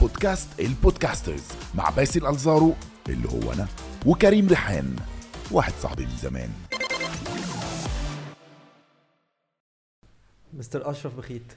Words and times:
بودكاست 0.00 0.60
البودكاسترز 0.60 1.48
مع 1.74 1.90
باسل 1.90 2.26
الزارو 2.26 2.74
اللي 3.08 3.28
هو 3.28 3.52
أنا 3.52 3.68
وكريم 4.06 4.48
ريحان 4.48 4.96
واحد 5.50 5.72
صاحبي 5.72 6.06
من 6.06 6.16
زمان. 6.16 6.50
مستر 10.52 10.90
أشرف 10.90 11.16
بخيت 11.16 11.52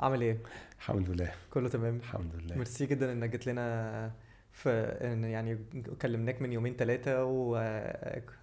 عامل 0.00 0.22
إيه؟ 0.22 0.38
الحمد 0.78 1.10
لله. 1.10 1.32
كله 1.50 1.68
تمام؟ 1.68 1.96
الحمد 1.96 2.30
لله. 2.34 2.56
ميرسي 2.56 2.86
جدا 2.86 3.12
إنك 3.12 3.30
جيت 3.30 3.46
لنا 3.46 4.10
إن 4.66 5.24
يعني 5.24 5.58
كلمناك 6.02 6.42
من 6.42 6.52
يومين 6.52 6.76
ثلاثة 6.78 7.24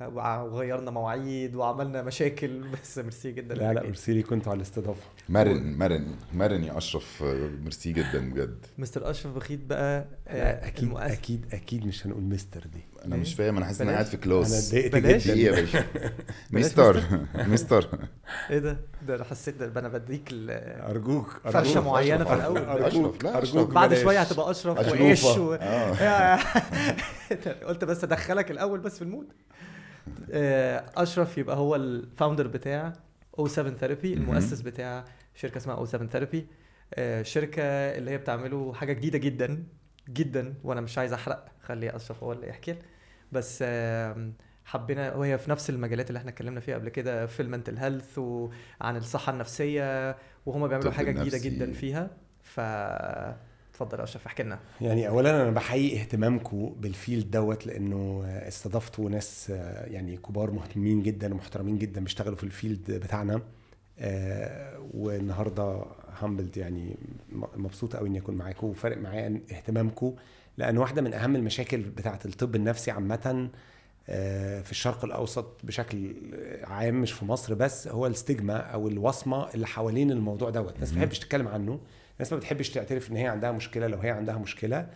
وغيرنا 0.01 0.91
مواعيد 0.91 1.55
وعملنا 1.55 2.01
مشاكل 2.01 2.61
بس 2.83 2.97
ميرسي 2.97 3.31
جدا 3.31 3.55
لا 3.55 3.73
لا. 3.73 3.83
ميرسي 3.83 4.13
ليك 4.13 4.27
كنتوا 4.27 4.51
على 4.51 4.57
الاستضافة 4.57 5.01
مرن 5.29 5.77
مرن 5.77 6.15
مرن 6.33 6.63
يا 6.63 6.77
أشرف 6.77 7.23
ميرسي 7.63 7.91
جدا 7.91 8.29
بجد 8.33 8.65
مستر 8.77 9.09
أشرف 9.09 9.35
بخيت 9.35 9.59
بقى 9.65 10.05
آه، 10.27 10.67
أكيد 10.67 10.83
المؤس- 10.89 11.01
أكيد 11.11 11.45
أكيد 11.53 11.85
مش 11.85 12.07
هنقول 12.07 12.23
مستر 12.23 12.59
دي 12.73 12.79
أنا 13.05 13.15
مش 13.15 13.33
فاهم 13.33 13.57
أنا 13.57 13.65
حاسس 13.65 13.81
ان 13.81 13.87
أنا. 13.87 13.97
قاعد 13.97 14.05
في 14.09 14.13
أنا 14.15 14.23
كلاس 14.23 14.73
اتضايقت 14.73 14.95
بلاش. 14.95 15.29
إيه 15.29 15.45
يا 15.45 15.51
باشا 15.51 15.83
مستر 16.51 17.01
مستر 17.53 17.89
إيه 18.49 18.59
ده؟ 18.59 18.77
ده 19.07 19.15
أنا 19.15 19.23
حسيت 19.23 19.55
ده 19.63 19.79
أنا 19.79 19.87
بديك 19.89 20.29
ال- 20.31 20.51
أرجوك 20.89 21.41
فرشة 21.43 21.57
أرجوك. 21.77 21.85
معينة 21.85 22.23
في 22.23 22.33
الأول. 22.33 22.57
ارجوك 22.57 23.23
لا، 23.23 23.37
أرجوك. 23.37 23.69
بعد. 23.71 23.93
شوية 23.93 24.19
هتبقى 24.21 24.51
أشرف. 24.51 24.91
وإيش. 24.91 25.25
قلت 27.67 27.83
بس 27.83 28.03
أدخلك 28.03 28.51
الأول 28.51 28.79
بس 28.79 28.95
في 28.97 29.01
المود. 29.01 29.33
آه، 30.31 30.85
أشرف 30.95 31.37
يبقى 31.37 31.55
هو 31.57 31.75
ال 31.75 31.84
founder 31.84 32.47
بتاع 32.47 32.93
O7 33.39 33.47
Therapy 33.47 34.13
المؤسس 34.13 34.61
بتاع 34.61 35.05
شركة 35.35 35.57
اسمها 35.57 35.75
O7 35.75 35.85
Therapy 35.85 36.47
شركة 37.21 37.63
اللي 37.63 38.11
هي 38.11 38.17
بتعمله 38.17 38.73
حاجة 38.73 38.93
جديدة 38.93 39.17
جدا 39.17 39.63
جدا 40.09 40.53
وأنا 40.63 40.81
مش 40.81 40.97
عايز 40.97 41.13
أحرق 41.13 41.45
خلي 41.63 41.95
أشرف 41.95 42.23
هو 42.23 42.31
اللي 42.31 42.47
يحكي 42.49 42.75
بس 43.31 43.63
حبينا 44.65 45.13
وهي 45.15 45.37
في 45.37 45.51
نفس 45.51 45.69
المجالات 45.69 46.07
اللي 46.09 46.17
إحنا 46.19 46.29
اتكلمنا 46.29 46.59
فيها 46.59 46.75
قبل 46.75 46.89
كده 46.89 47.25
في 47.25 47.41
ال 47.41 47.46
mental 47.46 47.77
health 47.77 48.17
وعن 48.17 48.97
الصحة 48.97 49.33
النفسية 49.33 50.17
وهما 50.45 50.67
بيعملوا 50.67 50.91
حاجة 50.91 51.11
جديدة. 51.11 51.37
جدا 51.37 51.73
فيها. 51.73 52.09
ف 52.41 52.59
اتفضل 53.75 53.99
يا 53.99 54.03
أشرف 54.03 54.25
احكي 54.25 54.43
لنا. 54.43 54.59
يعني 54.81 55.07
اولا 55.07 55.41
أنا 55.41 55.51
بحيي 55.51 55.99
اهتمامكم 56.01 56.75
بال 56.79 56.94
field 56.94 57.31
دوت 57.31 57.67
لأنه 57.67 58.23
استضفتوا 58.27 59.09
ناس 59.09 59.49
يعني 59.87 60.17
كبار 60.17 60.51
مهتمين 60.51 61.01
جدا 61.03 61.33
ومحترمين 61.33 61.77
جدا 61.77 62.01
بيشتغلوا 62.03 62.35
في 62.37 62.43
ال 62.43 62.51
field 62.51 62.91
بتاعنا. 62.91 63.41
آه، 63.99 64.79
والنهاردة 64.93 65.85
humbled 66.19 66.57
يعني 66.57 66.95
م- 67.31 67.43
مبسوط 67.63 67.95
قوي 67.95 68.09
إني 68.09 68.17
أكون 68.19 68.35
معاكم 68.35 68.67
وفارق 68.67 68.97
معايا 68.97 69.41
اهتمامكم 69.51 70.15
لأن 70.57 70.77
واحدة 70.77 71.01
من 71.01 71.13
أهم 71.13 71.35
المشاكل 71.35 71.77
بتاعة 71.81 72.19
الطب 72.25 72.55
النفسي 72.55 72.91
عامة 72.91 73.49
آه، 74.09 74.61
في 74.61 74.71
الشرق 74.71 75.05
الأوسط 75.05 75.59
بشكل 75.63 76.15
عام 76.63 77.01
مش 77.01 77.11
في 77.11 77.25
مصر 77.25 77.53
بس 77.53 77.87
هو 77.87 78.07
ال 78.07 78.14
stigma 78.14 78.57
أو 78.57 78.87
الوصمة 78.87 79.53
اللي 79.53 79.67
حوالين 79.67 80.11
الموضوع 80.11 80.49
دوت. 80.49 80.75
الناس 80.75 80.93
ما 80.93 80.95
بتحبش 81.01 81.19
تتكلم 81.19 81.47
عنه. 81.47 81.79
الناس 82.17 82.33
ما 82.33 82.39
بتحبش 82.39 82.69
تعترف 82.69 83.11
إن 83.11 83.15
هي 83.15 83.27
عندها 83.27 83.51
مشكلة 83.51 83.87
لو 83.87 83.97
هي 83.97 84.09
عندها 84.09 84.37
مشكلة. 84.37 84.87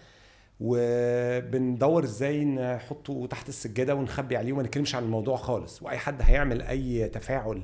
وبندور 0.60 2.04
إزاي 2.04 2.46
نحطه 2.46 3.28
تحت 3.28 3.50
السجادة 3.50 3.96
ونخبي 3.96 4.38
عليه 4.38 4.54
وما 4.54 4.64
نتكلمش 4.64 4.96
عن 4.96 5.04
الموضوع 5.04 5.38
خالص. 5.38 5.82
وأي 5.84 5.98
حد 5.98 6.22
هيعمل 6.22 6.62
أي 6.62 7.10
تفاعل 7.10 7.62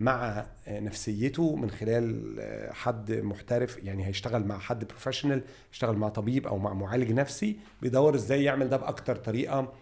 مع 0.00 0.46
نفسيته 0.68 1.56
من 1.56 1.70
خلال 1.70 2.34
حد 2.72 3.12
محترف 3.12 3.84
يعني 3.84 4.06
هيشتغل 4.06 4.44
مع 4.46 4.58
حد 4.58 4.84
professional 4.84 5.42
يشتغل 5.72 5.96
مع 5.96 6.08
طبيب 6.08 6.46
أو 6.46 6.58
مع 6.58 6.72
معالج 6.74 7.12
نفسي 7.12 7.56
بيدور 7.82 8.14
إزاي 8.14 8.44
يعمل 8.44 8.68
ده 8.68 8.76
بأكتر 8.76 9.16
طريقة 9.16 9.72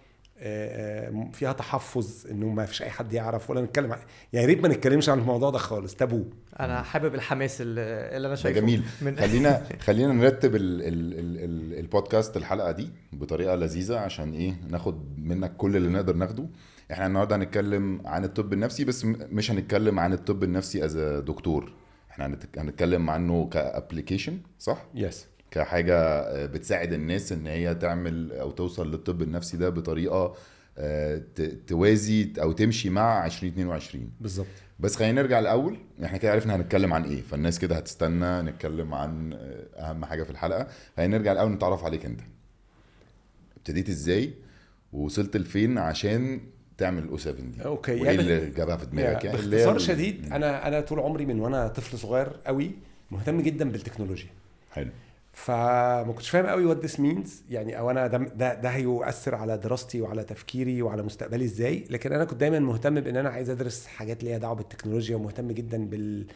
فيها 1.32 1.52
تحفظ 1.52 2.26
إنه 2.30 2.46
ما 2.48 2.66
فيش 2.66 2.82
أي 2.82 2.90
حد 2.90 3.12
يعرف 3.12 3.50
ولا 3.50 3.60
نتكلم 3.60 3.92
عن- 3.92 3.98
يعني 4.32 4.46
يا 4.46 4.46
ريت 4.54 4.62
ما 4.62 4.68
نتكلمش 4.68 5.08
عن 5.08 5.18
الموضوع 5.18 5.50
ده 5.50 5.58
خالص 5.58 5.94
تابو. 5.94 6.24
أنا 6.60 6.82
حابب 6.82 7.14
الحماس 7.14 7.60
اللي 7.60 7.80
أنا 8.16 8.28
ده 8.28 8.34
شايفه. 8.34 8.60
جميل. 8.60 8.82
من 9.02 9.16
خلينا 9.16 9.62
خلينا 9.86 10.12
نرتب 10.12 10.56
ال 10.56 10.82
ال 10.82 10.88
ال 11.18 11.44
ال 11.44 11.78
البودكاست 11.78 12.36
الحلقة 12.36 12.70
دي 12.72 12.88
بطريقة 13.12 13.54
لذيذة 13.54 13.98
عشان 13.98 14.32
إيه 14.32 14.54
ناخد 14.68 15.18
منك 15.18 15.56
كل 15.56 15.76
اللي 15.76 15.88
نقدر 15.88 16.16
ناخده. 16.16 16.46
إحنا 16.92 17.06
النهارده 17.06 17.36
هنتكلم 17.36 18.02
عن 18.06 18.24
الطب 18.24 18.52
النفسي 18.52 18.84
بس 18.84 19.04
مش 19.04 19.50
هنتكلم 19.50 19.98
عن 19.98 20.12
الطب 20.12 20.42
النفسي 20.44 20.84
as 20.84 20.96
دكتور. 21.26 21.72
إحنا 22.10 22.26
هنت- 22.26 22.58
هنتكلم 22.58 23.10
عنه 23.10 23.48
ك 23.52 23.60
application 23.60 24.38
صح؟ 24.58 24.86
yes 24.94 25.26
كحاجة 25.50 25.96
آه، 25.98 26.46
بتساعد 26.46 26.92
الناس 26.92 27.32
إن 27.32 27.46
هي 27.46 27.74
تعمل 27.74 28.32
أو 28.32 28.50
توصل 28.50 28.90
للطب 28.90 29.22
النفسي 29.22 29.56
ده 29.56 29.68
بطريقة 29.68 30.34
آه، 30.78 31.22
توازي 31.66 32.32
أو 32.42 32.52
تمشي 32.52 32.90
مع 32.90 33.26
2022 33.26 34.10
بالظبط. 34.20 34.46
بس 34.80 34.96
خلينا 34.96 35.22
نرجع 35.22 35.38
الأول 35.38 35.76
إحنا 36.04 36.18
كده 36.18 36.32
عرفنا 36.32 36.56
هنتكلم 36.56 36.92
عن 36.94 37.04
إيه 37.04 37.22
فالناس 37.22 37.58
كده 37.58 37.76
هتستنى 37.76 38.42
نتكلم 38.42 38.94
عن 38.94 39.32
آه، 39.32 39.66
أهم 39.90 40.04
حاجة 40.04 40.22
في 40.22 40.30
الحلقة. 40.30 40.66
خلينا 40.96 41.18
نرجع 41.18 41.32
الأول 41.32 41.52
نتعرف 41.52 41.84
عليك 41.84 42.06
أنت. 42.06 42.20
ابتديت 43.56 43.88
إزاي؟ 43.88 44.32
ووصلت 44.92 45.36
لفين 45.36 45.78
عشان 45.78 46.40
تعمل 46.78 47.02
ال 47.02 47.16
O7 47.16 47.40
دي؟ 47.40 47.64
okay 47.64 47.92
وإيه 47.92 48.04
يعني 48.04 48.20
اللي 48.20 48.50
جابها 48.50 48.76
في 48.76 48.86
دماغك؟ 48.86 49.24
يعني 49.24 49.38
باختصار 49.38 49.78
شديد 49.78 50.32
أنا 50.32 50.68
أنا 50.68 50.80
طول 50.80 51.00
عمري 51.00 51.26
من 51.26 51.40
وأنا 51.40 51.68
طفل 51.68 51.98
صغير 51.98 52.28
قوي 52.46 52.70
مهتم 53.10 53.40
جدا 53.40 53.70
بالتكنولوجيا. 53.70 54.28
حلو. 54.72 54.90
فما 55.36 56.12
كنتش 56.12 56.30
فاهم 56.30 56.46
قوي 56.46 56.64
what 56.64 56.84
this 56.84 57.00
means 57.00 57.42
يعني 57.50 57.78
أو 57.78 57.90
أنا 57.90 58.06
ده 58.06 58.18
ده, 58.18 58.54
ده 58.54 58.68
هيؤثر 58.68 59.34
على 59.34 59.58
دراستي 59.58 60.00
وعلى 60.00 60.24
تفكيري 60.24 60.82
وعلى 60.82 61.02
مستقبلي 61.02 61.44
إزاي. 61.44 61.84
لكن 61.90 62.12
أنا 62.12 62.24
كنت 62.24 62.40
دايما 62.40 62.58
مهتم 62.58 63.00
بإن 63.00 63.16
أنا 63.16 63.28
عايز 63.28 63.50
أدرس 63.50 63.86
حاجات 63.86 64.24
ليها 64.24 64.38
دعوة 64.38 64.54
بالتكنولوجيا 64.54 65.16
ومهتم 65.16 65.52
جدا 65.52 65.86
بال 65.86 66.26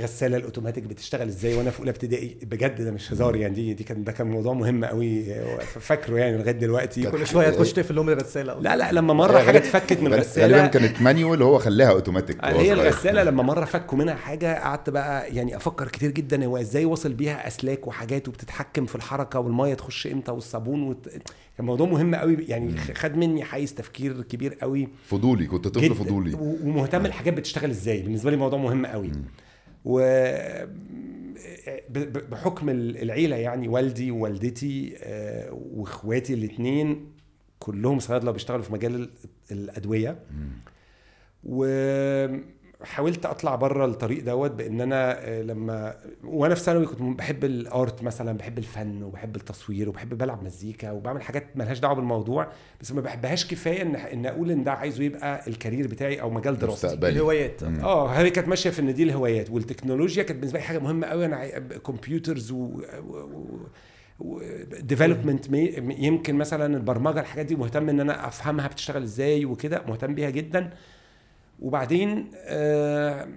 غسالة 0.00 0.36
الأوتوماتيك 0.36 0.84
بتشتغل 0.84 1.28
إزاي؟ 1.28 1.54
وأنا 1.54 1.70
في 1.70 1.80
أولى 1.80 1.90
ابتدائي 1.90 2.36
بجد 2.42 2.82
ده 2.82 2.90
مش 2.90 3.12
هزار 3.12 3.36
يعني 3.36 3.54
دي 3.54 3.74
دي 3.74 3.84
كان 3.84 4.04
ده 4.04 4.12
كان 4.12 4.26
موضوع 4.26 4.52
مهم 4.52 4.84
قوي 4.84 5.24
فاكره 5.80 6.18
يعني 6.18 6.36
لغاية 6.38 6.50
دلوقتي. 6.52 7.10
كل 7.10 7.26
شوية 7.26 7.50
تخش 7.50 7.72
تقفل 7.72 7.94
لهم 7.94 8.08
الرساله 8.08 8.60
لا 8.60 8.76
لا 8.76 8.92
لما 8.92 9.14
مرة 9.14 9.38
حاجة 9.38 9.52
غالباً- 9.52 9.56
اتفكت 9.56 9.92
من 9.92 9.98
غالبا 10.04 10.14
الغسالة. 10.16 10.66
كانت 10.66 11.02
manual 11.02 11.42
هو 11.42 11.58
خلاها 11.58 11.90
اوتوماتيك 11.90 12.42
وهو 12.42 12.58
هي. 12.58 12.72
الغسالة 12.72 13.22
لما 13.22 13.42
مرة 13.42 13.64
فكوا 13.64 13.98
منها 13.98 14.14
حاجة 14.14 14.58
قعدت 14.58 14.90
بقى 14.90 15.34
يعني 15.34 15.56
أفكر 15.56 15.88
كتير 15.88 16.10
جدا 16.10 16.44
هو 16.44 16.56
إزاي 16.56 16.84
وصل 16.84 17.12
بيها 17.12 17.46
أسلاك 17.46 17.86
وحاجات 17.86 18.28
وبتتحكم 18.28 18.86
في 18.86 18.94
الحركة 18.94 19.38
والمية 19.40 19.74
تخش 19.74 20.06
إمتى 20.06 20.32
والصابون 20.32 20.82
وت... 20.82 21.08
كان 21.56 21.66
موضوع 21.66 21.86
مهم 21.88 22.14
قوي 22.14 22.36
يعني 22.48 22.76
خد 22.94 23.16
مني 23.16 23.44
حيز 23.44 23.74
تفكير 23.74 24.22
كبير 24.22 24.54
قوي 24.54 24.88
فضولي 25.06 25.46
كنت 25.46 25.68
طفل. 25.68 25.94
فضولي. 25.94 26.34
ومهتم 26.40 27.06
الحاجات 27.06 27.34
بتشتغل 27.34 27.70
إزاي. 27.70 28.02
بالنسبة 28.02 28.30
لي 28.30 28.36
موضوع 28.36 28.58
مهم 28.58 28.86
قوي 28.86 29.10
و 29.84 30.00
بحكم 32.30 32.68
العيلة 32.68 33.36
يعني 33.36 33.68
والدي 33.68 34.10
ووالدتي 34.10 34.94
آه، 35.02 35.52
واخواتي 35.52 36.34
الاثنين 36.34 37.12
كلهم 37.58 37.98
صيادلة 37.98 38.30
بيشتغلوا 38.30 38.62
في 38.62 38.72
مجال 38.72 38.94
ال- 38.94 39.10
الأدوية. 39.52 40.18
وحاولت 42.84 43.26
أطلع 43.26 43.54
بره 43.54 43.84
الطريق 43.86 44.24
دوت 44.24 44.50
بإن 44.50 44.80
أنا 44.80 45.28
آه، 45.28 45.42
لما 45.42 45.94
وأنا 46.24 46.54
في 46.54 46.60
ثانوي 46.60 46.86
كنت 46.86 47.00
بحب 47.18 47.44
الآرت 47.44 48.02
مثلا 48.02 48.32
بحب 48.32 48.58
الفن 48.58 49.02
وبحب 49.02 49.36
التصوير 49.36 49.88
وبحب 49.88 50.18
بلعب 50.18 50.44
مزيكا 50.44 50.90
وبعمل 50.90 51.22
حاجات 51.22 51.44
ملهاش 51.54 51.78
دعوة 51.78 51.94
بالموضوع 51.94 52.48
بس 52.80 52.92
ما 52.92 53.00
بحبهاش 53.00 53.46
كفاية 53.46 53.82
إن 53.82 53.96
إن 53.96 54.26
أقول 54.26 54.50
إن 54.50 54.64
ده 54.64 54.72
عايزه 54.72 55.04
يبقى 55.04 55.40
ال 55.48 55.53
career 55.53 55.86
بتاعي 55.88 56.20
أو 56.20 56.30
مجال 56.30 56.58
دراستي. 56.58 56.86
مستقبلي. 56.86 57.10
الهوايات. 57.10 57.62
آه 57.62 58.08
هي 58.08 58.30
كانت 58.30 58.48
ماشية 58.48 58.70
في 58.70 58.80
إن 58.80 58.94
دي 58.94 59.02
الهوايات 59.02 59.50
والتكنولوجيا 59.50 60.22
كانت 60.22 60.38
بالنسبة 60.38 60.58
لي 60.58 60.64
حاجة 60.64 60.78
مهمة 60.78 61.06
قوي 61.06 61.24
أنا 61.26 61.58
computers 61.58 62.50
و, 62.52 62.80
و... 64.20 64.40
development 64.80 65.46
يمكن 65.98 66.34
مثلا 66.34 66.76
البرمجة 66.76 67.20
الحاجات 67.20 67.46
دي 67.46 67.56
مهتم 67.56 67.88
إن 67.88 68.00
أنا 68.00 68.26
أفهمها 68.28 68.68
بتشتغل 68.68 69.02
إزاي 69.02 69.44
وكده 69.44 69.82
مهتم 69.88 70.14
بيها 70.14 70.30
جدا. 70.30 70.70
وبعدين 71.60 72.30
آه، 72.44 73.28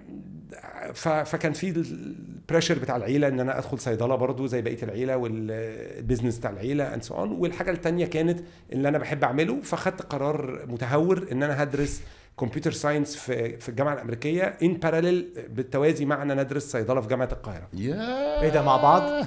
فكان 1.24 1.52
في 1.52 1.68
ال 1.70 1.82
pressure 1.82 2.78
بتاع 2.78 2.96
العيلة 2.96 3.28
إن 3.28 3.40
أنا 3.40 3.58
أدخل 3.58 3.78
صيدلة 3.78 4.14
برضو 4.16 4.46
زي 4.46 4.62
بقية 4.62 4.82
العيلة 4.82 5.16
وال 5.16 5.40
business 5.40 6.38
بتاع 6.38 6.50
العيلة 6.50 6.94
and 6.94 7.02
so 7.02 7.14
on 7.14 7.32
والحاجة 7.32 7.70
الثانية 7.70 8.06
كانت 8.06 8.40
اللي 8.72 8.88
أنا 8.88 8.98
بحب 8.98 9.24
أعمله 9.24 9.60
فخدت 9.60 10.02
قرار 10.02 10.66
متهور 10.68 11.26
إن 11.32 11.42
أنا 11.42 11.62
هدرس 11.62 12.02
كمبيوتر 12.40 12.72
ساينس 12.72 13.16
في 13.16 13.56
في 13.56 13.68
الجامعة 13.68 13.94
الأمريكية 13.94 14.42
ان 14.62 14.74
باراليل 14.74 15.28
بالتوازي 15.48 16.04
مع 16.04 16.22
إن 16.22 16.30
أنا 16.30 16.40
أدرس 16.40 16.72
صيدلة 16.72 17.00
في 17.00 17.08
جامعة 17.08 17.28
القاهرة. 17.32 17.68
إيه 18.42 18.48
ده 18.48 18.62
مع 18.62 18.76
بعض؟ 18.76 19.26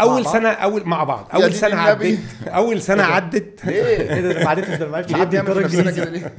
أول؟ 0.00 0.26
سنة 0.26 0.48
أول 0.48 0.84
مع 0.84 1.04
بعض. 1.04 1.28
أول 1.34 1.54
سنة. 1.54 1.76
عدت. 1.76 2.18
أول 2.46 2.82
سنة 2.82 3.02
عدت. 3.02 3.60
ليه؟ 3.66 4.44
ما 4.44 4.48
عرفتش 4.50 4.74
ده 4.78 4.88
ما 4.88 4.96
عرفتش 4.96 5.12
ليه 5.14 5.24
في 5.82 5.92
كده 5.92 6.10
ليه؟ 6.10 6.32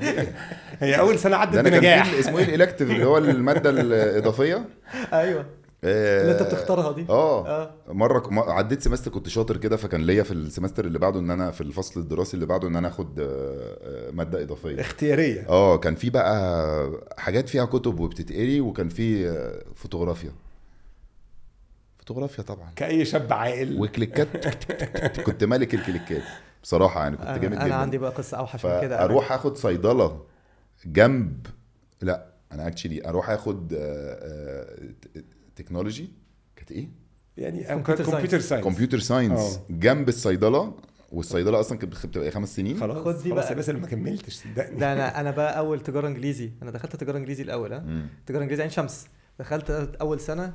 هي 0.80 0.98
أول 0.98 1.18
سنة 1.18 1.36
عدت 1.36 1.58
بنجاح. 1.58 2.14
اسمه 2.14 2.38
إيه؟ 2.38 2.44
الإلكتيف 2.44 2.90
اللي 2.90 3.04
هو 3.04 3.18
المادة 3.18 3.70
الإضافية؟ 3.70 4.64
أيوه. 5.12 5.46
اللي 5.84 6.32
أنت 6.32 6.42
بتختارها 6.42 6.92
دي. 6.92 7.06
آه. 7.08 7.46
آه. 7.48 7.74
مرة 7.88 8.22
عديت 8.52 8.82
semester 8.82 9.10
كنت 9.10 9.28
شاطر 9.28 9.56
كده 9.56 9.76
فكان 9.76 10.00
ليا 10.00 10.22
في 10.22 10.32
ال 10.32 10.38
semester 10.38 10.84
اللي 10.84 10.98
بعده 10.98 11.20
إن 11.20 11.30
أنا 11.30 11.50
في 11.50 11.60
الفصل 11.60 12.00
الدراسي 12.00 12.34
اللي 12.34 12.46
بعده 12.46 12.68
إن 12.68 12.76
أنا 12.76 12.88
آخد 12.88 13.20
آه، 13.20 13.24
آه، 13.82 14.10
مادة 14.10 14.42
إضافية. 14.42 14.80
اختيارية. 14.80 15.46
آه 15.48 15.76
كان 15.76 15.94
في 15.94 16.10
بقى 16.10 16.90
حاجات 17.18 17.48
فيها 17.48 17.64
كتب 17.64 18.00
وبتتقري 18.00 18.60
وكان 18.60 18.88
في 18.88 19.28
آه، 19.28 19.62
فوتوغرافيا. 19.74 20.30
فوتوغرافيا 22.06 22.44
طبعا. 22.44 22.70
كأي 22.76 23.04
شاب 23.04 23.32
عاقل. 23.32 23.80
وكليكات. 23.80 24.46
كنت 25.26 25.44
ملك 25.44 25.74
الكليكات. 25.74 26.22
بصراحة 26.62 27.02
يعني 27.02 27.16
كنت 27.16 27.26
جامد 27.26 27.44
أنا, 27.44 27.54
جدا. 27.54 27.64
أنا 27.66 27.74
عندي 27.74 27.98
بقى 27.98 28.10
قصة 28.10 28.36
أوحش 28.38 28.66
من 28.66 28.80
كده. 28.80 28.98
فأروح 28.98 29.32
آخد 29.32 29.56
صيدلة 29.56 30.22
جنب 30.86 31.46
لا 32.02 32.26
أنا 32.52 32.66
actually 32.66 33.08
أروح 33.08 33.30
آخد 33.30 33.72
آه، 33.72 33.78
آه، 33.78 34.86
ت- 35.02 35.24
technology 35.56 36.10
كانت 36.56 36.72
إيه؟ 36.72 36.88
يعني 37.36 37.64
Computer 37.66 38.02
computer 38.02 38.40
science 38.40 38.64
computer 38.64 38.98
science 38.98 39.40
آه. 39.40 39.60
جنب 39.70 40.08
الصيدلة. 40.08 40.74
والصيدلة 41.12 41.60
أصلا 41.60 41.78
كانت 41.78 42.06
بتبقى 42.06 42.30
خمس 42.30 42.56
سنين. 42.56 42.80
خلاص 42.80 43.04
خد 43.04 43.22
دي 43.22 43.32
بقى. 43.32 43.54
بس 43.54 43.68
اللي 43.68 43.80
ما 43.80 43.86
كملتش 43.86 44.34
صدقني. 44.34 44.78
ده 44.78 44.92
أنا 44.92 45.20
أنا 45.20 45.30
بقى 45.30 45.58
أول 45.58 45.80
تجارة 45.80 46.08
إنجليزي. 46.08 46.50
أنا 46.62 46.70
دخلت 46.70 46.96
تجارة 46.96 47.16
إنجليزي 47.18 47.42
الأول 47.42 47.72
ها. 47.72 48.06
تجارة 48.26 48.42
إنجليزي 48.42 48.62
عين 48.62 48.70
شمس. 48.70 49.06
دخلت 49.38 49.70
أول 50.00 50.20
سنة 50.20 50.44
آه، 50.44 50.52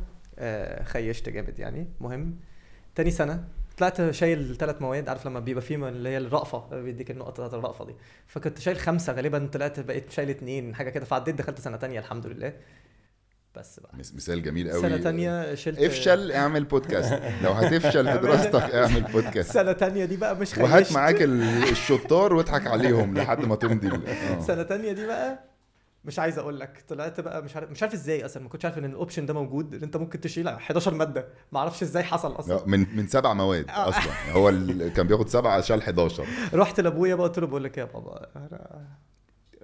خشيت 0.84 1.30
جامد 1.30 1.60
يعني. 1.60 1.88
مهم. 2.00 2.36
تاني 2.96 3.12
سنة 3.12 3.44
طلعت 3.78 4.12
شايل 4.12 4.56
ثلاث 4.58 4.82
مواد 4.82 5.10
عارف 5.10 5.26
لما 5.28 5.40
بيبقى 5.40 5.62
فيه 5.62 5.76
اللي 5.90 6.10
هي 6.10 6.18
الرأفة 6.18 6.82
بيديك 6.82 7.12
النقط 7.12 7.34
بتاعت 7.34 7.54
الرأفة 7.54 7.86
دي. 7.86 7.96
فكنت 8.28 8.60
شايل 8.60 8.78
خمسة 8.78 9.14
غالبا 9.14 9.50
طلعت 9.54 9.80
بقيت 9.80 10.12
شايل 10.12 10.30
اتنين 10.30 10.76
حاجة 10.76 10.90
كده. 10.90 11.06
فعديت 11.06 11.36
دخلت 11.36 11.60
سنة 11.60 11.78
تانية 11.78 12.00
الحمد 12.00 12.28
لله. 12.28 12.54
بس 13.56 13.80
بقى. 13.80 13.92
مثال 13.98 14.44
جميل 14.44 14.72
قوي. 14.72 14.82
سنة 14.82 14.98
تانية 14.98 15.56
شلت 15.56 15.80
افشل 15.80 16.32
اعمل 16.32 16.64
بودكاست 16.64 17.14
لو 17.44 17.52
هتفشل 17.52 18.12
في 18.12 18.18
دراستك 18.18 18.62
اعمل 18.76 19.02
بودكاست 19.04 19.52
سنة 19.52 19.72
تانية 19.72 20.06
دي 20.06 20.18
بقى 20.18 20.36
مش 20.36 20.58
وهات 20.58 20.84
خيشت. 20.84 20.96
معاك 20.96 21.22
ال- 21.22 21.70
الشطار 21.72 22.34
واضحك 22.34 22.68
عليهم 22.68 23.18
لحد 23.18 23.46
ما 23.46 23.56
تمضي. 23.56 23.88
آه. 23.88 24.40
سنة 24.48 24.64
تانية 24.64 24.92
دي 24.92 25.06
بقى 25.08 25.40
مش 26.06 26.20
عايز 26.20 26.40
أقول 26.40 26.60
لك 26.60 26.84
طلعت 26.88 27.20
بقى 27.20 27.44
مش 27.44 27.56
عارف 27.56 27.72
مش 27.72 27.84
عارف 27.84 27.94
إزاي 27.94 28.26
أصلا 28.26 28.44
ما 28.44 28.50
كنتش 28.50 28.66
عارف 28.66 28.78
إن 28.78 28.86
الاوبشن 28.86 29.26
ده 29.26 29.34
موجود 29.34 29.74
إن 29.76 29.84
أنت 29.84 29.98
ممكن 29.98 30.22
تشيل 30.22 30.48
11 30.48 30.94
مادة 30.94 31.26
ما 31.52 31.60
أعرفش 31.60 31.84
إزاي 31.84 32.04
حصل 32.04 32.40
أصلا. 32.40 32.54
لا، 32.54 32.64
من 32.66 32.86
من 32.98 33.08
سبع 33.08 33.34
مواد 33.34 33.70
آه. 33.70 33.90
أصلا. 33.90 34.32
هو 34.32 34.50
ال- 34.50 34.94
كان 34.94 35.08
بياخد 35.08 35.30
سبعة 35.30 35.62
شال 35.62 35.82
11 35.82 36.26
رحت 36.54 36.80
لأبويا 36.80 37.16
بقى 37.16 37.28
قلت 37.28 37.40
له 37.40 37.48
بقول 37.48 37.64
لك 37.64 37.78
إيه 37.78 37.84
يا 37.86 37.90
بابا 37.94 38.28
أنا 38.36 38.86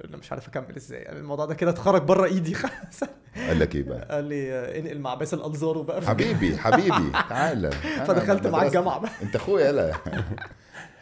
أنا 0.06 0.18
مش 0.18 0.32
عارف 0.32 0.48
أكمل 0.48 0.76
إزاي 0.76 1.00
يعني 1.02 1.20
الموضوع 1.20 1.46
ده 1.46 1.54
كده 1.54 1.72
اتخرج 1.72 2.02
بره 2.02 2.26
إيدي 2.26 2.54
خلاص. 2.64 3.00
قال 3.48 3.60
لك 3.60 3.76
إيه 3.76 3.84
بقى؟ 3.84 4.08
قال 4.12 4.24
لي 4.24 4.52
انقل 4.80 5.00
مع 5.00 5.14
باسل 5.14 5.38
الانظار 5.38 5.78
وبقى 5.78 6.02
في- 6.02 6.08
حبيبي 6.08 6.58
حبيبي 6.58 7.12
تعالى 7.30 7.72
فدخلت 8.08 8.48
معاه 8.48 8.66
الجامعة 8.68 9.00
بقى. 9.00 9.12
أنت 9.24 9.36
أخويا 9.36 9.68
يلا. 9.68 9.94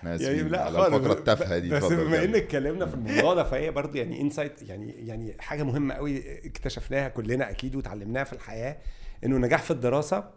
إحنا 0.08 0.22
يعني 0.22 0.36
آسفين 0.36 0.48
لا 0.48 0.64
على 0.66 0.88
الفقره 0.88 1.14
التافهة 1.14 1.58
دي 1.58 1.70
بس 1.70 1.84
بما. 1.84 2.24
ان 2.24 2.36
اتكلمنا 2.36 2.86
في 2.86 2.94
الموضوع 2.94 3.34
ده 3.34 3.44
فهي 3.44 3.72
برضه 3.72 4.00
يعني 4.00 4.22
insight 4.22 4.62
يعني 4.62 4.92
يعني 5.08 5.36
حاجة 5.40 5.64
مهمة 5.64 5.94
قوي 5.94 6.46
اكتشفناها 6.48 7.10
كلنا 7.10 7.50
أكيد 7.50 7.76
وتعلمناها 7.76 8.24
في 8.24 8.34
الحياة 8.34 8.78
إنه 9.26 9.36
النجاح 9.36 9.62
في 9.64 9.72
الدراسة 9.72 10.30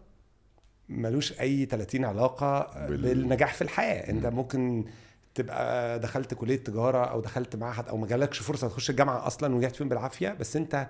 ملوش 0.88 1.40
أي 1.40 1.64
30 1.66 2.04
علاقة 2.04 2.86
بال- 2.88 3.02
بالنجاح 3.02 3.54
في 3.54 3.62
الحياة. 3.62 4.10
أنت 4.10 4.26
ممكن 4.26 4.84
تبقى 5.34 5.98
دخلت 6.00 6.34
كلية 6.34 6.56
تجارة 6.56 7.04
أو 7.04 7.20
دخلت 7.20 7.56
معهد 7.56 7.88
أو 7.88 7.96
ما 7.96 8.06
جالكش 8.06 8.38
فرصة 8.38 8.68
تخش 8.68 8.90
الجامعة 8.90 9.26
أصلا 9.26 9.54
ونجحت 9.54 9.76
فيهم 9.76 9.88
بالعافية 9.88 10.28
بس 10.40 10.56
أنت 10.56 10.88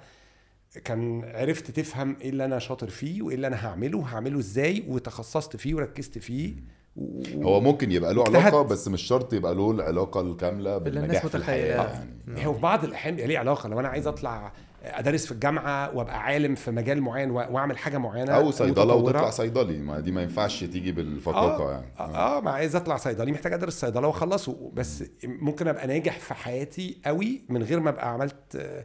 كان 0.84 1.24
عرفت 1.24 1.70
تفهم 1.70 2.16
إيه 2.20 2.28
اللي 2.30 2.44
أنا 2.44 2.58
شاطر 2.58 2.88
فيه 2.88 3.22
وإيه 3.22 3.36
اللي 3.36 3.46
أنا 3.46 3.66
هعمله 3.66 3.98
وهعمله 3.98 4.38
إزاي 4.38 4.84
وتخصصت 4.88 5.56
فيه 5.56 5.74
وركزت 5.74 6.18
فيه. 6.18 6.54
و... 6.96 7.42
هو 7.42 7.60
ممكن 7.60 7.92
يبقى 7.92 8.14
له 8.14 8.20
واجتهدت. 8.20 8.44
علاقة 8.46 8.62
بس 8.62 8.88
مش 8.88 9.02
شرط 9.02 9.32
يبقى 9.32 9.54
له 9.54 9.70
العلاقة 9.70 10.20
الكاملة 10.20 10.78
باللي 10.78 11.00
بالنجاح 11.00 11.26
في 11.26 11.34
الحياة. 11.34 12.00
يعني. 12.26 12.46
هو 12.46 12.54
في 12.54 12.60
بعض 12.60 12.84
الأحيان 12.84 13.14
بيبقى 13.14 13.28
ليه 13.28 13.38
علاقة. 13.38 13.68
لو 13.68 13.80
أنا 13.80 13.88
عايز 13.88 14.06
أطلع 14.06 14.52
أدرس 14.84 15.26
في 15.26 15.32
الجامعة 15.32 15.96
وأبقى 15.96 16.22
عالم 16.22 16.54
في 16.54 16.70
مجال 16.70 17.00
معين 17.02 17.30
وأعمل 17.30 17.78
حاجة 17.78 17.98
معينة 17.98 18.32
أو 18.32 18.50
صيدلة. 18.50 18.94
وتطلع 18.94 19.30
صيدلي. 19.30 19.78
ما 19.78 20.00
دي 20.00 20.12
ما 20.12 20.22
ينفعش 20.22 20.64
تيجي 20.64 20.92
بالفقاقه 20.92 21.68
آه. 21.68 21.72
يعني. 21.72 21.86
آه. 22.16 22.40
ما 22.40 22.50
عايز 22.50 22.76
أطلع 22.76 22.96
صيدلي. 22.96 23.32
محتاج 23.32 23.52
أدرس 23.52 23.80
صيدلة 23.80 24.06
وأخلصه. 24.08 24.70
بس 24.74 25.04
ممكن 25.24 25.68
أبقى 25.68 25.86
ناجح 25.86 26.18
في 26.18 26.34
حياتي 26.34 27.00
قوي 27.06 27.42
من 27.48 27.62
غير 27.62 27.80
ما 27.80 27.90
أبقى 27.90 28.12
عملت 28.12 28.56
آه، 28.56 28.84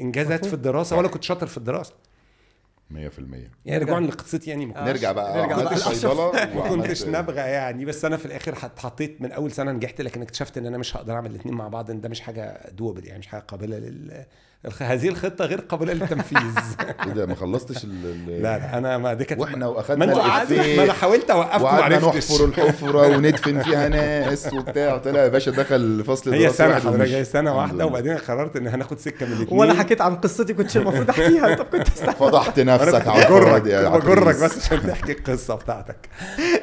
انجازات. 0.00 0.44
في 0.44 0.54
الدراسة 0.54 0.98
ولا 0.98 1.08
كنت 1.08 1.22
شاطر 1.22 1.46
في 1.46 1.56
الدراسة. 1.56 1.94
100% 2.92 2.96
يعني 3.66 3.84
رجوعا 3.84 4.00
لقصتي 4.00 4.50
يعني 4.50 4.66
ما 4.66 4.82
آه، 4.82 4.84
نرجع 4.88 5.12
بقى. 5.12 5.42
نرجع 5.42 5.56
بقى. 5.56 5.64
لأشرف. 5.64 5.94
صيدلة 5.94 6.32
ما 6.54 6.68
كنتش 6.68 7.04
نابغة 7.04 7.40
يعني. 7.40 7.84
بس 7.84 8.04
أنا 8.04 8.16
في 8.16 8.26
الآخر 8.26 8.52
اتحطيت 8.52 9.20
من 9.22 9.32
أول 9.32 9.52
سنة 9.52 9.72
نجحت 9.72 10.00
لكن 10.00 10.22
اكتشفت 10.22 10.58
إن 10.58 10.66
أنا 10.66 10.78
مش 10.78 10.96
هقدر 10.96 11.14
أعمل 11.14 11.30
الاثنين 11.30 11.54
مع 11.54 11.68
بعض 11.68 11.90
إن 11.90 12.00
ده 12.00 12.08
مش 12.08 12.20
حاجة 12.20 12.70
دوبل 12.70 13.04
يعني 13.06 13.18
مش 13.18 13.26
حاجة 13.26 13.40
قابلة 13.40 13.78
لل 13.78 14.24
هذه 14.80 15.08
الخطة 15.08 15.44
غير 15.44 15.60
قابلة 15.60 15.92
للتنفيذ. 15.92 16.38
إيه 17.06 17.12
ده 17.12 17.26
ما 17.26 17.34
خلصتش 17.34 17.84
ال- 17.84 18.26
لا 18.42 18.58
لا 18.58 18.78
أنا 18.78 18.98
ما 18.98 19.14
دي 19.14 19.24
كانت 19.24 19.40
وإحنا 19.40 19.56
ما 19.56 19.66
واخدنا 19.66 20.04
أنتوا 20.04 20.22
قعدتوا 20.22 20.56
ما 20.76 20.84
أنا 20.84 20.92
حاولت 20.92 21.30
أوقفكم 21.30 21.62
وقعدنا 21.64 22.06
وعرفتش 22.06 22.30
نحفر 22.32 22.44
الحفرة 22.44 23.08
وندفن 23.08 23.62
فيها 23.62 23.88
ناس 23.88 24.52
وبتاع. 24.52 24.98
طلع 24.98 25.20
يا 25.20 25.28
باشا 25.28 25.50
دخل 25.50 26.04
فصل 26.06 26.34
هي 26.34 26.50
سنة 26.50 26.74
حضرتك. 26.74 27.08
هي 27.10 27.24
سنة 27.24 27.56
واحدة. 27.56 27.86
وبعدين 27.86 28.16
قررت 28.16 28.56
إن 28.56 28.66
هناخد 28.66 28.98
سكة 28.98 29.26
من 29.26 29.32
الاثنين 29.32 29.60
وأنا 29.60 29.74
حكيت 29.74 30.00
عن 30.00 30.16
قصتي 30.16 30.54
كنتش 30.54 30.76
المفروض 30.76 31.10
أحكيها. 31.10 31.54
طب 31.54 31.64
كنت 31.64 31.88
فضحت 31.88 32.60
نفسك 32.60 33.08
على 33.08 33.24
بجرك. 33.98 34.36
بس 34.36 34.58
عشان 34.66 34.86
تحكي 34.86 35.12
القصة 35.12 35.54
بتاعتك. 35.54 36.08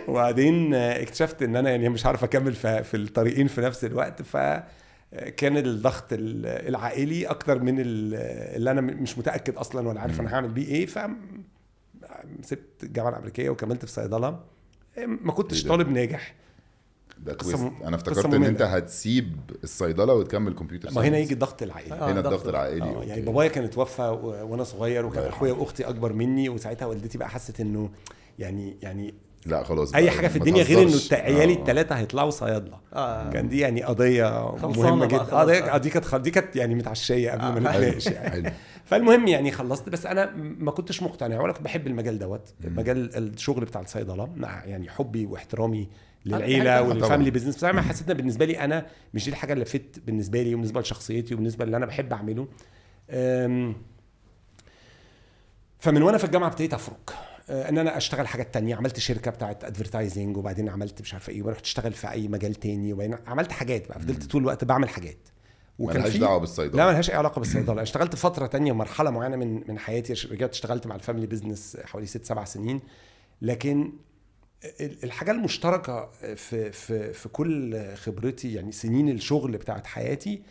وبعدين 0.07 0.73
اكتشفت 0.73 1.41
إن 1.43 1.55
أنا 1.55 1.69
يعني 1.69 1.89
مش 1.89 2.05
عارف 2.05 2.23
أكمل 2.23 2.53
في, 2.53 2.83
في 2.83 2.97
الطريقين 2.97 3.47
في 3.47 3.61
نفس 3.61 3.85
الوقت. 3.85 4.21
ف 4.21 4.37
كان 5.38 5.57
الضغط 5.57 6.13
ال- 6.13 6.45
العائلي 6.45 7.25
أكتر 7.25 7.59
من 7.63 7.79
ال- 7.79 8.15
اللي 8.56 8.71
أنا 8.71 8.81
مش 8.81 9.17
متأكد 9.17 9.56
أصلا 9.56 9.88
ولا 9.88 10.01
عارف 10.01 10.19
أنا 10.21 10.35
هعمل 10.35 10.50
بيه 10.50 10.67
إيه 10.67 10.85
ف 10.85 11.00
سبت 12.41 12.83
الجامعة 12.83 13.09
الامريكيه 13.09 13.50
وكملت 13.50 13.85
في 13.85 13.91
صيدلة 13.91 14.39
ما 14.97 15.31
كنتش 15.31 15.63
إيه؟ 15.63 15.69
طالب 15.69 15.89
ناجح 15.89 16.35
ده 17.19 17.38
م- 17.57 17.83
أنا 17.83 17.95
افتكرت 17.95 18.25
إن. 18.33 18.44
أنت 18.44 18.61
هتسيب 18.61 19.38
الصيدلة 19.63 20.13
وتكمل 20.13 20.53
كمبيوتر 20.53 20.91
ما 20.94 21.01
هنا. 21.07 21.17
يجي 21.17 21.33
الضغط 21.33 21.63
العائلي 21.63 21.94
آه، 21.95 22.11
هنا 22.11 22.21
ضغط. 22.21 22.33
الضغط 22.33 22.47
العائلي 22.47 22.89
أوكي. 22.95 23.07
يعني 23.07 23.21
بابايا 23.21 23.47
كان 23.50 23.63
اتوفى 23.63 24.01
وأنا 24.44 24.63
صغير 24.63 25.06
وكان 25.06 25.23
أخويا. 25.23 25.53
وأختي 25.53 25.83
أكبر 25.89 26.13
مني 26.13 26.50
وساعتها 26.50 26.85
والدتي 26.85 27.17
بقى 27.17 27.29
حست 27.29 27.59
إنه 27.59 27.89
يعني 28.39 28.78
يعني 28.81 29.13
لا 29.45 29.63
خلاص 29.63 29.93
أي 29.95 30.11
حاجة 30.11 30.27
في 30.27 30.39
ما 30.39 30.45
الدنيا 30.45 30.63
غير 30.63 30.81
إنه 30.87 30.97
عيالي 31.11 31.53
آه. 31.53 31.57
الثلاثه 31.57 31.95
هيطلعوا 31.95 32.29
صيادلة 32.29 32.79
آه 32.93 33.29
كان 33.29 33.49
دي 33.49 33.59
يعني 33.59 33.83
قضية 33.83 34.55
مهمة 34.63 35.05
جدا. 35.05 35.31
آه 35.31 35.45
دي- 35.45 35.63
آه، 35.63 35.77
دي 35.77 35.89
كانت 35.89 36.15
دي 36.15 36.31
كانت 36.31 36.55
يعني 36.55 36.75
متعشية 36.75 37.31
قبل 37.31 37.41
ما 37.41 37.75
آه. 37.75 37.77
نتناقش 37.79 38.05
يعني 38.07 38.29
حلو. 38.29 38.51
فالمهم 38.85 39.27
يعني 39.27 39.51
خلصت 39.51 39.89
بس 39.89 40.05
أنا 40.05 40.31
ما 40.35 40.71
كنتش 40.71 41.03
مقتنع 41.03 41.41
ولا 41.41 41.53
كنت 41.53 41.61
بحب 41.65 41.87
المجال 41.87 42.19
دوت 42.19 42.53
مجال 42.63 43.17
الشغل 43.17 43.65
بتاع 43.65 43.81
الصيدلة 43.81 44.29
مع 44.35 44.65
يعني 44.65 44.89
حبي 44.89 45.25
واحترامي 45.25 45.83
دي 46.25 46.29
للعيلة 46.31 46.71
حاجة 46.71 46.83
وللفاميلي 46.83 47.07
طبعاً. 47.29 47.29
بيزنس 47.29 47.55
بس 47.55 47.63
أنا 47.63 47.81
حسيت 47.81 48.09
إن 48.09 48.17
بالنسبة 48.17 48.45
لي 48.45 48.59
أنا 48.59 48.85
مش 49.13 49.23
دي 49.25 49.31
الحاجة 49.31 49.53
اللي 49.53 49.65
fit 49.66 49.99
بالنسبة 50.07 50.41
لي 50.41 50.53
وبالنسبة 50.53 50.81
لشخصيتي 50.81 51.33
وبالنسبة 51.33 51.65
اللي 51.65 51.77
أنا 51.77 51.85
بحب 51.85 52.13
أعمله 52.13 52.47
فمن 55.79 56.01
وأنا 56.01 56.17
في 56.17 56.23
الجامعة 56.23 56.47
ابتديت 56.47 56.73
أفرك 56.73 57.09
آه، 57.09 57.29
إن 57.49 57.77
أنا 57.77 57.97
أشتغل 57.97 58.27
حاجات 58.27 58.53
تانية. 58.53 58.75
عملت 58.75 58.99
شركة 58.99 59.31
بتاعت 59.31 59.63
advertising 59.63 60.37
وبعدين 60.37 60.69
عملت 60.69 61.01
مش 61.01 61.13
عارفة 61.13 61.33
إيه 61.33 61.44
ورحت 61.44 61.63
اشتغل 61.65 61.94
في 61.94 62.11
أي 62.11 62.27
مجال 62.27 62.56
تاني 62.56 62.94
وبعدين 62.94 63.18
عملت 63.27 63.51
حاجات 63.51 63.89
بقى. 63.89 63.99
فضلت 63.99 64.23
طول 64.23 64.41
الوقت 64.41 64.63
بعمل 64.63 64.89
حاجات. 64.89 65.18
ملهاش 65.79 66.18
دعوة 66.18 66.37
بالصيدلة. 66.37 66.77
لا 66.83 66.89
ملهاش 66.89 67.09
أي 67.09 67.15
علاقة 67.15 67.39
بالصيدلة. 67.39 67.81
اشتغلت 67.81 68.15
فترة 68.15 68.47
تانية 68.47 68.71
مرحلة 68.71 69.09
معينة 69.09 69.35
من 69.35 69.63
من 69.68 69.79
حياتي. 69.79 70.13
رجعت 70.31 70.49
اشتغلت 70.51 70.87
مع 70.87 70.95
ال 70.95 71.00
family 71.00 71.28
business 71.28 71.78
حوالي 71.85 72.07
ست 72.07 72.25
سبع 72.25 72.44
سنين. 72.45 72.81
لكن 73.41 73.94
ال- 74.81 75.03
الحاجة 75.03 75.31
المشتركة 75.31 76.09
في 76.35 76.71
في 76.71 77.13
في 77.13 77.29
كل 77.29 77.81
خبرتي 77.95 78.53
يعني 78.53 78.71
سنين 78.71 79.09
الشغل 79.09 79.51
بتاعت 79.51 79.87
حياتي 79.87 80.41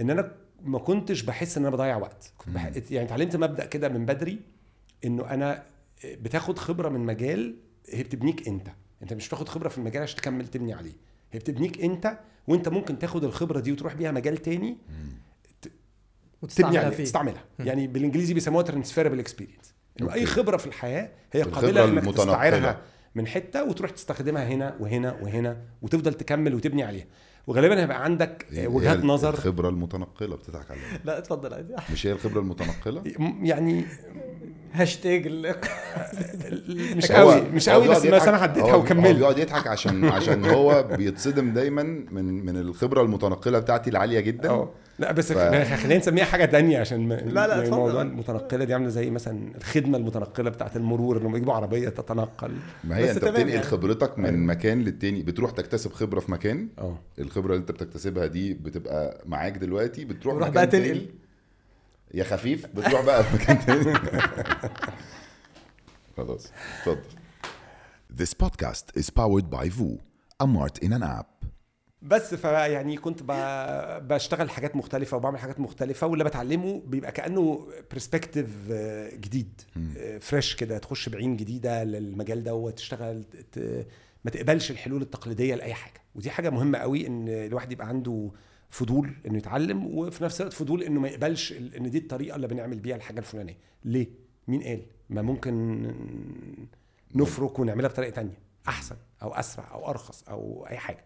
إن 0.00 0.10
أنا 0.10 0.32
ما 0.62 0.78
كنتش 0.78 1.22
بحس 1.22 1.56
إن 1.58 1.66
أنا 1.66 1.76
بضيع 1.76 1.96
وقت. 1.96 2.32
كنت 2.38 2.54
بح... 2.54 2.70
يعني 2.90 3.06
اتعلمت 3.06 3.36
مبدأ 3.36 3.64
كده 3.64 3.88
من 3.88 4.06
بدري 4.06 4.40
إنه 5.04 5.30
أنا 5.30 5.62
بتاخد 6.04 6.58
خبرة 6.58 6.88
من 6.88 7.00
مجال 7.00 7.56
هي 7.90 8.02
بتبنيك 8.02 8.48
انت. 8.48 8.68
انت 9.02 9.12
مش 9.12 9.28
بتاخد 9.28 9.48
خبرة 9.48 9.68
في 9.68 9.78
المجال 9.78 10.02
عشان 10.02 10.16
تكمل 10.16 10.48
تبني 10.48 10.72
عليه. 10.72 10.92
هي 11.32 11.38
بتبنيك 11.38 11.80
انت 11.80 12.18
وانت 12.46 12.68
ممكن 12.68 12.98
تاخد 12.98 13.24
الخبرة 13.24 13.60
دي 13.60 13.72
وتروح 13.72 13.94
بيها 13.94 14.12
مجال 14.12 14.36
تاني 14.36 14.76
تبني 15.62 15.74
وتستعملها 16.42 16.84
عليه 16.84 16.96
فيه. 16.96 17.04
تستعملها. 17.04 17.44
يعني 17.58 17.86
بالانجليزي 17.86 18.34
بيسموها 18.34 18.62
transferable 18.62 19.18
experience 19.18 19.74
إنه 20.00 20.12
أي. 20.12 20.26
خبرة 20.26 20.56
في 20.56 20.66
الحياة 20.66 21.10
هي 21.32 21.42
قابلة 21.42 21.84
إنك. 21.84 22.14
تستعيرها 22.14 22.80
من 23.14 23.26
حتة 23.26 23.64
وتروح 23.64 23.90
تستخدمها 23.90 24.48
هنا 24.48 24.76
وهنا 24.80 25.12
وهنا 25.22 25.62
وتفضل 25.82 26.14
تكمل 26.14 26.54
وتبني 26.54 26.82
عليها. 26.82 27.06
وغالبا 27.46 27.80
هيبقى 27.82 28.04
عندك 28.04 28.46
وجهات 28.66 29.04
نظر. 29.04 29.34
الخبرة 29.34 29.68
المتنقلة 29.68 30.36
بتضحك 30.36 30.70
عليها 30.70 31.00
لا 31.04 31.18
اتفضل 31.18 31.54
عادي. 31.54 31.74
مش 31.92 32.06
هي 32.06 32.12
الخبرة 32.12 32.40
المتنقلة؟ 32.40 33.02
يعني 33.42 33.84
هاشتاج 34.72 35.26
ال- 35.26 35.54
مش 36.96 37.12
قوي 37.12 37.40
مش 37.40 37.68
قوي 37.68 37.88
بس 37.88 38.04
يضحك- 38.04 38.28
أنا 38.28 38.38
هو 38.74 38.80
وكملت. 38.80 39.16
بيقعد 39.16 39.38
يضحك 39.38 39.66
عشان 39.66 40.04
عشان 40.04 40.44
هو 40.44 40.82
بيتصدم 40.82 41.52
دايما 41.54 41.82
من 41.82 42.24
من 42.46 42.56
الخبرة 42.56 43.02
المتنقلة 43.02 43.58
بتاعتي 43.58 43.90
العالية 43.90 44.20
جدا. 44.20 44.48
آه 44.50 44.70
لا 44.98 45.12
بس 45.12 45.32
ف-. 45.32 45.36
خلينا 45.82 45.96
نسميها 45.96 46.24
حاجة 46.24 46.44
تانية 46.44 46.78
عشان 46.78 47.08
ما... 47.08 47.14
لا، 47.14 47.46
يعني 47.46 47.60
اتفضل. 47.62 47.76
موضوع 47.76 48.02
المتنقلة 48.02 48.64
دي 48.64 48.74
عاملة 48.74 48.88
زي 48.88 49.10
مثلا 49.10 49.56
الخدمة 49.56 49.98
المتنقلة 49.98 50.50
بتاعت 50.50 50.76
المرور 50.76 51.18
انهم 51.18 51.36
يجيبوا 51.36 51.52
عربية 51.54 51.88
تتنقل 51.88 52.56
ما 52.84 52.96
هي 52.96 53.02
بس 53.02 53.08
أنت 53.10 53.24
بتنقل 53.24 53.48
يعني. 53.48 53.62
خبرتك 53.62 54.18
من 54.18 54.46
مكان 54.46 54.82
للتاني 54.82 55.22
بتروح 55.22 55.50
تكتسب 55.50 55.92
خبرة 55.92 56.20
في 56.20 56.32
مكان 56.32 56.68
آه 56.78 56.98
الخبرة 57.18 57.50
اللي 57.52 57.60
أنت 57.60 57.70
بتكتسبها 57.72 58.26
دي 58.26 58.54
بتبقى 58.54 59.22
معاك 59.26 59.56
دلوقتي 59.58 60.04
بتروح 60.04 60.34
تروح 60.34 60.48
مكان 60.48 60.54
بقى. 60.54 60.66
تنقل. 60.66 61.06
يا 62.14 62.24
خفيف 62.24 62.66
بتروح 62.74 63.04
بقى 63.04 63.24
في 63.24 63.34
مكان 63.36 63.58
تاني 63.66 63.94
خلاص 66.16 66.52
اتفضل 66.80 67.00
This 68.22 68.32
podcast 68.44 68.86
is 69.00 69.10
powered 69.10 69.48
by 69.50 69.66
VU, 69.78 69.90
smart 70.44 70.76
in 70.86 70.92
an 70.98 71.02
app. 71.16 71.26
بس 72.06 72.34
فيعني 72.34 72.96
كنت. 72.96 73.22
بشتغل 74.02 74.50
حاجات 74.50 74.76
مختلفة 74.76 75.16
وبعمل 75.16 75.38
حاجات 75.38 75.60
مختلفة 75.60 76.06
واللي 76.06 76.24
بتعلمه 76.24 76.82
بيبقى 76.86 77.12
كأنه 77.12 77.68
perspective 77.92 78.48
جديد 79.14 79.60
fresh 80.20 80.54
كده 80.56 80.78
تخش 80.78 81.08
بعين 81.08 81.36
جديدة 81.36 81.84
للمجال 81.84 82.42
ده 82.44 82.54
وتشتغل. 82.54 83.24
ما 84.24 84.30
تقبلش 84.30 84.70
الحلول 84.70 85.02
التقليدية 85.02 85.54
لأي 85.54 85.74
حاجة 85.74 86.00
ودي 86.14 86.30
حاجة 86.30 86.50
مهمة 86.50 86.78
قوي 86.78 87.06
إن 87.06 87.28
الواحد 87.28 87.72
يبقى 87.72 87.88
عنده 87.88 88.30
فضول 88.70 89.12
إنه 89.26 89.38
يتعلم 89.38 89.86
وفي 89.98 90.24
نفس 90.24 90.40
الوقت 90.40 90.54
فضول 90.54 90.82
إنه 90.82 91.00
ما 91.00 91.08
يقبلش 91.08 91.52
إن 91.52 91.90
دي 91.90 91.98
الطريقة 91.98 92.36
اللي 92.36 92.46
بنعمل 92.48 92.80
بيها 92.80 92.96
الحاجة 92.96 93.18
الفلانية 93.18 93.56
ليه 93.84 94.06
مين 94.48 94.62
قال 94.62 94.82
ما 95.10 95.22
ممكن 95.22 95.82
نفكر 97.14 97.58
ونعملها 97.58 97.88
بطريقة 97.88 98.10
تانية 98.10 98.38
أحسن 98.68 98.96
أو 99.22 99.34
أسرع 99.34 99.72
أو 99.74 99.90
أرخص 99.90 100.22
أو 100.28 100.66
أي 100.70 100.76
حاجة 100.76 101.04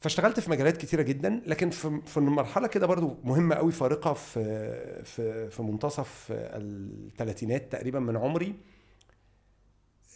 فاشتغلت 0.00 0.40
في 0.40 0.50
مجالات 0.50 0.76
كتيرة 0.76 1.02
جدا 1.02 1.42
لكن 1.46 1.70
في 1.70 2.00
في 2.06 2.20
مرحلة 2.20 2.66
كده 2.68 2.86
برضو 2.86 3.16
مهمة 3.24 3.54
قوي 3.54 3.72
فارقة 3.72 4.12
في 4.12 4.42
في 5.04 5.50
في 5.50 5.62
منتصف 5.62 6.26
الثلاثينات 6.30 7.72
تقريبا 7.72 8.00
من 8.00 8.16
عمري. 8.16 8.54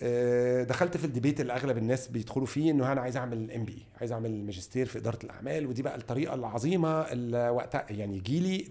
آه، 0.03 0.63
دخلت 0.63 0.97
في 0.97 1.05
ال 1.05 1.10
debate 1.10 1.41
اللي 1.41 1.53
أغلب 1.53 1.79
الناس 1.79 2.09
بيدخلوا 2.09 2.47
فيه 2.47 2.71
إنه 2.71 2.93
أنا 2.93 3.01
عايز 3.01 3.17
أعمل 3.17 3.51
MBA 3.51 3.87
عايز 4.01 4.13
أعمل 4.13 4.45
ماجستير 4.45 4.87
في 4.87 4.99
إدارة 4.99 5.19
الأعمال 5.25 5.67
ودي 5.67 5.83
بقى 5.83 5.97
الطريقة 5.97 6.35
العظيمة 6.35 7.01
اللي 7.01 7.49
وقتها 7.49 7.87
يعني 7.91 8.19
جيلي 8.19 8.69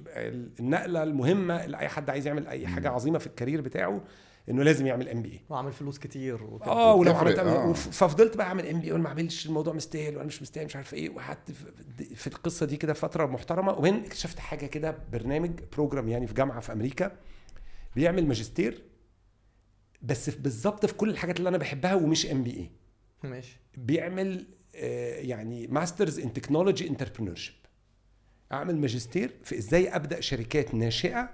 النقلة 0.60 1.04
المهمة 1.04 1.66
اللي 1.66 1.78
اي 1.80 1.88
حد 1.88 2.10
عايز 2.10 2.28
يعمل 2.28 2.48
أي 2.48 2.68
حاجة 2.68 2.90
عظيمة 2.90 3.20
في 3.20 3.28
ال 3.28 3.33
career 3.33 3.62
بتاعه. 3.62 4.02
انه 4.50 4.64
لازم 4.64 4.86
يعمل 4.88 5.10
MBA 5.10 5.42
ويعمل 5.50 5.72
فلوس 5.72 6.00
كتير 6.00 6.44
وكده. 6.44 6.72
آه 6.72 6.94
ولو 6.96 7.16
عملت 7.16 7.40
آه. 7.40 7.74
ففضلت 7.74 8.38
بقى 8.38 8.48
أعمل 8.48 8.68
MBA 8.68 8.92
وأنا 8.92 9.04
ما 9.04 9.10
اعملش 9.10 9.46
الموضوع 9.46 9.74
مستاهل 9.74 10.16
وأنا 10.18 10.28
مش 10.28 10.42
مستاهل 10.42 10.66
مش 10.66 10.76
عارف 10.76 10.94
إيه 10.94 11.10
وقعدت 11.10 11.52
في- 11.52 12.16
في 12.16 12.28
القصة 12.28 12.66
دي 12.66 12.78
كده 12.78 12.94
فترة 12.94 13.26
محترمة. 13.26 13.72
وبعدين 13.72 14.04
اكتشفت 14.06 14.40
حاجة 14.40 14.66
كده 14.66 14.98
برنامج 15.12 15.52
program 15.74 16.10
يعني 16.10 16.28
في 16.28 16.34
جامعة 16.34 16.60
في 16.60 16.72
أمريكا 16.72 17.12
بيعمل 17.96 18.28
ماجستير 18.28 18.82
بس 20.02 20.30
بالظبط 20.30 20.86
في 20.86 20.94
كل 20.94 21.10
الحاجات 21.10 21.38
اللي 21.38 21.50
أنا 21.50 21.58
بحبها 21.58 21.96
ومش 21.96 22.26
MBA 22.26 22.72
ماشي. 23.30 23.60
بيعمل 23.78 24.46
آه، 24.76 25.20
يعني 25.20 25.68
masters 25.68 26.20
in 26.20 26.34
technology 26.34 26.88
entrepreneurship 26.90 27.40
أعمل 28.52 28.78
ماجستير 28.78 29.32
في 29.44 29.58
إزاي 29.58 29.96
أبدأ 29.96 30.20
شركات 30.20 30.74
ناشئة 30.76 31.30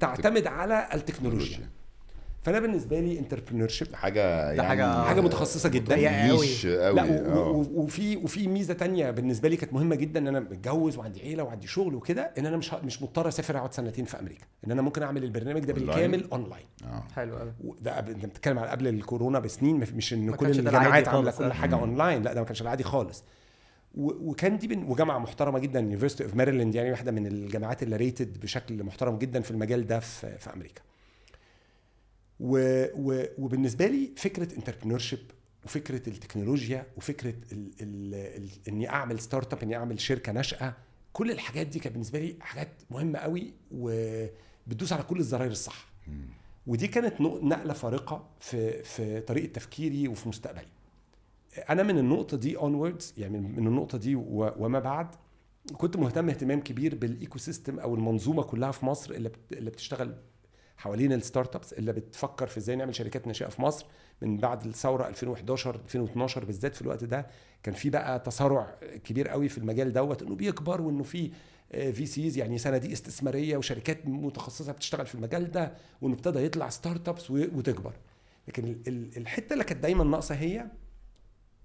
تعتمد 0.00 0.46
على 0.46 0.88
التكنولوجيا. 0.94 1.70
فأنا 2.42 2.60
بالنسبة 2.60 3.00
لي 3.00 3.18
entrepreneurship 3.18 3.68
حاجة 3.94 4.52
يعني 4.52 4.68
حاجة- 4.68 5.06
حاجة 5.06 5.20
متخصصة 5.20 5.68
جدا 5.68 5.94
قوي. 5.94 6.46
لا 6.64 7.26
آه. 7.32 7.48
وفي 7.74 8.16
وفي 8.16 8.48
ميزة 8.48 8.74
تانية 8.74 9.10
بالنسبة 9.10 9.48
لي 9.48 9.56
كانت 9.56 9.72
مهمة 9.72 9.94
جدا 9.94 10.20
إن 10.20 10.28
أنا 10.28 10.40
متجوز 10.40 10.96
وعندي 10.96 11.20
عيلة 11.22 11.42
وعندي 11.44 11.66
شغل 11.66 11.94
وكده 11.94 12.30
إن 12.38 12.46
أنا 12.46 12.56
مش 12.56 12.74
مش 12.74 13.02
مضطر 13.02 13.28
أسافر 13.28 13.56
أقعد 13.58 13.74
سنتين 13.74 14.04
في 14.04 14.20
أمريكا 14.20 14.44
إن 14.66 14.70
أنا 14.70 14.82
ممكن 14.82 15.02
أعمل 15.02 15.24
البرنامج 15.24 15.64
ده. 15.64 15.72
بالكامل 15.72 16.24
أونلاين 16.32 16.64
آه. 16.84 17.04
حلو 17.16 17.36
قوي 17.36 17.52
ده 17.82 17.96
قبل 17.96 18.10
أنت 18.12 18.26
بتتكلم 18.26 18.58
على 18.58 18.68
قبل 18.68 18.88
الكورونا 18.88 19.38
بسنين 19.38 19.76
مش 19.96 20.12
إن 20.12 20.30
كل 20.34 20.46
الجامعات 20.50 21.08
عاملة 21.08 21.30
كل 21.30 21.44
آه. 21.44 21.52
حاجة. 21.52 21.74
أونلاين 21.74 22.22
لا 22.22 22.32
ده 22.32 22.40
ما 22.40 22.46
كانش 22.46 22.62
العادي 22.62 22.82
خالص 22.84 23.24
وكان 23.98 24.58
دي 24.58 24.66
بن... 24.68 24.82
وجامعة 24.82 25.18
محترمة 25.18 25.58
جدا 25.58 25.80
University 25.80 26.24
of 26.24 26.34
Maryland 26.34 26.74
يعني 26.74 26.90
واحدة 26.90 27.12
من 27.12 27.26
الجامعات 27.26 27.82
اللي 27.82 27.96
rated 27.96 28.40
بشكل 28.40 28.84
محترم 28.84 29.18
جدا 29.18 29.40
في 29.40 29.50
المجال 29.50 29.86
ده 29.86 30.00
في, 30.00 30.38
في 30.38 30.52
أمريكا 30.54 30.80
و... 32.42 32.84
و... 32.94 33.24
وبالنسبة 33.38 33.86
لي 33.86 34.10
فكرة 34.16 34.56
entrepreneurship 34.56 35.02
وفكرة 35.64 36.08
التكنولوجيا 36.08 36.86
وفكرة 36.96 37.34
ال... 37.52 37.70
ال... 37.80 38.14
ال... 38.14 38.48
إني 38.68 38.88
أعمل 38.90 39.20
startup 39.20 39.62
إني 39.62 39.76
أعمل 39.76 40.00
شركة 40.00 40.32
ناشئة 40.32 40.76
كل 41.12 41.30
الحاجات 41.30 41.66
دي 41.66 41.78
كانت 41.78 41.92
بالنسبة 41.94 42.18
لي 42.18 42.36
حاجات 42.40 42.68
مهمة 42.90 43.18
قوي 43.18 43.52
وبتدوس 43.70 44.92
على 44.92 45.02
كل 45.02 45.18
الزراير 45.18 45.50
الصح. 45.50 45.86
ودي 46.66 46.88
كانت 46.88 47.20
نق- 47.20 47.44
نقلة 47.44 47.72
فارقة 47.72 48.28
في 48.40 48.82
في 48.82 49.20
طريقة 49.20 49.52
تفكيري 49.52 50.08
وفي 50.08 50.28
مستقبلي. 50.28 50.68
أنا 51.70 51.82
من 51.82 51.98
النقطة 51.98 52.36
دي 52.36 52.56
onwards 52.56 53.14
يعني 53.18 53.38
من 53.40 53.66
النقطة 53.66 53.98
دي 53.98 54.14
وما 54.16 54.78
بعد 54.80 55.14
كنت 55.76 55.96
مهتم 55.96 56.28
اهتمام 56.28 56.60
كبير 56.60 56.94
بال 56.94 57.38
ecosystem 57.38 57.78
أو 57.78 57.94
المنظومة 57.94 58.42
كلها 58.42 58.70
في 58.70 58.86
مصر 58.86 59.10
اللي 59.14 59.70
بتشتغل 59.70 60.14
حوالين 60.82 61.12
ال 61.12 61.56
startups 61.56 61.72
اللي 61.72 61.92
بتفكر 61.92 62.46
في 62.46 62.58
إزاي 62.58 62.76
نعمل 62.76 62.94
شركات 62.94 63.26
ناشئة 63.26 63.46
في 63.48 63.62
مصر 63.62 63.86
من 64.22 64.36
بعد 64.38 64.66
الثورة 64.66 65.08
2011 65.08 65.74
2012 65.74 66.44
بالذات 66.44 66.74
في 66.74 66.82
الوقت 66.82 67.04
ده 67.04 67.26
كان 67.62 67.74
في 67.74 67.90
بقى 67.90 68.18
تسارع 68.18 68.74
كبير 69.04 69.28
قوي 69.28 69.48
في 69.48 69.58
المجال 69.58 69.92
دوت 69.92 70.22
إنه 70.22 70.34
بيكبر 70.34 70.80
وإنه 70.80 71.02
في 71.02 71.30
VCs 71.70 72.38
يعني 72.38 72.58
صناديق 72.58 72.90
استثمارية 72.90 73.56
وشركات 73.56 74.06
متخصصة 74.06 74.72
بتشتغل 74.72 75.06
في 75.06 75.14
المجال 75.14 75.50
ده 75.50 75.72
وإنه 76.00 76.14
ابتدى 76.14 76.38
يطلع 76.44 76.68
startups 76.68 77.30
وتكبر. 77.30 77.92
لكن 78.48 78.64
ال- 78.64 78.88
ال- 78.88 79.16
الحتة 79.16 79.52
اللي 79.52 79.64
كانت 79.64 79.82
دايما 79.82 80.04
ناقصة 80.04 80.34
هي 80.34 80.66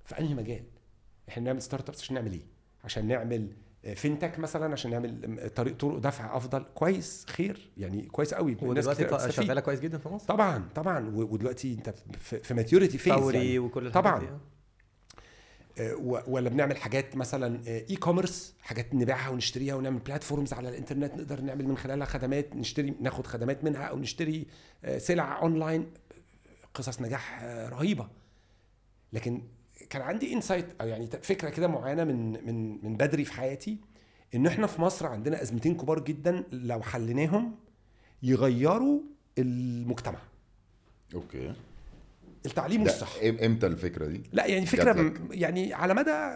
في 0.06 0.20
أنهي 0.20 0.34
مجال؟ 0.34 0.64
إحنا 1.30 1.44
بنعمل 1.44 1.62
startups 1.62 2.02
عشان 2.02 2.16
نعمل 2.16 2.32
إيه؟ 2.32 2.46
عشان 2.84 3.08
نعمل 3.08 3.48
fintech 3.96 4.40
مثلا 4.40 4.72
عشان 4.74 4.92
نعمل 4.92 5.50
طريق 5.56 5.78
طرق 5.78 5.98
دفع 5.98 6.38
أفضل. 6.38 6.66
كويس 6.76 7.26
خير. 7.30 7.70
يعني 7.78 8.02
كويس 8.02 8.34
قوي. 8.34 8.58
الناس 8.62 8.88
ودلوقتي. 8.88 9.32
شغالة 9.32 9.62
كويس 9.62 9.80
جدا 9.80 9.98
في 9.98 10.10
مصر؟ 10.10 10.26
طبعا 10.28 10.70
طبعا. 10.76 11.10
ودلوقتي 11.16 11.74
انت 11.74 11.94
في- 12.20 12.54
maturity 12.54 12.98
phase 12.98 13.14
فوري 13.14 13.60
وكل 13.60 13.88
الحاجات 13.88 14.04
طبعاً. 14.04 14.20
دي، 14.20 14.26
آه. 14.28 14.40
آه، 15.80 16.24
ولا 16.28 16.50
بنعمل 16.50 16.78
حاجات 16.78 17.16
مثلا 17.16 17.68
e-commerce 17.68 18.54
حاجات 18.62 18.94
نبيعها 18.96 19.30
ونشتريها 19.30 19.76
ونعمل 19.76 20.00
platforms 20.00 20.54
على 20.54 20.70
الإنترنت 20.70 21.14
نقدر 21.16 21.42
نعمل 21.42 21.68
من 21.68 21.78
خلالها 21.78 22.06
خدمات 22.06 22.56
نشتري 22.56 22.94
ناخد 23.02 23.28
خدمات 23.28 23.64
منها 23.64 23.84
أو 23.84 24.00
نشتري 24.00 24.46
آه، 24.84 24.98
سلع 24.98 25.42
اونلاين 25.42 25.92
قصص 26.74 27.02
نجاح 27.02 27.40
آه، 27.44 27.70
رهيبة. 27.70 28.08
لكن 29.14 29.42
كان 29.90 30.02
عندي 30.02 30.34
insight 30.34 30.66
أو 30.82 30.88
يعني 30.88 31.08
فكرة 31.08 31.50
كده 31.50 31.68
معينة 31.68 32.04
من 32.04 32.32
من 32.46 32.86
من 32.86 32.98
بدري 32.98 33.26
في 33.26 33.34
حياتي 33.34 33.78
إن 34.36 34.48
إحنا 34.48 34.68
في 34.68 34.82
مصر 34.82 35.06
عندنا 35.08 35.42
أزمتين 35.42 35.76
كبار 35.78 36.00
جدا 36.00 36.44
لو 36.52 36.82
حليناهم 36.82 37.56
يغيروا 38.24 39.00
المجتمع. 39.38 40.20
okay. 41.16 41.54
التعليم 42.46 42.82
والصحه 42.84 43.20
إم- 43.20 43.44
إمتى 43.44 43.68
الفكرة 43.68 44.06
دي؟ 44.08 44.22
لا 44.34 44.46
يعني 44.46 44.66
فكرة 44.66 45.14
يعني 45.32 45.74
على 45.74 45.94
مدى 45.94 46.36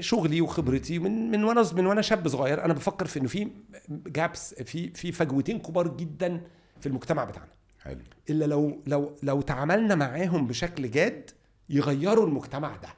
شغلي 0.00 0.40
وخبرتي 0.40 0.98
من 0.98 1.30
من 1.30 1.44
وأنا 1.44 1.64
من 1.74 1.86
وأنا 1.86 2.02
شاب 2.02 2.28
صغير 2.28 2.64
أنا 2.64 2.72
بفكر 2.74 3.06
في 3.06 3.18
إنه 3.20 3.28
في 3.28 3.48
gaps 3.88 4.54
في 4.54 4.90
في 4.90 5.12
فجوتين 5.12 5.58
كبار 5.58 5.96
جدا 5.96 6.40
في 6.80 6.86
المجتمع 6.86 7.24
بتاعنا. 7.24 7.50
حلو. 7.82 8.00
إلا 8.30 8.44
لو 8.44 8.82
لو 8.86 9.16
لو 9.22 9.40
تعاملنا 9.40 9.94
معاهم 9.94 10.46
بشكل 10.46 10.90
جاد 10.90 11.30
يغيروا 11.70 12.26
المجتمع 12.26 12.76
ده. 12.76 12.88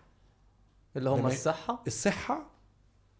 اللي 0.96 1.10
هم 1.10 1.26
الصحة؟ 1.26 1.82
الصحة 1.86 2.46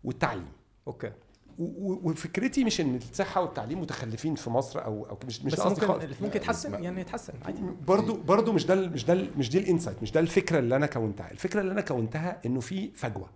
والتعليم. 0.04 0.48
okay. 0.86 1.12
وفكرتي 1.58 2.64
مش 2.64 2.80
إن 2.80 2.96
الصحة 2.96 3.40
والتعليم 3.40 3.80
متخلفين 3.80 4.34
في 4.34 4.50
مصر 4.50 4.84
أو 4.84 5.06
أو 5.06 5.18
مش 5.26 5.42
مش 5.42 5.52
بس 5.52 5.60
ممكن 5.60 5.86
خالص. 5.86 6.22
ممكن 6.22 6.36
يتحسن 6.36 6.84
يعني 6.84 7.00
يتحسن 7.00 7.32
عادي. 7.44 7.62
برضو 7.86 8.16
برضو 8.16 8.52
مش 8.52 8.66
ده 8.66 8.74
مش 8.74 9.04
ده 9.04 9.14
مش 9.36 9.50
دي 9.50 9.58
ال 9.58 9.64
insight 9.64 10.02
مش 10.02 10.12
ده 10.12 10.20
الفكرة 10.20 10.58
اللي 10.58 10.76
أنا 10.76 10.86
كونتها. 10.86 11.30
الفكرة 11.30 11.60
اللي 11.60 11.72
أنا 11.72 11.80
كونتها 11.80 12.40
إنه 12.46 12.60
في 12.60 12.90
فجوة. 12.94 13.30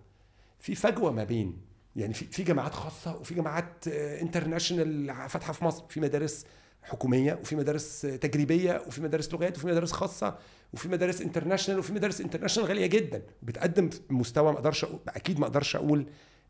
في 0.59 0.75
فجوة 0.75 1.11
ما 1.11 1.23
بين 1.23 1.57
يعني 1.95 2.13
في 2.13 2.25
في 2.25 2.43
جامعات 2.43 2.73
خاصة 2.73 3.15
وفي 3.15 3.33
جامعات 3.33 3.87
international 3.87 5.15
فاتحة 5.29 5.53
في 5.53 5.65
مصر 5.65 5.83
في 5.89 5.99
مدارس 5.99 6.45
حكومية 6.85 7.33
وفي 7.41 7.55
مدارس 7.55 8.01
تجريبية 8.01 8.83
وفي 8.87 9.01
مدارس 9.01 9.33
لغات 9.33 9.57
وفي 9.57 9.67
مدارس 9.67 9.91
خاصة 9.91 10.37
وفي 10.73 10.89
مدارس 10.89 11.21
international 11.21 11.79
وفي 11.79 11.93
مدارس 11.93 12.21
international 12.21 12.69
غالية 12.69 12.85
جدا. 12.87 13.21
بتقدم 13.43 13.89
مستوى 14.09 14.51
ما 14.51 14.57
أقدرش 14.57 14.85
أكيد 15.07 15.39
ما 15.39 15.45
أقدرش 15.45 15.75
أقول 15.75 16.05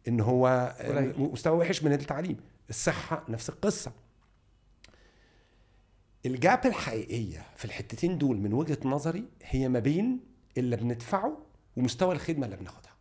إن 0.07 0.19
هو. 0.19 0.73
مستوى 1.17 1.57
وحش 1.57 1.83
من 1.83 1.93
التعليم. 1.93 2.37
الصحة 2.69 3.25
نفس 3.29 3.49
القصة. 3.49 3.91
ال 6.25 6.35
gap 6.35 6.65
الحقيقية 6.65 7.45
في 7.55 7.65
الحتتين 7.65 8.17
دول 8.17 8.37
من 8.37 8.53
وجهة 8.53 8.77
نظري 8.85 9.23
هي 9.43 9.69
ما 9.69 9.79
بين 9.79 10.19
اللي 10.57 10.75
بندفعه 10.75 11.37
ومستوى 11.77 12.15
الخدمة 12.15 12.45
اللي 12.45 12.57
بناخدها. 12.57 12.91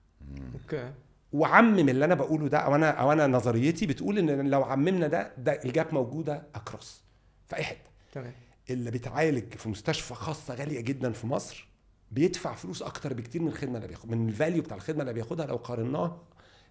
Okay. 0.63 0.93
وعمم 1.33 1.89
اللي 1.89 2.05
أنا 2.05 2.15
بقوله 2.15 2.49
ده 2.49 2.59
أو 2.59 2.75
أنا 2.75 2.91
أو 2.91 3.13
أنا 3.13 3.27
نظريتي 3.27 3.87
بتقول 3.87 4.19
إن 4.19 4.51
لو 4.51 4.63
عممنا 4.65 5.07
ده 5.07 5.33
ده 5.39 5.53
ال 5.65 5.72
gap 5.72 5.95
موجودة 5.95 6.43
across 6.55 7.04
في 7.47 7.57
أي 7.57 7.63
حتة. 7.65 7.91
تمام. 8.13 8.33
اللي 8.71 8.91
بيتعالج 8.91 9.55
في 9.55 9.69
مستشفى 9.69 10.15
خاصة 10.15 10.55
غالية 10.55 10.81
جدا 10.81 11.13
في 11.13 11.27
مصر 11.27 11.69
بيدفع 12.11 12.55
فلوس 12.55 12.83
أكتر 12.83 13.13
بكتير 13.15 13.43
من 13.43 13.49
الخدمة 13.49 13.77
اللي 13.77 13.89
بياخد 13.89 14.11
من 14.11 14.29
ال 14.29 14.35
value 14.35 14.63
بتاع 14.63 14.77
الخدمة 14.77 15.01
اللي 15.03 15.13
بياخدها 15.13 15.47
لو 15.47 15.57
قارناه 15.57 16.23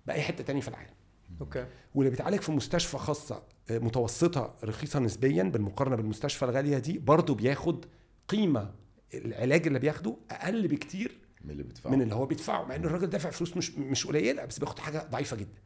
بأي 0.08 0.22
حتة 0.22 0.44
تاني 0.44 0.62
في 0.62 0.68
العالم. 0.68 0.94
Okay. 1.42 1.66
واللي 1.96 2.10
بيتعالج 2.10 2.40
في 2.42 2.52
مستشفى 2.52 2.98
خاصة 2.98 3.44
آه، 3.70 3.78
متوسطة 3.80 4.56
رخيصة 4.64 5.00
نسبيا 5.00 5.44
بالمقارنة 5.44 5.96
بالمستشفى 5.96 6.46
الغالية 6.46 6.78
دي 6.78 6.98
برضه 6.98 7.36
بياخد 7.36 7.86
قيمة 8.28 8.72
العلاج 9.14 9.68
اللي 9.68 9.80
بياخده 9.80 10.16
أقل 10.32 10.68
بكتير 10.68 11.18
من 11.42 11.52
اللي 11.52 11.64
بيدفعه. 11.64 11.92
من 11.92 12.02
اللي 12.02 12.16
هو 12.16 12.26
بيدفعه 12.26 12.64
مع 12.64 12.76
إن 12.76 12.86
الراجل 12.86 13.08
دافع 13.08 13.30
فلوس 13.30 13.58
مش 13.58 13.72
مش 13.72 14.08
قليلة 14.08 14.46
بس 14.46 14.60
بياخد 14.60 14.80
حاجة 14.80 15.08
ضعيفة 15.12 15.38
جدا. 15.38 15.62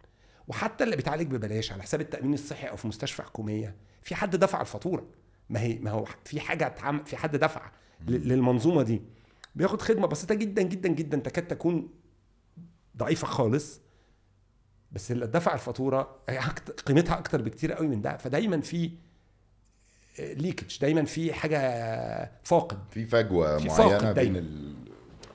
وحتى 0.47 0.83
اللي 0.83 0.95
بيتعالج 0.95 1.31
ببلاش 1.31 1.71
على 1.71 1.83
حساب 1.83 2.01
التأمين 2.01 2.33
الصحي 2.33 2.67
أو 2.67 2.75
في 2.75 2.87
مستشفى 2.87 3.23
حكومية 3.23 3.75
في 4.01 4.15
حد 4.15 4.35
دفع 4.35 4.61
الفاتورة. 4.61 5.05
ما 5.49 5.61
هي 5.61 5.79
ما 5.79 5.91
هو 5.91 6.05
في 6.25 6.39
حاجة 6.39 6.67
اتعمل 6.67 7.05
في 7.05 7.17
حد 7.17 7.35
دفع 7.35 7.71
للمنظومة 8.07 8.83
دي. 8.83 9.01
بياخد 9.55 9.81
خدمة 9.81 10.07
بسيطة 10.07 10.35
جدا 10.35 10.61
جدا 10.61 10.89
جدا 10.89 11.17
تكاد 11.17 11.47
تكون 11.47 11.89
ضعيفة 12.97 13.27
خالص 13.27 13.81
بس 14.91 15.11
اللي 15.11 15.27
دفع 15.27 15.53
الفاتورة 15.53 16.19
قيمتها 16.85 17.17
أكتر 17.17 17.41
بكتير 17.41 17.73
قوي 17.73 17.87
من 17.87 18.01
ده. 18.01 18.17
فدايما 18.17 18.61
في 18.61 18.91
leakage 20.19 20.79
دايما 20.79 21.05
في 21.05 21.33
حاجة 21.33 22.31
فاقد. 22.43 22.79
في 22.91 23.05
فجوة 23.05 23.57
في 23.57 23.67
معينة 23.67 23.89
فاقد 23.89 24.03
بين 24.03 24.13
دايما. 24.13 24.39
ال... 24.39 24.75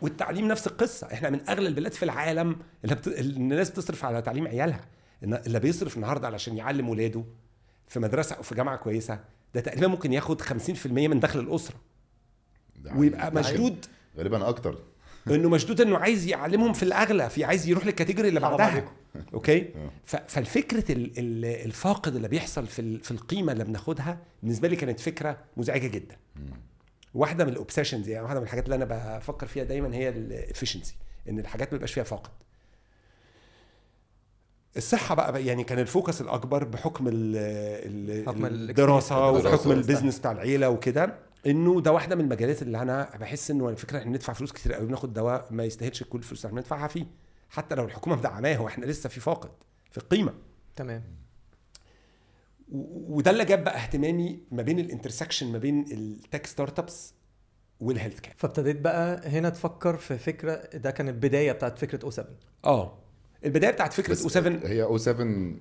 والتعليم 0.00 0.48
نفس 0.48 0.66
القصة. 0.66 1.12
إحنا 1.12 1.30
من 1.30 1.48
أغلى 1.48 1.68
البلاد 1.68 1.92
في 1.92 2.02
العالم 2.02 2.56
اللي, 2.84 2.94
بت... 2.94 3.08
الناس 3.08 3.70
بتصرف 3.70 4.04
على 4.04 4.22
تعليم 4.22 4.46
عيالها. 4.46 4.80
اللي 5.22 5.60
بيصرف 5.60 5.96
النهارده 5.96 6.26
علشان 6.26 6.56
يعلم 6.56 6.88
ولاده 6.88 7.24
في 7.88 8.00
مدرسة 8.00 8.36
أو 8.36 8.42
في 8.42 8.54
جامعة 8.54 8.76
كويسة 8.76 9.20
ده 9.54 9.60
تقريبا 9.60 9.86
ممكن 9.86 10.12
ياخد 10.12 10.42
50% 10.42 10.86
من 10.86 11.20
دخل 11.20 11.38
الأسرة. 11.40 11.76
ده 12.76 12.92
ويبقى. 12.96 13.34
مشدود. 13.34 13.86
غالبا 14.18 14.48
أكتر. 14.48 14.78
إنه 15.30 15.48
مشدود 15.48 15.80
إنه 15.80 15.98
عايز 15.98 16.26
يعلمهم 16.26 16.72
في 16.72 16.82
الأغلى 16.82 17.30
في 17.30 17.44
عايز 17.44 17.66
يروح 17.68 17.86
لل 17.86 17.95
category 17.95 18.28
اللي 18.28 18.40
بعدها. 18.40 18.92
Okay؟ 19.34 19.58
آه. 19.76 19.90
فالفكرة 20.26 20.92
ال- 20.92 21.18
ال- 21.18 21.44
الفاقد 21.66 22.16
اللي 22.16 22.28
بيحصل 22.28 22.66
في 22.66 22.78
ال- 22.78 23.00
في 23.00 23.10
القيمة 23.10 23.52
اللي 23.52 23.64
بناخدها 23.64 24.18
بالنسبة 24.42 24.68
لي 24.68 24.76
كانت 24.76 25.00
فكرة 25.00 25.38
مزعجة 25.56 25.86
جدا. 25.86 26.16
واحدة 27.14 27.44
من 27.44 27.52
ال 27.52 27.58
obsessions 27.58 28.08
يعني 28.08 28.24
واحدة 28.24 28.40
من 28.40 28.44
الحاجات 28.46 28.64
اللي 28.64 28.74
أنا 28.76 29.18
بفكر 29.18 29.46
فيها 29.46 29.64
دايما 29.64 29.94
هي 29.94 30.08
ال 30.08 30.16
efficiency 30.16 30.94
إن 31.28 31.38
الحاجات 31.38 31.68
ما 31.72 31.76
يبقاش 31.76 31.92
فيها 31.92 32.04
فاقد. 32.04 32.30
الصحة 34.76 35.14
بقى, 35.14 35.32
بقى 35.32 35.44
يعني 35.46 35.64
كان 35.64 35.78
ال 35.78 35.85
focus 35.85 36.20
الأكبر 36.20 36.64
بحكم 36.64 37.08
ال 37.08 37.36
ال 37.36 38.70
الدراسة 38.70 39.56
صح. 39.56 39.66
ال 39.66 39.72
business 39.72 40.18
بتاع 40.18 40.32
العيلة 40.32 40.68
وكده. 40.70 41.14
إنه 41.46 41.80
ده 41.80 41.92
واحدة 41.92 42.16
من 42.16 42.24
المجالات 42.24 42.62
اللي 42.62 42.82
أنا 42.82 43.10
بحس 43.20 43.50
إنه 43.50 43.68
الفكرة 43.68 43.98
إحنا 43.98 44.10
بندفع 44.10 44.32
فلوس 44.32 44.52
كتير 44.52 44.72
قوي 44.72 44.86
بناخد 44.86 45.12
دواء 45.12 45.46
ما 45.50 45.64
يستاهلش 45.64 46.02
كل 46.02 46.18
الفلوس 46.18 46.40
اللي 46.40 46.48
إحنا 46.50 46.60
بندفعها 46.60 46.88
فيه. 46.88 47.06
حتى 47.50 47.74
لو 47.74 47.84
الحكومة 47.84 48.16
مدعماه 48.16 48.62
وإحنا 48.62 48.86
لسه 48.86 49.08
في 49.08 49.20
فاقد 49.20 49.50
في 49.90 49.98
القيمة 49.98 50.32
تمام. 50.76 51.02
وده 53.08 53.30
اللي 53.30 53.44
جاب 53.44 53.64
بقى 53.64 53.76
اهتمامي 53.82 54.40
ما 54.50 54.62
بين 54.62 54.78
ال 54.78 54.84
intersection 54.84 55.52
ما 55.52 55.58
بين 55.58 55.84
ال 55.92 56.03
tech 56.03 56.46
startups 56.46 57.14
وال 57.80 58.20
healthcare 58.20 58.34
فابتديت 58.36 58.80
بقى 58.80 59.28
هنا 59.28 59.48
تفكر 59.48 59.96
في 59.96 60.18
فكرة 60.18 60.54
ده 60.74 60.90
كان 60.90 61.08
البداية 61.08 61.52
بتاعت 61.52 61.78
فكرة 61.78 62.04
O7 62.04 62.30
آه. 62.64 62.98
البداية 63.44 63.70
بتاعت 63.70 63.92
فكرة 63.92 64.22
O7 64.24 64.60
هي 64.64 64.82
O7 64.82 65.52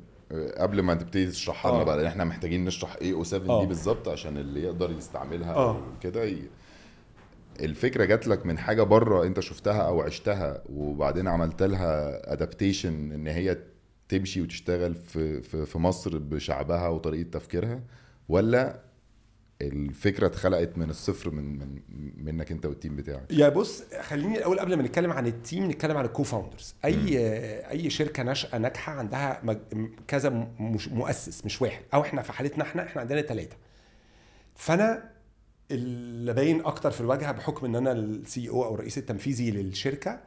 قبل 0.58 0.82
ما 0.82 0.94
تبتدي 0.94 1.26
تشرحها 1.28 1.72
لنا 1.72 1.82
آه. 1.82 1.84
بقى 1.84 1.98
لأن 1.98 2.06
إحنا 2.06 2.24
محتاجين 2.24 2.65
نشرح 2.65 2.96
إيه 3.02 3.13
O7 3.13 3.56
آه. 3.56 3.62
دي 3.62 3.67
بالظبط 3.67 4.08
عشان 4.08 4.38
اللي 4.38 4.63
يقدر 4.63 4.91
يستعملها 4.91 5.54
آه. 5.54 5.70
أو 5.76 5.82
كده 6.02 6.24
ي... 6.24 6.38
الفكرة 7.60 8.06
جات 8.06 8.28
لك 8.28 8.46
من 8.46 8.58
حاجة 8.58 8.84
بره 8.84 9.24
أنت 9.24 9.39
شفتها 9.39 9.82
أو 9.82 10.02
عشتها 10.02 10.63
وبعدين 10.74 11.28
عملت 11.28 11.63
لها 11.63 12.22
adaptation 12.34 13.12
إن 13.12 13.28
هي 13.28 13.58
تمشي 14.10 14.41
وتشتغل 14.41 14.96
في 14.96 15.41
في 15.41 15.65
في 15.65 15.78
مصر 15.78 16.17
بشعبها 16.17 16.88
وطريقة 16.88 17.30
تفكيرها 17.30 17.80
ولا 18.30 18.80
الفكرة 19.62 20.28
اتخلقت 20.28 20.78
من 20.78 20.89
الصفر 20.89 21.32
من 21.32 21.60
من 21.60 21.82
منك 22.17 22.52
انت 22.52 22.65
وال 22.65 22.75
team 22.75 22.95
بتاعك. 22.95 23.26
يا 23.32 23.50
بص 23.50 23.84
خليني 24.02 24.38
الأول 24.38 24.60
قبل 24.60 24.78
ما 24.78 24.84
نتكلم 24.84 25.12
عن 25.12 25.28
ال 25.27 25.36
team 25.36 25.71
نتكلم 25.71 25.97
عن 25.97 26.06
ال 26.06 26.23
co-founders. 26.23 26.75
أي 26.86 27.17
أي 27.69 27.89
شركة 27.89 28.24
ناشئة 28.24 28.58
ناجحة 28.58 28.93
عندها 28.93 29.41
كذا 30.08 30.47
مش 30.60 30.88
مؤسس 30.88 31.45
مش 31.45 31.62
واحد. 31.62 31.84
أو 31.93 32.02
إحنا 32.02 32.21
في 32.21 32.34
حالتنا 32.34 32.63
إحنا 32.63 32.84
إحنا 32.84 33.02
عندنا 33.02 33.21
ثلاثة 33.21 33.56
فأنا 34.56 35.12
اللي 35.71 36.34
باين 36.34 36.65
أكتر 36.65 36.91
في 36.91 37.02
الواجهة 37.02 37.32
بحكم 37.32 37.65
إن 37.65 37.76
أنا 37.76 37.91
ال 37.91 38.06
CEO 38.06 38.49
أو 38.49 38.75
الرئيس 38.76 38.97
التنفيذي 38.97 39.52
للشركة 39.52 40.19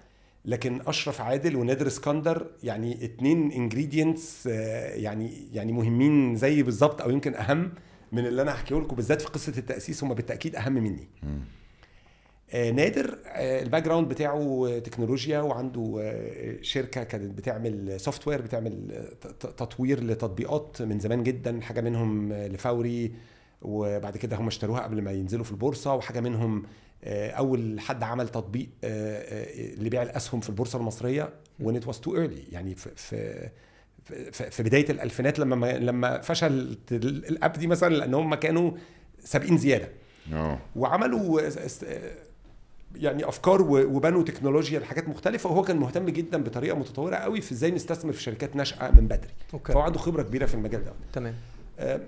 لكن 0.45 0.81
أشرف 0.87 1.21
عادل 1.21 1.57
ونادر 1.57 1.87
اسكندر 1.87 2.47
يعني 2.63 3.05
اتنين 3.05 3.53
ingredients 3.53 4.47
يعني 4.47 5.49
يعني 5.53 5.73
مهمين 5.73 6.37
زي 6.37 6.63
بالظبط 6.63 7.03
أو 7.03 7.11
يمكن 7.11 7.35
أهم 7.35 7.73
من 8.15 8.27
اللي 8.27 8.43
أنا 8.43 8.53
هحكيه 8.53 8.77
لكم 8.81 8.97
بالذات 8.97 9.23
في 9.23 9.29
قصة 9.29 9.53
التأسيس 9.59 10.05
هم 10.05 10.15
بالتأكيد 10.15 10.57
أهم 10.57 10.73
مني. 10.73 11.09
آه، 12.51 12.71
نادر 12.71 13.19
آه، 13.27 13.63
ال 13.63 13.83
background 13.83 14.09
بتاعه 14.09 14.79
تكنولوجيا 14.85 15.41
وعنده 15.41 15.99
آه، 16.03 16.57
شركة 16.63 17.03
كانت 17.03 17.39
بتعمل 17.39 18.01
software 18.01 18.43
بتعمل 18.43 18.93
آه، 18.93 19.31
تطوير 19.57 20.05
لتطبيقات 20.05 20.83
من 20.83 20.99
زمان 20.99 21.23
جدا 21.23 21.61
حاجة 21.61 21.81
منهم 21.81 22.33
آه، 22.33 22.49
لفوري 22.49 23.13
وبعد 23.63 24.17
كده 24.17 24.37
هم 24.37 24.47
اشتروها 24.47 24.81
قبل 24.81 25.03
ما 25.03 25.13
ينزلوا 25.13 25.45
في 25.45 25.51
البورصة 25.51 25.95
وحاجة 25.95 26.21
منهم 26.21 26.63
آه، 27.05 27.31
أول 27.31 27.81
حد 27.81 28.03
عمل 28.03 28.29
تطبيق 28.29 28.69
لبيع 29.79 30.03
الأسهم 30.03 30.41
في 30.41 30.49
البورصة 30.49 30.79
المصرية 30.79 31.31
when 31.63 31.73
it 31.75 31.85
was 31.89 31.97
too 31.97 32.11
early. 32.13 32.53
يعني 32.53 32.75
في 32.75 33.51
في 34.51 34.63
بداية 34.63 34.91
الألفينات 34.91 35.39
لما 35.39 35.57
ما- 35.57 35.79
لما 35.79 36.21
فشل 36.21 36.79
الأب 36.93 37.53
دي 37.53 37.67
مثلا 37.67 37.95
لأن 37.95 38.15
هم 38.15 38.35
كانوا 38.35 38.71
سابقين 39.25 39.57
زيادة. 39.59 39.89
آه. 40.33 40.59
وعملوا 40.77 41.41
يعني 42.95 43.29
أفكار 43.29 43.63
وبنوا 43.63 44.23
تكنولوجيا 44.23 44.79
لحاجات 44.81 45.09
مختلفة 45.09 45.51
وهو 45.51 45.63
كان 45.63 45.77
مهتم 45.77 46.07
جدا 46.09 46.43
بطريقة 46.43 46.77
متطورة 46.79 47.17
قوي 47.17 47.41
في 47.41 47.53
إزاي 47.53 47.71
نستثمر 47.71 48.13
في 48.13 48.23
شركات 48.23 48.57
ناشئة 48.57 48.91
من 48.95 49.09
بدري. 49.09 49.31
أوكي. 49.55 49.73
فهو 49.73 49.81
عنده 49.83 49.99
خبرة 49.99 50.23
كبيرة 50.23 50.47
في 50.47 50.55
المجال 50.55 50.85
ده 50.85 50.93
تمام. 51.13 51.35
آه، 51.79 52.01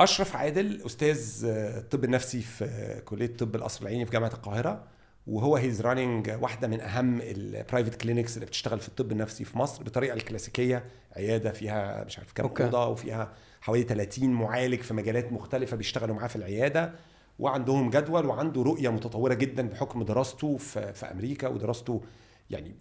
أشرف 0.00 0.36
عادل 0.36 0.82
أستاذ 0.86 1.44
آه، 1.46 1.78
الطب 1.78 2.04
النفسي 2.04 2.40
في 2.40 2.64
آه، 2.64 3.00
كلية 3.00 3.36
طب 3.36 3.54
القصر 3.54 3.82
العيني 3.82 4.04
في 4.06 4.12
جامعة 4.12 4.28
القاهرة. 4.34 4.84
وهو 5.28 5.56
he's 5.56 5.80
running 5.80 6.30
واحدة 6.40 6.68
من 6.68 6.80
أهم 6.80 7.20
ال 7.20 7.30
private 7.30 8.00
clinics 8.00 8.34
اللي 8.34 8.46
بتشتغل 8.46 8.80
في 8.80 8.88
الطب 8.88 9.12
النفسي 9.12 9.44
في 9.44 9.58
مصر 9.58 9.82
بالطريقة 9.82 10.14
الكلاسيكية 10.14 10.84
عيادة 11.16 11.52
فيها 11.52 12.04
مش 12.04 12.18
عارف 12.18 12.32
كام. 12.32 12.46
أوضة 12.66 12.86
وفيها 12.86 13.32
حوالي 13.60 13.82
30 13.82 14.30
معالج 14.30 14.80
في 14.80 14.94
مجالات 14.94 15.32
مختلفة 15.32 15.76
بيشتغلوا 15.76 16.14
معاه 16.16 16.26
في 16.28 16.36
العيادة 16.36 16.92
وعندهم 17.38 17.90
جدول 17.90 18.26
وعنده 18.26 18.62
رؤية 18.62 18.88
متطورة 18.88 19.34
جدا 19.34 19.68
بحكم 19.68 20.02
دراسته 20.02 20.56
في, 20.56 20.92
في 20.92 21.06
أمريكا 21.06 21.48
ودراسته 21.48 22.02
يعني 22.50 22.74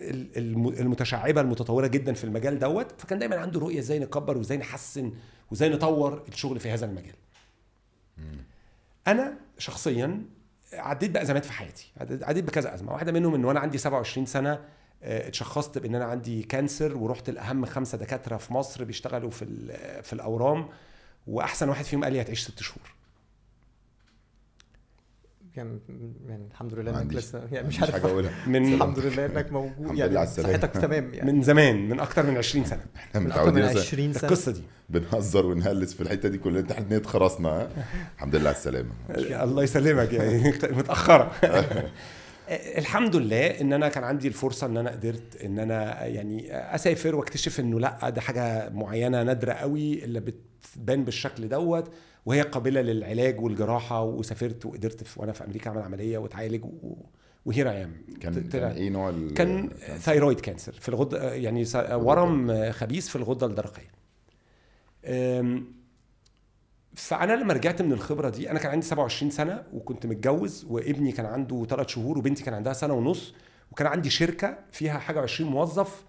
ال- 0.00 0.38
الم- 0.38 0.68
المتشعبة 0.68 1.40
المتطورة 1.40 1.86
جدا 1.86 2.12
في 2.12 2.24
المجال 2.24 2.58
دوت 2.58 3.00
فكان 3.00 3.18
دايما 3.18 3.36
عنده 3.36 3.60
رؤية 3.60 3.78
إزاي 3.78 3.98
نكبر 3.98 4.38
وإزاي 4.38 4.56
نحسن 4.58 5.12
وإزاي 5.50 5.68
نطور 5.68 6.22
الشغل 6.28 6.60
في 6.60 6.70
هذا 6.70 6.86
المجال 6.86 7.14
أنا 9.06 9.34
شخصيا 9.58 10.22
عديت 10.78 11.10
بازمات 11.10 11.44
في 11.44 11.52
حياتي. 11.52 11.92
عديت 12.00 12.44
بكذا 12.44 12.74
أزمة. 12.74 12.92
واحدة 12.92 13.12
منهم 13.12 13.34
إن 13.34 13.44
وأنا 13.44 13.60
عندي 13.60 13.78
27 13.78 14.26
سنة 14.26 14.60
آه، 15.02 15.28
اتشخصت 15.28 15.78
بإن 15.78 15.94
أنا 15.94 16.04
عندي 16.04 16.42
كانسر 16.42 16.96
ورحت 16.96 17.30
لأهم 17.30 17.66
خمسة 17.66 17.98
دكاترة 17.98 18.36
في 18.36 18.52
مصر 18.52 18.84
بيشتغلوا 18.84 19.30
في 19.30 19.46
في 20.02 20.12
الأورام 20.12 20.68
وأحسن 21.26 21.68
واحد 21.68 21.84
فيهم 21.84 22.04
قال 22.04 22.12
لي 22.12 22.20
هتعيش 22.20 22.42
ست 22.42 22.62
شهور. 22.62 22.94
يعني 25.56 25.78
يعني 26.28 26.46
الحمد 26.50 26.74
لله 26.74 27.02
إنك 27.02 27.14
لسه 27.14 27.42
يعني 27.52 27.68
مش 27.68 27.80
عارف. 27.80 27.92
حاجة 27.92 28.06
أقولها. 28.06 28.32
من 28.46 28.74
الحمد 28.74 28.98
لله 28.98 29.26
إنك 29.26 29.52
موجود. 29.52 29.98
يعني. 29.98 30.26
صحتك 30.26 30.70
تمام 30.70 31.14
يعني. 31.14 31.32
من 31.32 31.42
زمان 31.42 31.88
من 31.88 32.00
أكتر 32.00 32.26
من 32.26 32.36
20 32.36 32.64
سنة. 32.64 32.80
إحنا 32.96 33.20
من 33.20 33.32
أكتر 33.32 33.44
من 33.44 33.48
متعودين 33.48 33.64
أصلاً 33.64 33.80
20 33.80 34.12
سنة. 34.12 34.30
القصة 34.30 34.52
دي. 34.52 34.62
بنهزر 34.88 35.46
ونهلس 35.46 35.94
في 35.94 36.00
الحتة 36.00 36.28
دي 36.28 36.38
كلنا. 36.38 36.72
إحنا 36.72 36.96
اتخرسنا 36.96 37.48
ها؟ 37.48 37.68
الحمد 38.14 38.36
لله 38.36 38.48
على 38.48 38.56
السلامة. 38.56 38.90
الله 39.42 39.62
يسلمك 39.62 40.12
يعني. 40.12 40.42
متأخرة. 40.78 41.32
الحمد 42.78 43.16
لله 43.16 43.46
إن 43.46 43.72
أنا 43.72 43.88
كان 43.88 44.04
عندي 44.04 44.28
الفرصة 44.28 44.66
إن 44.66 44.76
أنا 44.76 44.90
قدرت 44.90 45.42
إن 45.44 45.58
أنا 45.58 46.06
يعني 46.06 46.56
أسافر 46.74 47.14
وأكتشف 47.16 47.60
إنه 47.60 47.80
لأ 47.80 48.10
ده 48.10 48.20
حاجة 48.20 48.70
معينة 48.70 49.22
نادرة 49.22 49.52
قوي 49.52 50.04
اللي 50.04 50.20
بتبان 50.20 51.04
بالشكل 51.04 51.48
دوت. 51.48 51.92
وهي 52.26 52.42
قابلة 52.42 52.80
للعلاج 52.80 53.40
والجراحة 53.40 54.02
وسافرت 54.02 54.66
وقدرت 54.66 55.04
في 55.04 55.20
وأنا 55.20 55.32
في 55.32 55.44
أمريكا 55.44 55.70
أعمل 55.70 55.82
عملية 55.82 56.18
واتعالج 56.18 56.64
و... 56.64 56.96
و 57.46 57.51
here 57.51 57.70
I 57.70 57.84
am 57.84 57.92
كان 58.20 58.48
كان 58.48 58.62
إيه 58.70 58.90
نوع 58.90 59.08
ال- 59.08 59.34
كان 59.34 59.68
thyroid 59.98 60.40
cancer 60.40 60.72
في 60.72 60.88
الغده 60.88 61.34
يعني 61.34 61.64
س- 61.64 61.76
ورم 61.92 62.70
خبيث 62.72 63.08
في 63.08 63.16
الغدة 63.16 63.46
الدرقية. 63.46 63.90
فأنا 66.94 67.32
لما 67.32 67.54
رجعت 67.54 67.82
من 67.82 67.92
الخبرة 67.92 68.28
دي 68.28 68.50
أنا 68.50 68.58
كان 68.58 68.70
عندي 68.72 68.86
27 68.86 69.30
سنة 69.30 69.62
وكنت 69.72 70.06
متجوز 70.06 70.64
وابني 70.68 71.12
كان 71.12 71.26
عنده 71.26 71.64
3 71.64 71.88
شهور 71.88 72.18
وبنتي 72.18 72.44
كان 72.44 72.54
عندها 72.54 72.72
سنة 72.72 72.94
ونص 72.94 73.34
وكان 73.72 73.86
عندي 73.86 74.10
شركة 74.10 74.58
فيها 74.72 74.98
حاجة 74.98 75.20
20 75.20 75.50
موظف 75.50 76.04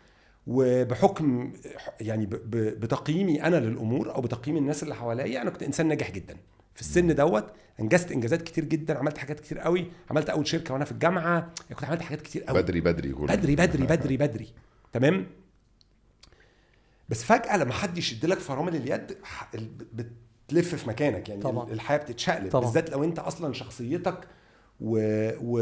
وبحكم 0.48 1.54
يعني 2.02 2.26
بتقييمي 2.52 3.44
أنا 3.44 3.56
للأمور 3.56 4.16
أو 4.16 4.22
بتقييم 4.22 4.58
الناس 4.58 4.84
اللي 4.84 4.96
حواليا 4.96 5.42
أنا 5.42 5.50
كنت 5.50 5.64
إنسان 5.64 5.88
ناجح 5.88 6.12
جدا. 6.12 6.38
في 6.76 6.82
السن 6.82 7.16
دوت 7.16 7.52
أنجزت 7.80 8.12
إنجازات 8.12 8.42
كتير 8.42 8.66
جدا 8.66 8.98
عملت 8.98 9.18
حاجات 9.18 9.40
كتير 9.40 9.60
قوي. 9.60 9.92
عملت 10.12 10.30
أول 10.30 10.48
شركة 10.48 10.74
وأنا 10.74 10.86
في 10.86 10.92
الجامعة 10.92 11.52
كنت 11.70 11.84
عملت 11.84 12.02
حاجات 12.02 12.22
كتير 12.22 12.44
قوي. 12.44 12.62
بدري 12.62 12.82
بدري 12.82 13.12
كله 13.12 13.36
بدري 13.36 13.56
بدري 13.56 13.86
بدري 13.96 14.18
بدري. 14.18 14.48
تمام؟ 14.94 15.28
بس 17.10 17.24
فجأة 17.24 17.58
لما 17.58 17.74
حد 17.74 17.98
يشد 17.98 18.26
لك 18.26 18.40
فرامل 18.40 18.76
اليد 18.76 19.18
بتلف 19.94 20.76
في 20.76 20.90
مكانك. 20.90 21.30
يعني 21.30 21.42
طبعا. 21.42 21.72
الحياة 21.72 21.98
بتتشقلب. 21.98 22.52
بالذات 22.58 22.90
لو 22.90 23.04
أنت 23.04 23.20
أصلا 23.20 23.54
شخصيتك 23.54 24.28
و 24.82 25.00
و 25.42 25.60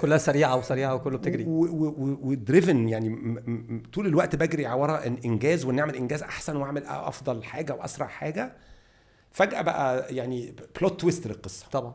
كلها 0.00 0.18
سريعة 0.18 0.56
وسريعة 0.56 0.94
وكله 0.94 1.18
بتجري. 1.18 1.44
ودريفن 1.46 2.88
يعني 2.88 3.82
طول 3.92 4.06
الوقت 4.06 4.36
بجري 4.36 4.66
ورا 4.66 5.06
إنجاز 5.06 5.64
وان 5.64 5.78
اعمل 5.78 5.96
إنجاز 5.96 6.22
أحسن 6.22 6.56
وأعمل 6.56 6.84
أفضل 6.86 7.44
حاجة 7.44 7.74
وأسرع 7.74 8.06
حاجة. 8.06 8.52
فجأة 9.30 9.62
بقى 9.62 10.14
يعني 10.16 10.54
بلوت 10.80 11.00
تويست 11.00 11.26
للقصة. 11.26 11.66
طبعا. 11.72 11.94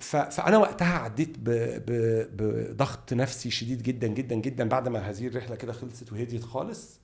فأنا 0.00 0.58
وقتها 0.58 0.98
عديت 0.98 1.36
بضغط 1.38 3.12
نفسي 3.12 3.50
شديد 3.50 3.82
جدا 3.82 4.06
جدا 4.06 4.34
جدا 4.34 4.68
بعد 4.68 4.88
ما 4.88 4.98
هذه 4.98 5.26
الرحلة 5.26 5.56
كده 5.56 5.72
خلصت 5.72 6.12
وهديت 6.12 6.44
خالص. 6.44 7.01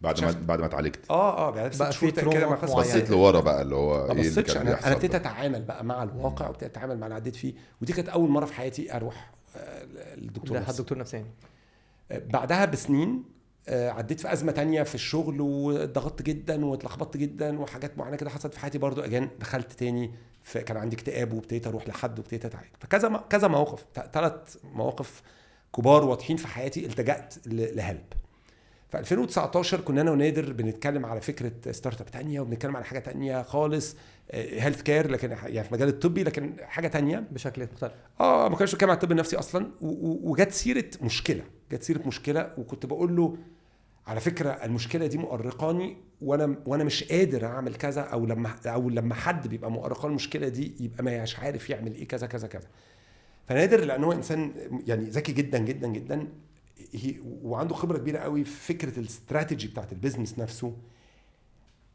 بعد 0.00 0.24
ما. 0.24 0.30
بعد 0.46 0.60
ما 0.60 0.66
اتعالجت 0.66 1.10
آه 1.10 1.48
آه 1.48 1.50
بعد 1.50 1.72
ست 1.74 1.80
بقى 1.80 1.92
في 1.92 2.10
كده 2.10 2.48
ما 2.48 2.56
معينة. 2.56 2.74
بصيت 2.76 3.10
لورا 3.10 3.40
بقى 3.40 3.62
اللي 3.62 3.74
هو 3.74 3.98
ما 3.98 4.04
إيه 4.04 4.10
اللي 4.12 4.30
بصيتش 4.30 4.56
أنا 4.56 4.86
أنا 4.86 4.92
ابتديت. 4.92 5.14
أتعامل 5.14 5.62
بقى 5.62 5.84
مع 5.84 6.02
الواقع 6.02 6.46
وابتديت 6.46 6.70
أتعامل 6.70 6.98
مع 6.98 7.06
اللي 7.06 7.14
عديت 7.14 7.36
فيه 7.36 7.54
ودي 7.82 7.92
كانت 7.92 8.08
أول 8.08 8.30
مرة 8.30 8.44
في 8.44 8.54
حياتي 8.54 8.96
أروح 8.96 9.30
آه، 9.56 9.84
للدكتور 10.16 10.56
ده 10.58 10.60
نفسي. 10.62 10.82
دكتور 10.82 10.98
نفساني 10.98 11.26
آه، 12.10 12.18
بعدها 12.18 12.64
بسنين 12.64 13.24
آه، 13.68 13.90
عديت 13.90 14.20
في 14.20 14.32
أزمة 14.32 14.52
تانية 14.52 14.82
في 14.82 14.94
الشغل 14.94 15.40
واتضغطت 15.40 16.22
جدا 16.22 16.64
واتلخبطت 16.66 17.16
جدا 17.16 17.60
وحاجات 17.60 17.98
معينة 17.98 18.16
كده 18.16 18.30
حصلت 18.30 18.54
في 18.54 18.60
حياتي 18.60 18.78
برضو 18.78 19.00
again 19.00 19.28
دخلت 19.40 19.72
تاني 19.72 20.10
في 20.42 20.60
كان 20.60 20.76
عندي 20.76 20.96
اكتئاب 20.96 21.32
وابتديت 21.32 21.66
أروح 21.66 21.88
لحد 21.88 22.18
وابتديت 22.18 22.44
أتعالج 22.44 22.68
فكذا 22.80 23.24
كذا 23.30 23.48
موقف 23.48 23.84
ثلاث 24.12 24.56
مواقف 24.74 25.22
كبار 25.76 26.04
واضحين 26.04 26.36
في 26.36 26.46
حياتي 26.48 26.86
التجأت 26.86 27.34
ل 27.46 27.58
help 27.58 28.04
في 28.90 28.98
2019 28.98 29.80
كنا 29.80 30.00
أنا 30.00 30.10
ونادر 30.10 30.52
بنتكلم 30.52 31.06
على 31.06 31.20
فكرة 31.20 31.72
startup 31.72 32.06
تانية 32.10 32.40
وبنتكلم 32.40 32.76
على 32.76 32.84
حاجة 32.84 32.98
تانية 32.98 33.42
خالص 33.42 33.96
healthcare 34.32 35.10
لكن 35.10 35.30
يعني 35.30 35.62
في 35.64 35.68
المجال 35.72 35.88
الطبي 35.88 36.24
لكن 36.24 36.56
حاجة 36.62 36.88
تانية. 36.88 37.24
بشكل 37.30 37.68
مختلف. 37.72 37.92
آه 38.20 38.48
ما 38.48 38.56
كانش 38.56 38.74
بتكلم 38.74 38.90
عن 38.90 38.96
الطب 38.96 39.12
النفسي 39.12 39.36
أصلا 39.38 39.70
وجت 39.80 40.52
سيرة 40.52 40.84
مشكلة 41.02 41.44
جت 41.72 41.82
سيرة 41.82 42.02
مشكلة 42.06 42.52
وكنت 42.58 42.86
بقول 42.86 43.16
له 43.16 43.36
على 44.06 44.20
فكرة 44.20 44.50
المشكلة 44.50 45.06
دي 45.06 45.18
مؤرقاني 45.18 45.96
وأنا 46.22 46.56
وأنا 46.66 46.84
مش 46.84 47.04
قادر 47.04 47.46
أعمل 47.46 47.74
كذا 47.74 48.00
أو 48.00 48.26
لما 48.26 48.54
أو 48.66 48.90
لما 48.90 49.14
حد 49.14 49.48
بيبقى 49.48 49.70
مؤرقان 49.70 50.10
المشكلة 50.10 50.48
دي 50.48 50.72
يبقى 50.80 51.04
ما 51.04 51.22
مش 51.22 51.38
عارف 51.38 51.70
يعمل 51.70 51.94
إيه 51.94 52.08
كذا 52.08 52.26
كذا 52.26 52.48
كذا. 52.48 52.68
فنادر 53.48 53.84
لأن 53.84 54.04
هو 54.04 54.12
إنسان 54.12 54.52
يعني 54.86 55.04
ذكي 55.04 55.32
جدا 55.32 55.58
جدا 55.58 55.88
جدا. 55.88 56.28
هي 56.94 57.14
وعنده 57.22 57.74
خبرة 57.74 57.98
كبيرة 57.98 58.18
قوي 58.18 58.44
في 58.44 58.74
فكرة 58.74 58.98
الاستراتيجي 58.98 59.68
بتاعت 59.68 59.92
ال 59.92 59.97
business 59.97 60.38
نفسه. 60.38 60.76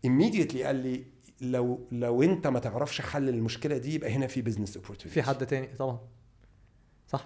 Immediately 0.08 0.58
قال 0.58 0.76
لي 0.76 1.04
لو 1.42 1.88
لو 1.92 2.24
انت 2.24 2.48
ما 2.48 2.60
تعرفش 2.60 3.02
حل 3.02 3.30
المشكلة 3.30 3.78
دي 3.78 3.94
يبقى 3.94 4.12
هنا 4.12 4.28
في 4.28 4.42
business 4.42 4.78
opportunity 4.78 5.10
في 5.10 5.24
حد 5.24 5.48
تاني 5.48 5.68
طبعا. 5.68 6.00
صح. 7.08 7.26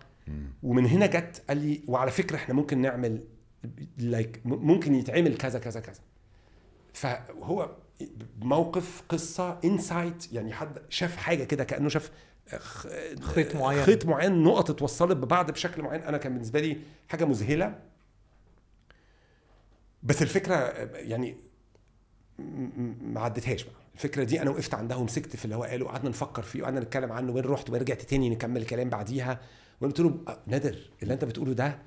ومن 0.63 0.85
هنا 0.85 1.05
جت 1.05 1.43
قال 1.47 1.57
لي 1.57 1.81
وعلى 1.87 2.11
فكرة 2.11 2.35
إحنا 2.35 2.53
ممكن 2.53 2.81
نعمل 2.81 3.23
like 3.97 4.41
ممكن 4.45 4.95
يتعمل 4.95 5.37
كذا 5.37 5.59
كذا 5.59 5.79
كذا. 5.79 5.99
فهو 6.93 7.75
موقف 8.41 9.03
قصة 9.09 9.59
insight 9.65 10.33
يعني 10.33 10.53
حد 10.53 10.81
شاف 10.89 11.15
حاجة 11.17 11.43
كده 11.43 11.63
كأنه 11.63 11.89
شاف 11.89 12.11
خيط 13.21 13.55
معين. 13.55 13.83
خيط 13.83 14.05
معين 14.05 14.43
نقط 14.43 14.69
اتوصلت 14.69 15.17
ببعض 15.17 15.51
بشكل 15.51 15.81
معين. 15.81 16.01
أنا 16.01 16.17
كان 16.17 16.33
بالنسبة 16.33 16.59
لي 16.59 16.77
حاجة 17.09 17.25
مذهلة. 17.25 17.79
بس 20.03 20.21
الفكرة 20.21 20.55
يعني 20.95 21.37
ما 23.01 23.21
عدتهاش 23.21 23.63
بقى. 23.63 23.73
الفكرة 23.95 24.23
دي 24.23 24.41
أنا 24.41 24.49
وقفت 24.49 24.73
عندها 24.73 24.97
ومسكت 24.97 25.35
في 25.35 25.45
اللي 25.45 25.55
هو 25.55 25.63
قاله 25.63 25.85
وقعدنا 25.85 26.09
نفكر 26.09 26.41
فيه 26.41 26.61
وقعدنا 26.61 26.79
نتكلم 26.79 27.11
عنه 27.11 27.31
وين 27.31 27.43
رحت 27.45 27.69
وين 27.69 27.81
رجعت 27.81 28.01
تاني 28.01 28.29
نكمل 28.29 28.61
الكلام 28.61 28.89
بعديها. 28.89 29.39
وقلت 29.81 29.99
له 29.99 30.23
"أه، 30.27 30.39
نادر 30.47 30.77
اللي 31.03 31.13
أنت 31.13 31.25
بتقوله 31.25 31.53
ده 31.53 31.79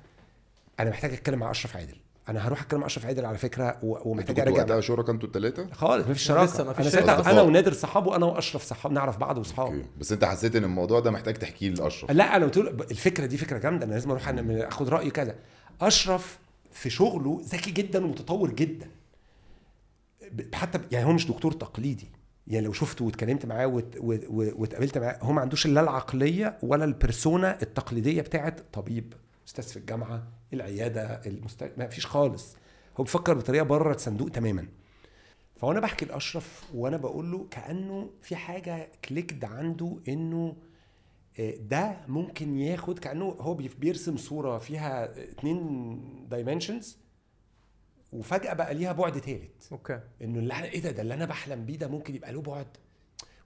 أنا 0.79 0.89
محتاج 0.89 1.13
أتكلم 1.13 1.39
مع 1.39 1.51
أشرف 1.51 1.77
عادل. 1.77 1.97
أنا 2.29 2.47
هروح 2.47 2.61
أتكلم 2.61 2.79
مع 2.79 2.85
أشرف 2.85 3.05
عادل 3.05 3.25
على 3.25 3.37
فكرة 3.37 3.77
ومحتاج 3.83 4.39
ارجع 4.39 4.61
وقتها 4.61 4.81
شركاء 4.81 5.11
أنتوا 5.15 5.27
الثلاثه 5.27 5.67
خالص 5.73 6.07
مفيش 6.07 6.23
شراكة. 6.23 6.45
لسه 6.53 6.63
مفيش 6.63 6.81
أنا 6.85 6.89
شراكة. 6.89 7.05
ساعتها 7.23 7.31
أنا. 7.31 7.41
ونادر 7.41 7.73
صحاب 7.73 8.07
وأنا 8.07 8.25
وأشرف 8.25 8.63
صحاب 8.63 8.91
نعرف 8.91 9.17
بعض 9.17 9.37
واصحاب 9.37 9.67
أوكي. 9.67 9.85
بس 9.99 10.11
أنت 10.11 10.25
حسيت 10.25 10.55
إن 10.55 10.63
الموضوع 10.63 10.99
ده 10.99 11.11
محتاج 11.11 11.33
تحكيه 11.33 11.69
لأشرف؟ 11.69 12.11
لا 12.11 12.35
أنا 12.35 12.45
قلت 12.45 12.57
له 12.57 12.69
الفكرة 12.69 13.25
دي 13.25 13.37
فكرة 13.37 13.57
جامدة 13.57 13.85
أنا 13.85 13.93
لازم 13.93 14.09
أروح 14.11 14.27
أخد 14.49 14.89
رأي 14.89 15.09
كذا. 15.11 15.35
أشرف 15.81 16.39
في 16.71 16.89
شغله 16.89 17.41
ذكي 17.45 17.71
جدا 17.71 18.05
ومتطور 18.05 18.51
جدا. 18.51 18.87
ب- 20.31 20.55
حتى 20.55 20.79
يعني 20.91 21.05
هو 21.05 21.11
مش 21.11 21.27
دكتور 21.27 21.51
تقليدي. 21.51 22.07
يعني 22.47 22.65
لو 22.65 22.73
شفته 22.73 23.05
واتكلمت 23.05 23.45
معاه 23.45 23.65
واتقابلت 23.67 24.97
معاه 24.97 25.17
هو 25.21 25.31
ما 25.33 25.41
عندوش 25.41 25.67
لا 25.67 25.81
العقلية 25.81 26.57
ولا 26.63 26.85
البرسونا 26.85 27.57
التقليدية 27.61 28.21
بتاعت 28.21 28.59
طبيب. 28.73 29.13
أستاذ 29.51 29.63
في 29.63 29.77
الجامعة 29.77 30.27
العيادة 30.53 31.21
المست... 31.25 31.71
ما 31.77 31.87
فيش 31.87 32.05
خالص. 32.05 32.55
هو 32.99 33.03
بيفكر 33.03 33.33
بطريقة 33.33 33.63
بره 33.63 33.93
الصندوق 33.93 34.29
تماما. 34.29 34.67
فوأنا 35.57 35.79
بحكي 35.79 36.05
لأشرف 36.05 36.63
وأنا 36.73 36.97
بقول 36.97 37.31
له 37.31 37.47
كأنه 37.51 38.09
في 38.21 38.35
حاجة 38.35 38.89
كليكد 39.05 39.45
عنده 39.45 39.97
إنه 40.07 40.55
آه، 41.39 41.55
ده 41.55 41.97
ممكن 42.07 42.57
ياخد 42.57 42.99
كأنه 42.99 43.25
هو 43.25 43.53
بي- 43.53 43.71
بيرسم 43.79 44.17
صورة 44.17 44.57
فيها 44.57 45.05
اتنين 45.31 46.27
dimensions 46.29 46.97
وفجأة 48.13 48.53
بقى 48.53 48.73
ليها 48.73 48.91
بعد 48.91 49.17
ثالث 49.17 49.71
okay. 49.71 49.99
إنه 50.21 50.39
اللي 50.39 50.63
إيه 50.63 50.81
ده؟ 50.81 50.91
ده 50.91 51.01
اللي 51.01 51.13
أنا 51.13 51.25
بحلم 51.25 51.65
بيه 51.65 51.77
ده 51.77 51.87
ممكن 51.87 52.15
يبقى 52.15 52.33
له 52.33 52.41
بعد. 52.41 52.67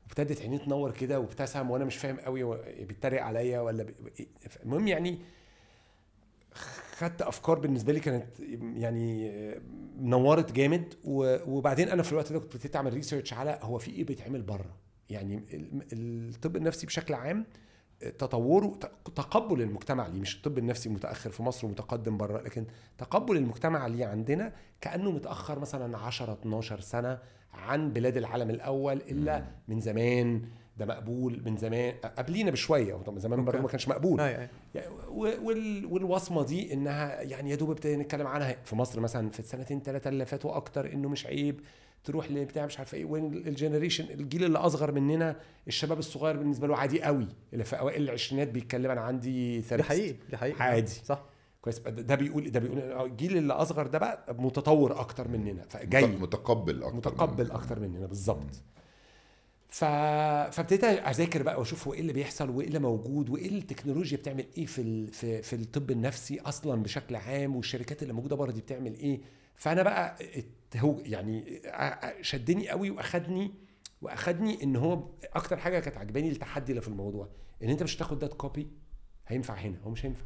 وابتدت 0.05 0.41
عينيه 0.41 0.57
تنور 0.57 0.91
كده 0.91 1.19
وابتسم 1.19 1.71
وأنا 1.71 1.85
مش 1.85 1.97
فاهم 1.97 2.17
قوي 2.19 2.57
بيتريق 2.85 3.23
عليا 3.23 3.59
ولا 3.61 3.83
بي... 3.83 3.93
المهم 4.63 4.87
يعني 4.87 5.19
خدت 6.97 7.21
أفكار 7.21 7.59
بالنسبة 7.59 7.93
لي 7.93 7.99
كانت 7.99 8.39
يعني 8.75 9.31
نورت 9.99 10.51
جامد 10.51 10.93
وبعدين 11.03 11.89
أنا 11.89 12.03
في 12.03 12.11
الوقت 12.11 12.33
ده 12.33 12.39
كنت 12.39 12.53
ابتديت 12.55 12.75
أعمل 12.75 12.93
research 12.93 13.33
على 13.33 13.59
هو 13.61 13.77
في 13.77 13.91
إيه 13.91 14.03
بيتعمل 14.03 14.41
بره. 14.41 14.75
يعني 15.09 15.35
ال- 15.53 16.29
الطب 16.29 16.55
النفسي 16.55 16.85
بشكل 16.87 17.13
عام 17.13 17.45
تطوره 18.17 18.79
تقبل 19.15 19.61
المجتمع 19.61 20.07
ليه. 20.07 20.19
مش 20.21 20.35
الطب 20.37 20.57
النفسي 20.57 20.89
متأخر 20.89 21.29
في 21.29 21.43
مصر 21.43 21.67
ومتقدم 21.67 22.17
بره 22.17 22.41
لكن 22.41 22.65
تقبل 22.97 23.37
المجتمع 23.37 23.87
ليه 23.87 24.05
عندنا 24.05 24.53
كأنه 24.81 25.11
متأخر 25.11 25.59
مثلا 25.59 25.97
10 25.97 26.33
12 26.33 26.79
سنة 26.79 27.19
عن 27.53 27.93
بلاد 27.93 28.17
العالم 28.17 28.49
الأول 28.49 28.97
إلا 28.97 29.45
من 29.67 29.79
زمان. 29.79 30.41
ده 30.77 30.85
مقبول 30.85 31.41
من 31.45 31.57
زمان 31.57 31.93
قبلينا 32.17 32.51
بشوية 32.51 32.93
وطبعا 32.93 33.19
زمان. 33.19 33.39
ما 33.39 33.67
كانش 33.67 33.87
مقبول. 33.87 34.19
يعني 34.19 34.49
وال- 35.09 35.85
والوصمة 35.85 36.43
دي 36.43 36.73
إنها 36.73 37.21
يعني 37.21 37.49
يا 37.49 37.55
دوب 37.55 37.71
ابتدينا 37.71 38.03
نتكلم 38.03 38.27
عنها. 38.27 38.55
في 38.63 38.75
مصر 38.75 38.99
مثلا 38.99 39.29
في 39.29 39.39
السنتين 39.39 39.81
ثلاثة 39.81 40.09
اللي 40.09 40.25
فاتوا 40.25 40.55
أكتر 40.55 40.93
إنه 40.93 41.09
مش 41.09 41.25
عيب 41.25 41.59
تروح 42.03 42.31
لبتاع 42.31 42.65
مش 42.65 42.77
عارف 42.79 42.93
إيه 42.93 43.05
وين 43.05 43.33
ال 43.33 43.40
generation 43.40 44.03
الجيل 44.03 44.43
اللي 44.43 44.57
أصغر 44.59 44.91
مننا 44.91 45.35
الشباب 45.67 45.99
الصغير 45.99 46.37
بالنسبة 46.37 46.67
له 46.67 46.77
عادي 46.77 47.01
قوي. 47.03 47.27
اللي 47.53 47.63
في 47.63 47.79
أوائل 47.79 48.03
العشرينات 48.03 48.47
بيتكلم 48.47 48.91
أنا 48.91 49.01
عندي 49.01 49.55
the 49.55 49.61
therapist 49.61 49.89
حقيقي 49.91 50.15
دي 50.29 50.37
حقيقي 50.37 50.63
عادي. 50.63 50.91
صح. 50.91 51.23
كويس. 51.61 51.79
ده 51.79 51.89
ده 51.91 52.15
بيقول 52.15 52.51
ده 52.51 52.59
بيقول 52.59 52.79
الجيل 52.79 53.37
اللي 53.37 53.53
أصغر 53.53 53.87
ده 53.87 53.99
بقى 53.99 54.35
متطور 54.39 54.99
أكتر 54.99 55.27
مننا 55.27 55.63
فجاي. 55.69 56.07
متقبل 56.07 56.83
أكتر 56.83 56.95
متقبل 56.95 57.51
أكتر 57.51 57.79
مننا 57.79 58.05
بالظبط 58.05 58.63
ف... 59.75 59.83
فابتديت 60.55 60.83
أذاكر 60.83 61.43
بقى 61.43 61.59
وأشوف 61.59 61.87
هو 61.87 61.93
إيه 61.93 61.99
اللي 61.99 62.13
بيحصل 62.13 62.49
وإيه 62.49 62.67
اللي 62.67 62.79
موجود 62.79 63.29
وإيه 63.29 63.49
التكنولوجيا 63.49 64.17
بتعمل 64.17 64.45
إيه 64.57 64.65
في 64.65 64.81
ال... 64.81 65.07
في 65.13 65.41
في 65.41 65.55
الطب 65.55 65.91
النفسي 65.91 66.39
أصلا 66.39 66.83
بشكل 66.83 67.15
عام 67.15 67.55
والشركات 67.55 68.01
اللي 68.03 68.13
موجودة 68.13 68.35
بره 68.35 68.51
دي 68.51 68.61
بتعمل 68.61 68.93
إيه. 68.93 69.21
فأنا 69.55 69.83
بقى 69.83 70.17
هو 70.77 70.99
يعني 70.99 71.61
شدني 72.21 72.69
قوي 72.69 72.89
وأخدني 72.89 73.51
وأخدني 74.01 74.63
إن 74.63 74.75
هو 74.75 75.09
أكتر 75.33 75.57
حاجة 75.57 75.79
كانت 75.79 75.97
عجباني 75.97 76.29
التحدي 76.29 76.71
اللي 76.71 76.81
في 76.81 76.87
الموضوع 76.87 77.29
إن 77.63 77.69
أنت 77.69 77.83
مش 77.83 77.97
هتاخد 77.97 78.19
ده 78.19 78.27
copy 78.27 78.71
هينفع 79.27 79.53
هنا 79.53 79.77
هو 79.83 79.89
مش 79.89 80.05
هينفع. 80.05 80.25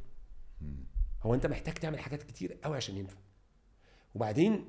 هو 1.24 1.34
أنت 1.34 1.46
محتاج 1.46 1.74
تعمل 1.74 2.00
حاجات 2.00 2.24
كتير 2.24 2.54
قوي 2.64 2.78
عشان 2.78 2.98
ينفع. 2.98 3.18
وبعدين 4.16 4.66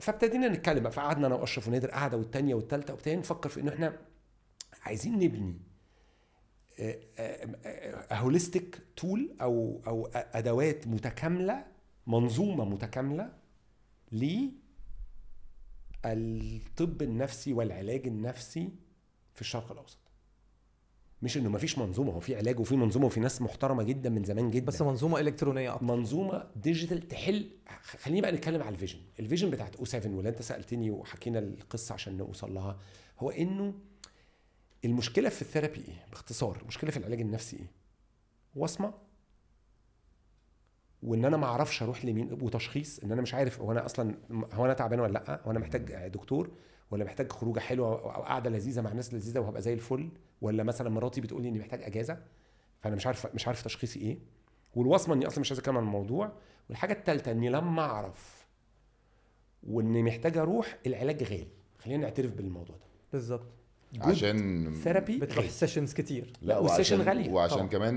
فابتدينا 0.00 0.48
نتكلم 0.48 0.82
بقى 0.82 0.92
فقعدنا 0.92 1.26
أنا 1.26 1.34
وأشرف 1.34 1.68
ونادر 1.68 1.90
قعدة 1.90 2.16
والتانية 2.16 2.54
والتالتة 2.54 2.92
وابتدينا 2.94 3.20
نفكر 3.20 3.48
في 3.48 3.60
انه 3.60 3.72
إحنا 3.74 4.07
عايزين 4.82 5.18
نبني 5.18 5.54
holistic 8.12 8.78
tool 8.96 9.36
أو 9.40 9.82
أو 9.86 10.06
أدوات 10.14 10.86
متكاملة 10.86 11.64
منظومة 12.06 12.64
متكاملة 12.64 13.32
للطب 16.04 17.02
النفسي 17.02 17.52
والعلاج 17.52 18.06
النفسي 18.06 18.68
في 19.34 19.40
الشرق 19.40 19.72
الأوسط. 19.72 19.98
مش 21.22 21.36
إنه 21.36 21.48
مفيش 21.48 21.78
منظومة 21.78 22.12
هو 22.12 22.20
في 22.20 22.36
علاج 22.36 22.60
وفي 22.60 22.76
منظومة 22.76 23.06
وفي 23.06 23.20
ناس 23.20 23.42
محترمة 23.42 23.82
جدا 23.82 24.10
من 24.10 24.24
زمان 24.24 24.50
جدا. 24.50 24.66
بس 24.66 24.82
منظومة 24.82 25.20
إلكترونية 25.20 25.74
أكتر. 25.74 25.84
منظومة 25.84 26.50
digital 26.56 27.08
تحل 27.08 27.50
خليني 27.82 28.20
بقى 28.20 28.32
نتكلم 28.32 28.62
على 28.62 28.74
ال 28.74 28.77
vision. 28.77 28.98
ال 29.20 29.24
vision 29.24 29.50
بتاعت 29.50 29.76
أو 29.76 29.84
7 29.84 30.14
واللي 30.14 30.28
أنت 30.28 30.42
سألتني 30.42 30.90
وحكينا 30.90 31.38
القصة 31.38 31.92
عشان 31.92 32.16
نوصل 32.16 32.54
لها 32.54 32.78
هو 33.18 33.30
إنه 33.30 33.74
المشكلة 34.84 35.28
في 35.28 35.42
ال 35.42 35.47
therapy 35.47 35.80
إيه؟ 35.88 36.06
باختصار 36.10 36.58
المشكلة 36.62 36.90
في 36.90 36.96
العلاج 36.96 37.20
النفسي 37.20 37.56
إيه؟ 37.56 37.70
وصمه 38.56 38.94
وإن 41.02 41.24
أنا 41.24 41.36
ما 41.36 41.46
أعرفش 41.46 41.82
أروح 41.82 42.04
لمين 42.04 42.32
وتشخيص 42.42 42.98
إن 42.98 43.12
أنا 43.12 43.22
مش 43.22 43.34
عارف 43.34 43.60
هو 43.60 43.72
أنا 43.72 43.86
أصلا 43.86 44.14
هو 44.52 44.64
أنا 44.64 44.74
تعبان 44.74 45.00
ولا 45.00 45.12
لأ؟ 45.12 45.40
هو 45.46 45.50
أنا 45.50 45.58
محتاج 45.58 46.08
دكتور؟ 46.08 46.50
ولا 46.90 47.04
محتاج 47.04 47.32
خروجة 47.32 47.60
حلوة 47.60 47.88
أو 48.14 48.22
قعده 48.22 48.50
لذيذة 48.50 48.80
مع 48.80 48.92
ناس 48.92 49.14
لذيذة 49.14 49.38
وهبقى 49.38 49.62
زي 49.62 49.72
الفل؟ 49.72 50.08
ولا 50.40 50.62
مثلا 50.62 50.90
مراتي 50.90 51.20
بتقول 51.20 51.42
لي 51.42 51.48
إني 51.48 51.58
محتاج 51.58 51.82
أجازة؟ 51.82 52.22
فأنا 52.80 52.96
مش 52.96 53.06
عارف 53.06 53.34
مش 53.34 53.46
عارف 53.46 53.62
تشخيصي 53.62 54.00
إيه؟ 54.00 54.18
والوصمة 54.74 55.14
إني 55.14 55.26
أصلا 55.26 55.40
مش 55.40 55.50
عايز 55.50 55.58
اتكلم 55.58 55.76
عن 55.76 55.82
الموضوع. 55.82 56.32
والحاجة 56.68 56.92
الثالثه 56.92 57.30
إني 57.32 57.48
لما 57.48 57.82
أعرف 57.82 58.46
وإني 59.62 60.02
محتاج 60.02 60.38
أروح 60.38 60.78
العلاج 60.86 61.22
غالي. 61.22 61.48
خلينا 61.78 62.02
نعترف 62.02 62.32
بالموضوع 62.32 62.76
ده. 62.76 62.84
بالظبط. 63.12 63.57
عشان 64.00 64.74
therapy 64.84 65.18
بتروح 65.18 65.48
sessions 65.48 65.92
كتير. 65.94 66.32
لا، 66.42 66.58
وال 66.58 66.67
session 66.67 66.98
وعشان- 66.98 67.08
غالية 67.08 67.30
وعشان 67.30 67.56
طبعا. 67.56 67.68
كمان 67.68 67.94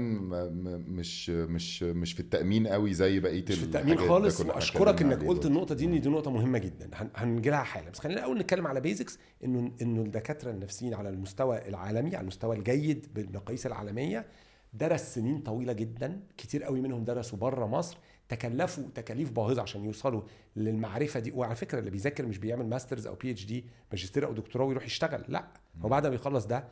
مش 0.87 1.29
مش 1.29 1.83
مش 1.83 2.13
في 2.13 2.19
التأمين 2.19 2.67
قوي 2.67 2.93
زي 2.93 3.19
بقية 3.19 3.45
مش 3.49 3.55
في 3.55 3.63
التأمين 3.63 3.97
خالص. 3.97 4.41
وأشكرك 4.41 5.01
إنك 5.01 5.23
قلت. 5.23 5.45
النقطة 5.45 5.75
دي 5.75 5.85
إن 5.85 6.01
دي 6.01 6.09
نقطة 6.09 6.31
مهمة 6.31 6.57
جدا. 6.57 6.89
هن- 6.93 7.09
هنجي 7.15 7.49
لها 7.49 7.63
حالا. 7.63 7.89
بس 7.89 7.99
خلينا 7.99 8.19
الأول 8.19 8.37
نتكلم 8.37 8.67
على 8.67 8.81
basics 8.81 9.19
إنه 9.43 9.71
إنه 9.81 10.01
الدكاترة 10.01 10.51
النفسيين 10.51 10.93
على 10.93 11.09
المستوى 11.09 11.67
العالمي 11.69 12.15
على 12.15 12.21
المستوى 12.21 12.55
الجيد 12.57 13.07
بالمقاييس 13.15 13.65
العالمية 13.65 14.25
درس 14.73 15.15
سنين 15.15 15.39
طويلة 15.39 15.73
جدا. 15.73 16.19
كتير 16.37 16.63
قوي 16.63 16.81
منهم 16.81 17.03
درسوا 17.03 17.37
بره 17.39 17.65
مصر. 17.65 17.97
تكلفوا 18.31 18.83
تكاليف 18.95 19.31
باهظة 19.31 19.61
عشان 19.61 19.85
يوصلوا 19.85 20.21
للمعرفة 20.55 21.19
دي 21.19 21.31
وعلى 21.31 21.55
فكرة 21.55 21.79
اللي 21.79 21.89
بيذاكر 21.91 22.25
مش 22.25 22.37
بيعمل 22.37 22.65
masters 22.69 23.07
أو 23.07 23.15
PhD 23.15 23.65
ماجستير 23.91 24.25
أو 24.25 24.33
دكتوراه 24.33 24.65
ويروح 24.65 24.85
يشتغل 24.85 25.23
لا 25.27 25.47
هو 25.81 25.89
بعد 25.89 26.07
ما 26.07 26.15
يخلص 26.15 26.45
ده 26.45 26.63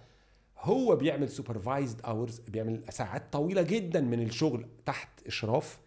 هو 0.60 0.95
بيعمل 0.95 1.30
supervised 1.30 2.02
hours 2.02 2.39
بيعمل 2.39 2.84
ساعات 2.89 3.24
طويلة 3.34 3.62
جدا 3.62 4.02
من 4.02 4.22
الشغل 4.24 4.65
تحت 4.86 5.10
إشراف 5.28 5.80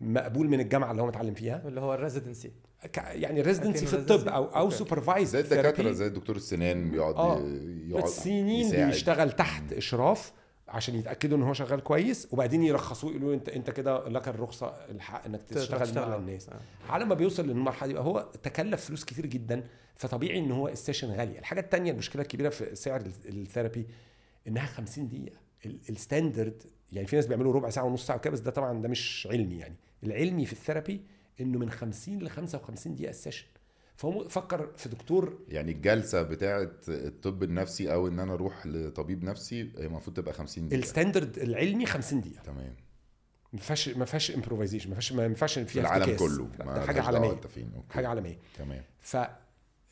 مقبول 0.00 0.48
من 0.48 0.60
الجامعة 0.60 0.90
اللي 0.90 1.02
هو 1.02 1.06
متعلم 1.06 1.34
فيها 1.34 1.62
اللي 1.68 1.80
هو 1.80 1.94
ال 1.94 2.00
residency 2.00 2.52
ك- 2.92 2.96
يعني 2.98 3.40
residency 3.40 3.86
في 3.86 3.94
الطب. 3.96 4.28
أو 4.28 4.44
أو. 4.44 4.70
supervise 4.70 5.30
زي 5.30 5.40
الدكاترة 5.40 5.92
زي 5.92 6.06
الدكتور 6.06 6.36
السنان 6.36 6.90
بيقعد 6.90 7.14
آه. 7.14 7.40
يقعد 7.86 8.06
سنين. 8.06 8.86
بيشتغل 8.86 9.32
تحت 9.32 9.72
إشراف 9.72 10.32
عشان 10.72 10.94
يتأكدوا 10.94 11.38
إن 11.38 11.42
هو 11.42 11.52
شغال 11.52 11.80
كويس 11.80 12.28
وبعدين 12.30 12.62
يرخصوه 12.62 13.10
يقولوا 13.10 13.28
له 13.30 13.34
انت 13.34 13.48
أنت 13.48 13.70
كده 13.70 14.08
لك 14.08 14.28
الرخصة 14.28 14.66
الحق 14.90 15.24
إنك 15.24 15.42
تشتغل 15.42 15.78
مع 16.08 16.16
الناس. 16.16 16.50
على 16.88 17.04
ما 17.04 17.14
بيوصل 17.14 17.46
للمرحلة 17.46 17.92
دي 17.92 17.98
هو 17.98 18.28
تكلف 18.42 18.84
فلوس 18.84 19.04
كتير 19.04 19.26
جدا 19.26 19.64
فطبيعي 19.96 20.38
إن 20.38 20.50
هو 20.52 20.68
ال 20.68 20.73
session 20.73 21.10
غالية. 21.10 21.38
الحاجة 21.38 21.60
الثانية 21.60 21.92
المشكلة 21.92 22.22
الكبيرة 22.22 22.48
في 22.48 22.74
سعر 22.76 23.00
ال- 23.00 23.12
ال 23.28 23.35
therapy 23.35 23.86
إنها 24.48 24.66
50 24.66 25.08
دقيقة. 25.08 25.36
ال- 25.66 25.78
ال 25.90 25.98
standard 25.98 26.62
يعني 26.92 27.06
في 27.06 27.16
ناس 27.16 27.26
بيعملوا 27.26 27.52
ربع 27.52 27.70
ساعة 27.70 27.84
ونص 27.84 28.06
ساعة 28.06 28.16
وكده 28.16 28.32
بس 28.32 28.40
ده 28.40 28.50
طبعا 28.50 28.82
ده 28.82 28.88
مش 28.88 29.28
علمي 29.30 29.58
يعني. 29.58 29.74
العلمي 30.04 30.46
في 30.46 30.52
ال 30.52 30.58
therapy 30.58 31.00
إنه 31.40 31.58
من 31.58 31.70
50 31.70 32.18
ل 32.18 32.30
55 32.30 32.94
دقيقة 32.94 33.10
ال 33.10 33.14
session 33.14 33.44
فهو 34.02 34.28
فكر 34.28 34.70
في 34.76 34.88
دكتور 34.88 35.38
يعني 35.48 35.72
الجلسة 35.72 36.22
بتاعه 36.22 36.70
الطب 36.88 37.42
النفسي 37.42 37.92
أو 37.92 38.08
إن 38.08 38.20
أنا 38.20 38.32
أروح 38.34 38.66
لطبيب 38.66 39.24
نفسي 39.24 39.62
هي 39.78 39.86
المفروض 39.86 40.16
تبقى 40.16 40.34
50 40.34 40.68
دقيقة. 40.68 40.82
ال 40.82 40.88
standard 40.88 41.38
العلمي 41.38 41.86
50 41.86 42.20
دقيقة. 42.20 42.42
تمام. 42.42 42.74
ما 43.52 43.58
فيهاش 43.58 43.88
ما 43.88 44.04
فيهاش 44.04 44.30
improvisation 44.30 44.88
ما 44.88 44.94
فيهاش 44.94 45.12
ما 45.12 45.24
ينفعش 45.24 45.58
في 45.58 45.64
فيها 45.64 45.82
العالم 45.82 46.02
افتكاس. 46.02 46.20
كله. 46.20 46.48
ما 46.58 46.74
ده 46.74 46.86
حاجة 46.86 47.02
عالمية. 47.02 47.30
okay. 47.30 47.46
حاجة 47.90 48.08
عالمية. 48.08 48.38
تمام. 48.58 48.82
ف 49.00 49.16
في 49.16 49.26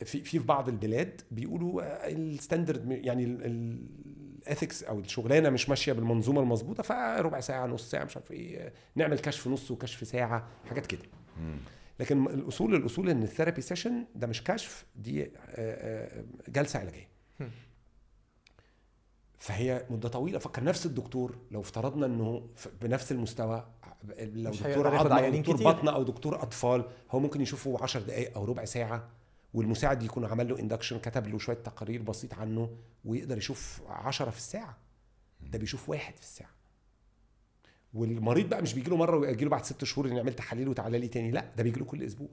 في 0.05 0.25
في 0.25 0.39
بعض 0.39 0.69
البلاد 0.69 1.21
بيقولوا 1.31 2.09
ال 2.09 2.18
standard 2.18 2.91
يعني 2.91 3.25
ال 3.25 3.47
ethics 3.47 4.83
أو 4.83 4.99
الشغلانة 5.01 5.51
مش 5.51 5.69
ماشية 5.69 5.93
بالمنظومة 5.93 6.41
المظبوطة 6.41 6.83
فربع 6.83 7.41
ساعة 7.41 7.67
نص 7.67 7.91
ساعة 7.91 8.05
مش 8.05 8.17
عارف 8.17 8.31
إيه 8.33 8.73
نعمل 8.95 9.19
كشف 9.19 9.49
نص 9.49 9.71
وكشف 9.71 10.07
ساعة 10.07 10.49
حاجات 10.69 10.87
كده. 10.87 11.03
لكن 12.01 12.27
الأصول 12.27 12.75
الأصول 12.75 13.11
إن 13.11 13.23
ال 13.23 13.27
therapy 13.27 13.61
session 13.63 14.05
ده 14.15 14.27
مش 14.27 14.45
كشف 14.45 14.87
دي 14.97 15.23
آه، 15.25 15.29
آه، 15.49 16.25
جلسة 16.49 16.79
علاجية. 16.79 17.09
فهي 19.39 19.87
مدة 19.91 20.09
طويلة. 20.09 20.39
فكر 20.39 20.65
نفس 20.65 20.87
الدكتور 20.87 21.39
لو 21.51 21.61
افترضنا 21.61 22.07
إنه 22.07 22.49
بنفس 22.83 23.13
المستوى 23.13 23.67
لو 24.19 24.51
دكتور 24.51 24.97
عظم 24.97 25.13
أو 25.13 25.31
دكتور. 25.31 25.73
بطن 25.73 25.89
أو 25.89 26.03
دكتور 26.03 26.43
أطفال 26.43 26.85
هو 27.11 27.19
ممكن 27.21 27.41
يشوفه 27.41 27.83
10 27.83 28.01
دقائق 28.01 28.37
أو 28.37 28.45
ربع 28.45 28.65
ساعة 28.65 29.09
والمساعد 29.55 30.03
يكون 30.03 30.25
عمل 30.25 30.49
له 30.49 30.59
induction 30.59 30.99
كتب 30.99 31.27
له 31.27 31.39
شوية 31.39 31.57
تقارير 31.57 32.03
بسيط 32.03 32.35
عنه 32.35 32.71
ويقدر 33.05 33.39
يشوف 33.39 33.83
10 33.89 34.31
في 34.31 34.39
الساعة. 34.39 34.77
ده 35.41 35.59
بيشوف 35.59 35.89
واحد 35.89 36.15
في 36.17 36.23
الساعة. 36.23 36.51
والمريض 37.95 38.49
بقى 38.49 38.63
مش 38.63 38.75
بيجي 38.75 38.91
له 38.91 38.97
مرة 38.97 39.17
ويجي 39.17 39.45
له 39.45 39.51
بعد 39.51 39.65
ست 39.65 39.85
شهور 39.85 40.09
ان 40.09 40.17
يعمل 40.17 40.33
تحاليل 40.35 40.69
وتعالى 40.69 40.99
لي 40.99 41.09
تاني 41.09 41.31
لا 41.31 41.51
ده 41.57 41.63
بيجي 41.63 41.79
له 41.81 41.85
كل 41.87 42.03
أسبوع. 42.03 42.29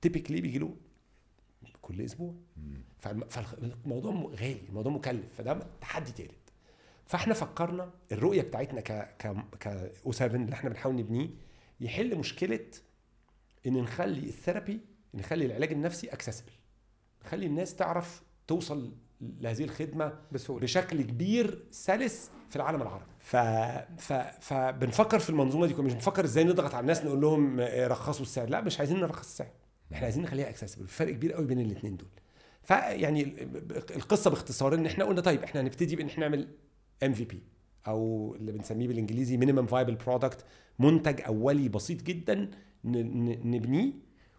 typically 0.00 0.40
بيجي 0.40 0.58
له 0.58 0.76
كل 1.82 2.00
أسبوع. 2.02 2.34
فالم- 2.98 3.28
فالموضوع 3.28 4.12
غالي 4.14 4.60
الموضوع 4.68 4.92
مكلف 4.92 5.34
فده 5.38 5.66
تحدي 5.80 6.12
تالت. 6.12 6.32
فإحنا 7.06 7.34
فكرنا 7.34 7.90
الرؤية 8.12 8.42
بتاعتنا 8.42 8.80
ك 8.80 8.92
ك 8.92 9.36
ك 9.60 9.66
أو 10.06 10.12
7 10.12 10.36
اللي 10.36 10.52
إحنا 10.54 10.70
بنحاول 10.70 10.96
نبنيه 10.96 11.28
يحل 11.80 12.18
مشكلة 12.18 12.66
إن 13.66 13.72
نخلي 13.82 14.26
ال 14.28 14.35
therapy 14.35 14.80
نخلي 15.14 15.46
العلاج 15.46 15.72
النفسي 15.72 16.06
accessible 16.08 16.52
نخلي 17.24 17.46
الناس 17.46 17.76
تعرف 17.76 18.22
توصل 18.46 18.92
لهذه 19.20 19.64
الخدمة 19.64 20.12
بسهولة. 20.32 20.62
بشكل 20.62 21.02
كبير 21.02 21.64
سلس 21.70 22.30
في 22.50 22.56
العالم 22.56 22.82
العربي. 22.82 23.04
ف... 23.20 23.36
ف... 24.02 24.12
فبنفكر 24.40 25.18
في 25.18 25.30
المنظومة 25.30 25.66
دي 25.66 25.74
مش 25.74 25.92
بنفكر 25.92 26.24
إزاي 26.24 26.44
نضغط 26.44 26.74
على 26.74 26.80
الناس 26.80 27.04
نقول 27.04 27.20
لهم 27.20 27.60
آه، 27.60 27.86
رخصوا 27.86 28.22
السعر. 28.22 28.48
لا 28.48 28.60
مش 28.60 28.78
عايزين 28.78 29.00
نرخص 29.00 29.26
السعر. 29.28 29.50
إحنا 29.92 30.04
عايزين 30.04 30.22
نخليها 30.22 30.48
accessible 30.48 30.86
فرق 30.88 31.12
كبير 31.12 31.32
قوي 31.32 31.46
بين 31.46 31.60
الاثنين 31.60 31.96
دول. 31.96 32.08
فيعني 32.62 33.22
ال- 33.22 33.96
القصة 33.96 34.30
باختصار 34.30 34.74
إن 34.74 34.86
إحنا 34.86 35.04
قلنا 35.04 35.20
طيب 35.20 35.42
إحنا 35.42 35.60
هنبتدي 35.60 35.96
بإن 35.96 36.06
إحنا 36.06 36.28
نعمل 36.28 36.48
MVP 37.02 37.42
أو 37.86 38.34
اللي 38.34 38.52
بنسميه 38.52 38.88
بالإنجليزي 38.88 39.36
minimum 39.36 39.66
viable 39.66 39.94
product 39.94 40.44
منتج 40.78 41.20
أولي 41.20 41.68
بسيط 41.68 42.02
جدا 42.02 42.34
ن- 42.34 42.50
ن- 43.24 43.50
نبنيه 43.50 43.92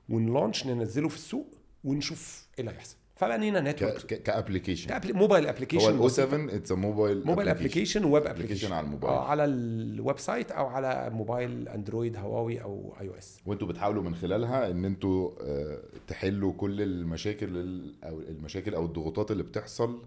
ون 0.09 0.23
launch 0.23 0.65
ننزله 0.67 1.07
في 1.09 1.15
السوق 1.15 1.55
ونشوف 1.83 2.47
إيه 2.57 2.59
اللي 2.65 2.71
هيحصل. 2.75 2.95
فبنينا 3.19 3.61
network 3.71 4.05
ك 4.23 4.29
application. 4.29 5.01
موبايل 5.13 5.43
هو 5.45 5.49
application 5.49 5.89
الاو 5.95 6.07
7 6.07 6.55
it's 6.55 6.71
mobile 6.71 7.21
mobile 7.25 7.49
application 7.49 8.03
web 8.05 8.27
application 8.27 8.71
على 8.73 8.85
الموبايل 8.85 9.13
على 9.17 9.45
ال 9.45 10.19
website 10.19 10.51
أو 10.51 10.65
على 10.67 11.09
موبايل 11.13 11.67
اندرويد 11.69 12.17
هواوي 12.17 12.61
أو 12.63 12.95
iOS 13.01 13.39
وانتوا 13.45 13.67
بتحاولوا 13.67 14.03
من 14.03 14.15
خلالها 14.15 14.71
إن 14.71 14.85
أنتوا 14.85 15.31
آه، 15.41 15.79
تحلوا 16.07 16.53
كل 16.53 16.81
المشاكل 16.81 17.57
ال- 17.57 18.03
أو 18.03 18.19
المشاكل 18.19 18.75
أو 18.75 18.85
الضغوطات 18.85 19.31
اللي 19.31 19.43
بتحصل 19.43 20.03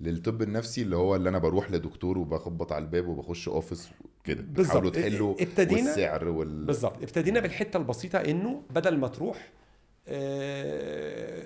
للطب 0.00 0.42
النفسي 0.42 0.82
اللي 0.82 0.96
هو 0.96 1.16
اللي 1.16 1.28
أنا 1.28 1.38
بروح 1.38 1.70
لدكتور 1.70 2.18
وبخبط 2.18 2.72
على 2.72 2.84
الباب 2.84 3.08
وبخش 3.08 3.48
office 3.48 3.88
كده. 4.24 4.42
بتحاولوا 4.42 4.90
تحلوا 4.90 5.34
ابتدينا- 5.40 5.72
والسعر 5.86 6.28
وال 6.28 6.64
بالظبط. 6.66 7.02
ابتدينا 7.02 7.40
بالحتة 7.40 7.76
البسيطة 7.76 8.18
إنه 8.18 8.62
بدل 8.74 8.98
ما 8.98 9.08
تروح 9.08 9.52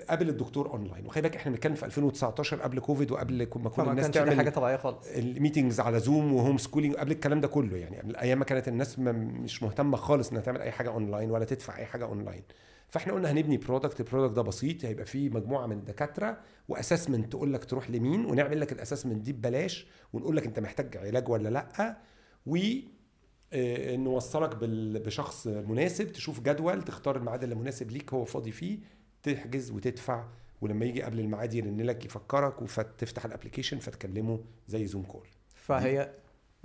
قابل 0.09 0.29
الدكتور 0.29 0.69
أونلاين. 0.69 1.05
وخلي 1.05 1.21
بالك 1.21 1.35
إحنا 1.35 1.51
بنتكلم 1.51 1.75
في 1.75 1.85
2019 1.85 2.61
قبل 2.61 2.79
كوفيد 2.79 3.11
وقبل 3.11 3.47
ما 3.55 3.69
كل 3.69 3.81
الناس 3.89 4.07
دي 4.07 4.19
حاجة 4.19 4.29
تعمل 4.35 4.51
طبيعية 4.51 4.77
خالص. 4.77 5.07
ال 5.07 5.15
meetings 5.15 5.79
على 5.79 5.99
زوم 5.99 6.33
و 6.33 6.57
homeschooling 6.57 6.95
قبل 6.95 7.11
الكلام 7.11 7.41
ده 7.41 7.47
كله. 7.47 7.77
يعني 7.77 7.97
قبل 7.97 8.15
أيام 8.15 8.39
ما 8.39 8.45
كانت 8.45 8.67
الناس 8.67 8.99
مش 8.99 9.63
مهتمة 9.63 9.97
خالص 9.97 10.29
إنها 10.29 10.41
تعمل 10.41 10.61
أي 10.61 10.71
حاجة 10.71 10.89
أونلاين 10.89 11.31
ولا 11.31 11.45
تدفع 11.45 11.77
أي 11.77 11.85
حاجة 11.85 12.05
أونلاين. 12.05 12.43
فإحنا 12.89 13.13
قلنا 13.13 13.31
هنبني 13.31 13.57
product 13.57 13.99
ال 13.99 14.04
product 14.04 14.35
ده 14.35 14.41
بسيط 14.41 14.85
هيبقى 14.85 15.05
فيه 15.05 15.29
مجموعة 15.29 15.65
من 15.67 15.77
الدكاترة 15.77 16.37
و 16.69 16.75
assessment 16.75 17.31
تقول 17.31 17.53
لك 17.53 17.65
تروح 17.65 17.89
لمين 17.89 18.25
ونعمل 18.25 18.59
لك 18.61 18.71
ال 18.71 18.76
assessment 18.76 19.21
دي 19.21 19.33
ببلاش 19.33 19.87
ونقول 20.13 20.35
لك 20.37 20.45
أنت 20.45 20.59
محتاج 20.59 20.97
علاج 20.97 21.29
ولا 21.29 21.49
لأ 21.49 21.97
و 22.45 22.55
آه، 22.55 22.81
نوصلك 23.97 24.55
بال- 24.55 24.99
بشخص 24.99 25.47
مناسب 25.47 26.11
تشوف 26.11 26.39
جدول 26.39 26.81
تختار 26.81 27.17
الميعاد 27.17 27.43
اللي 27.43 27.55
مناسب 27.55 27.91
ليك 27.91 28.13
هو 28.13 28.25
فاضي 28.25 28.51
فيه 28.51 28.79
تحجز 29.23 29.71
وتدفع 29.71 30.23
ولما 30.61 30.85
يجي 30.85 31.01
قبل 31.03 31.19
الميعاد 31.19 31.53
يرن 31.53 31.81
لك 31.81 32.05
يفكرك 32.05 32.63
فتفتح 32.65 33.25
ال 33.25 33.29
application 33.29 33.77
فتكلمه 33.79 34.39
زي 34.67 34.85
زوم 34.85 35.03
call 35.03 35.27
فهي 35.55 36.09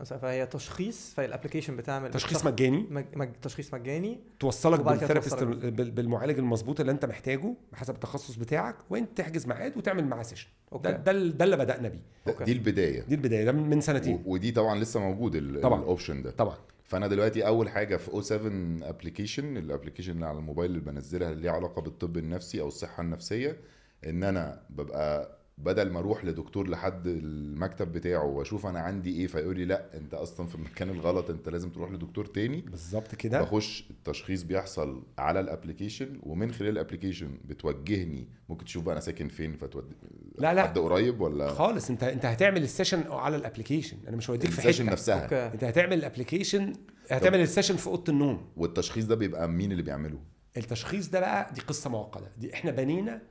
فهي 0.04 0.46
تشخيص 0.46 1.14
فهي 1.14 1.26
ال 1.26 1.30
application 1.30 1.76
بتعمل 1.76 2.10
تشخيص 2.10 2.44
مجاني. 2.44 2.86
مج... 2.90 3.28
تشخيص 3.42 3.74
مجاني 3.74 4.20
توصلك 4.40 4.80
بال 4.80 4.92
therapist 4.92 5.44
بالمعالج 5.90 6.38
المظبوط 6.38 6.80
اللي 6.80 6.92
انت 6.92 7.04
محتاجه 7.04 7.54
بحسب 7.72 7.94
التخصص 7.94 8.36
بتاعك 8.36 8.76
وانت 8.90 9.16
تحجز 9.18 9.46
ميعاد 9.46 9.76
وتعمل 9.76 10.04
معاه 10.06 10.22
session 10.22 10.48
ده 10.48 10.72
okay. 10.72 10.92
ده, 10.92 11.12
ده 11.12 11.44
اللي 11.44 11.56
بدأنا 11.56 11.88
بيه. 11.88 12.44
دي 12.44 12.52
البداية. 12.52 13.00
دي 13.02 13.14
البداية. 13.14 13.44
ده 13.44 13.52
من 13.52 13.68
من 13.70 13.80
سنتين. 13.80 14.14
و- 14.14 14.32
ودي 14.32 14.52
طبعا 14.52 14.78
لسه 14.78 15.00
موجود. 15.00 15.34
ال 15.34 15.47
option 15.47 16.22
ده. 16.22 16.30
طبعا. 16.30 16.56
فأنا 16.86 17.06
دلوقتي 17.06 17.46
أول 17.46 17.68
حاجة 17.68 17.96
في 17.96 18.08
أو 18.12 18.20
7 18.20 18.88
application 18.88 19.56
ال 19.56 19.61
application 19.61 20.12
اللي 20.12 20.26
على 20.26 20.38
الموبايل 20.38 20.70
اللي 20.70 20.80
بنزلها 20.82 21.30
اللي 21.30 21.42
ليها 21.42 21.52
علاقة 21.52 21.82
بالطب 21.82 22.16
النفسي 22.16 22.60
أو 22.60 22.68
الصحة 22.68 23.02
النفسية 23.02 23.56
إن 24.06 24.22
أنا 24.24 24.62
ببقى 24.70 25.35
بدل 25.58 25.90
ما 25.90 25.98
أروح 25.98 26.24
لدكتور 26.24 26.68
لحد 26.68 27.06
المكتب 27.06 27.92
بتاعه 27.92 28.24
واشوف 28.24 28.66
أنا 28.66 28.80
عندي 28.80 29.16
إيه 29.20 29.26
فيقول 29.26 29.56
لي 29.58 29.64
لا 29.64 29.96
انت 29.96 30.14
أصلا 30.14 30.46
في 30.46 30.54
المكان 30.54 30.90
الغلط 30.90 31.30
انت 31.30 31.48
لازم 31.48 31.70
تروح 31.70 31.90
لدكتور 31.90 32.26
تاني. 32.26 32.60
بالظبط 32.60 33.14
كده. 33.14 33.42
بخش 33.42 33.84
التشخيص 33.90 34.42
بيحصل 34.42 35.02
على 35.18 35.40
ال 35.40 35.47
application 35.47 36.20
ومن 36.22 36.52
خلال 36.52 36.70
ال 36.70 36.76
application 36.76 37.38
بتوجهني. 37.44 38.28
ممكن 38.48 38.64
تشوف 38.64 38.84
بقى 38.84 38.92
أنا 38.92 39.00
ساكن 39.00 39.28
فين 39.28 39.56
فتود 39.56 39.92
لا 40.38 40.54
لا. 40.54 40.62
حد 40.62 40.78
قريب 40.78 41.20
ولا؟ 41.20 41.48
خالص. 41.48 41.90
انت 41.90 42.02
انت 42.02 42.24
هتعمل 42.24 42.62
ال 42.62 42.67
session 42.67 43.02
على 43.10 43.36
ال 43.36 43.41
application. 43.41 43.96
أنا 44.08 44.16
مش 44.16 44.30
هوديك 44.30 44.50
في 44.50 44.58
ال 44.58 44.61
session 44.62 44.84
حتة. 44.84 44.92
نفسها. 44.92 45.22
okay. 45.22 45.54
انت 45.54 45.64
هتعمل 45.64 45.92
ال 45.98 46.04
application 46.04 46.72
هتعمل 47.10 47.40
ال 47.40 47.45
session 47.45 47.76
في 47.76 47.86
أوضة 47.86 48.12
النوم. 48.12 48.46
والتشخيص 48.56 49.04
ده 49.04 49.14
بيبقى 49.14 49.48
مين 49.48 49.72
اللي 49.72 49.82
بيعمله؟ 49.82 50.18
التشخيص 50.56 51.08
ده 51.08 51.20
بقى 51.20 51.52
دي 51.54 51.60
قصة 51.60 51.90
معقدة. 51.90 52.30
دي 52.38 52.54
إحنا 52.54 52.70
بنينا 52.70 53.22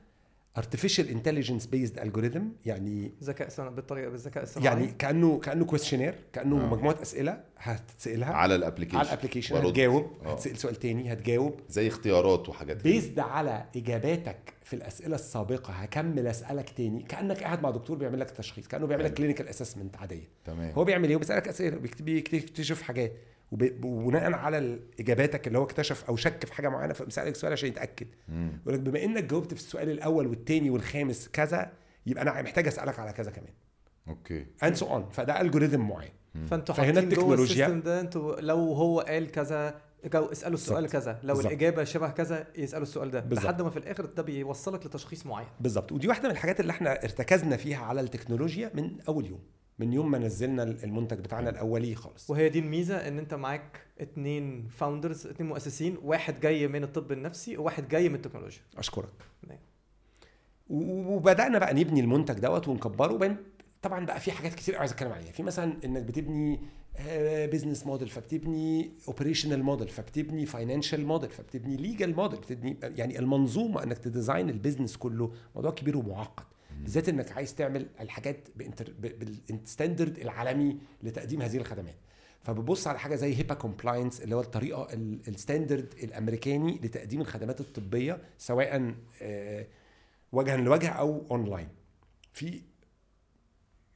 artificial 0.56 1.04
intelligence 1.16 1.66
based 1.74 1.98
algorithm 2.04 2.42
يعني 2.66 3.12
ذكاء 3.22 3.48
صناعي 3.48 3.74
بالطريقة 3.74 4.08
بالذكاء 4.10 4.42
الصناعي 4.42 4.66
يعني 4.80 4.92
كانه 4.98 5.38
كأنه 5.38 5.64
questionnaire 5.64 6.14
كأنه 6.32 6.64
آه. 6.64 6.66
مجموعة 6.74 6.96
أسئلة 7.02 7.40
هتسالها 7.58 8.34
على 8.34 8.54
ال 8.54 8.58
application 8.58 8.98
على 8.98 9.08
ال 9.08 9.12
application. 9.12 9.56
هتجاوب 9.56 10.10
آه. 10.24 10.32
هتسأل 10.32 10.56
سؤال 10.58 10.74
تاني 10.76 11.12
هتجاوب 11.12 11.54
زي 11.68 11.88
اختيارات 11.88 12.48
وحاجات. 12.48 12.82
بيزد 12.82 13.18
على 13.18 13.64
إجاباتك 13.76 14.36
في 14.64 14.76
الأسئلة 14.76 15.14
السابقة 15.14 15.72
هكمل 15.72 16.26
أسألك 16.26 16.70
تاني 16.70 17.02
كأنك 17.02 17.42
قاعد 17.42 17.62
مع 17.62 17.70
دكتور 17.70 17.96
بيعمل 17.96 18.20
لك 18.20 18.30
تشخيص 18.30 18.68
كأنه 18.68 18.86
بيعمل 18.86 19.04
لك. 19.04 19.14
clinical 19.14 19.48
assessment 19.48 19.96
عادية 19.96 20.28
تمام 20.44 20.70
هو 20.74 20.84
بيعمل 20.84 21.08
إيه 21.10 21.16
بيسألك 21.16 21.48
أسئلة 21.48 21.76
بيكت- 21.76 22.02
بيكتشف 22.02 22.82
حاجات 22.82 23.12
وبناء 23.52 24.32
على 24.32 24.78
إجاباتك 25.00 25.46
اللي 25.46 25.58
هو 25.58 25.62
اكتشف 25.64 26.04
أو 26.04 26.16
شك 26.16 26.46
في 26.46 26.54
حاجة 26.54 26.68
معينة 26.68 26.92
فبيسألك 26.94 27.36
سؤال 27.36 27.52
عشان 27.52 27.68
يتأكد. 27.68 28.06
يقول 28.28 28.74
لك 28.74 28.80
بما 28.80 29.04
إنك 29.04 29.24
جاوبت 29.24 29.54
في 29.54 29.60
السؤال 29.60 29.90
الأول 29.90 30.26
والثاني 30.26 30.70
والخامس 30.70 31.28
كذا 31.28 31.72
يبقى 32.06 32.22
أنا 32.22 32.42
محتاج 32.42 32.66
أسألك 32.66 32.98
على 32.98 33.12
كذا 33.12 33.30
كمان. 33.30 33.52
okay. 34.08 34.46
and 34.62 34.74
so 34.74 34.86
on 34.86 35.08
فده 35.10 35.40
algorithm 35.40 35.80
معين. 35.80 36.12
فأنتوا 36.46 36.74
فهنا 36.74 37.00
حاطين 37.00 37.08
جوه 37.08 37.34
التكنولوجيا- 37.34 37.40
ال 37.40 37.46
system 37.46 37.80
ده 37.80 38.00
أنتوا 38.00 38.40
لو 38.40 38.56
هو 38.72 39.00
قال 39.00 39.30
كذا 39.30 39.74
جاوب 40.12 40.24
اسألوا 40.24 40.54
السؤال 40.54 40.82
بالظبط. 40.82 41.02
كذا. 41.02 41.12
لو 41.22 41.34
بالظبط. 41.34 41.46
الإجابة 41.46 41.84
شبه 41.84 42.10
كذا 42.10 42.46
يسألوا 42.56 42.82
السؤال 42.82 43.10
ده. 43.10 43.20
بالظبط. 43.20 43.44
لحد 43.46 43.62
ما 43.62 43.70
في 43.70 43.76
الآخر 43.76 44.04
ده 44.04 44.22
بيوصلك 44.22 44.86
لتشخيص 44.86 45.26
معين. 45.26 45.48
بالظبط. 45.60 45.92
ودي 45.92 46.08
واحدة 46.08 46.24
من 46.28 46.30
الحاجات 46.34 46.60
اللي 46.60 46.70
إحنا 46.70 46.92
ارتكزنا 47.04 47.56
فيها 47.56 47.78
على 47.84 48.00
التكنولوجيا 48.00 48.70
من 48.74 49.00
أول 49.08 49.26
يوم. 49.26 49.40
من 49.78 49.92
يوم 49.92 50.10
ما 50.10 50.18
نزلنا 50.18 50.62
المنتج 50.62 51.18
بتاعنا 51.18 51.50
الأولي 51.50 51.94
خالص. 51.94 52.30
وهي 52.30 52.48
دي 52.48 52.58
الميزة 52.58 53.08
إن 53.08 53.18
أنت 53.18 53.34
معاك 53.34 53.80
اتنين 54.00 54.68
founders 54.68 55.26
اتنين 55.26 55.48
مؤسسين 55.48 55.96
واحد 56.02 56.40
جاي 56.40 56.68
من 56.68 56.84
الطب 56.84 57.12
النفسي 57.12 57.56
وواحد 57.56 57.88
جاي 57.88 58.08
من 58.08 58.14
التكنولوجيا. 58.14 58.60
أشكرك. 58.76 59.12
نعم. 59.48 59.58
وبدأنا 60.68 61.58
بقى 61.58 61.74
نبني 61.74 62.00
المنتج 62.00 62.34
دوت 62.38 62.68
ونكبره. 62.68 63.36
طبعا 63.82 64.06
بقى 64.06 64.20
في 64.20 64.32
حاجات 64.32 64.54
كتير 64.54 64.74
قوي 64.74 64.80
عايز 64.80 64.92
أتكلم 64.92 65.12
عليها. 65.12 65.32
في 65.32 65.42
مثلا 65.42 65.76
إنك 65.84 66.02
بتبني 66.02 66.60
business 67.52 67.86
model 67.86 68.08
فبتبني 68.08 68.90
operational 69.08 69.62
model 69.62 69.88
فبتبني 69.88 70.46
financial 70.46 71.06
model 71.06 71.30
فبتبني 71.30 71.76
legal 71.76 72.16
model 72.16 72.40
بتبني 72.40 72.76
يعني 72.82 73.18
المنظومة 73.18 73.82
إنك 73.82 73.98
ت 73.98 74.05
design 74.05 74.50
ال 74.50 74.55
business 74.55 74.96
كله. 74.96 75.32
موضوع 75.54 75.70
كبير 75.70 75.96
ومعقد. 75.96 76.44
بالذات 76.82 77.08
إنك 77.08 77.32
عايز 77.32 77.54
تعمل 77.54 77.86
الحاجات 78.00 78.48
بال 79.48 79.62
standard 79.62 80.18
العالمي 80.18 80.78
لتقديم 81.02 81.42
هذه 81.42 81.56
الخدمات. 81.56 81.94
فببص 82.42 82.86
على 82.86 82.98
حاجة 82.98 83.14
زي 83.14 83.34
HIPAA 83.36 83.54
compliance 83.54 84.20
اللي 84.20 84.36
هو 84.36 84.40
الطريقة 84.40 84.92
ال- 84.92 85.20
ال 85.28 85.35
standard 85.35 85.94
الأمريكاني 86.02 86.80
لتقديم 86.82 87.20
الخدمات 87.20 87.60
الطبية 87.60 88.22
سواء 88.38 88.94
آه، 89.22 89.66
وجها 90.32 90.56
لوجه 90.56 90.88
أو 90.88 91.26
اونلاين 91.30 91.68
في 92.32 92.62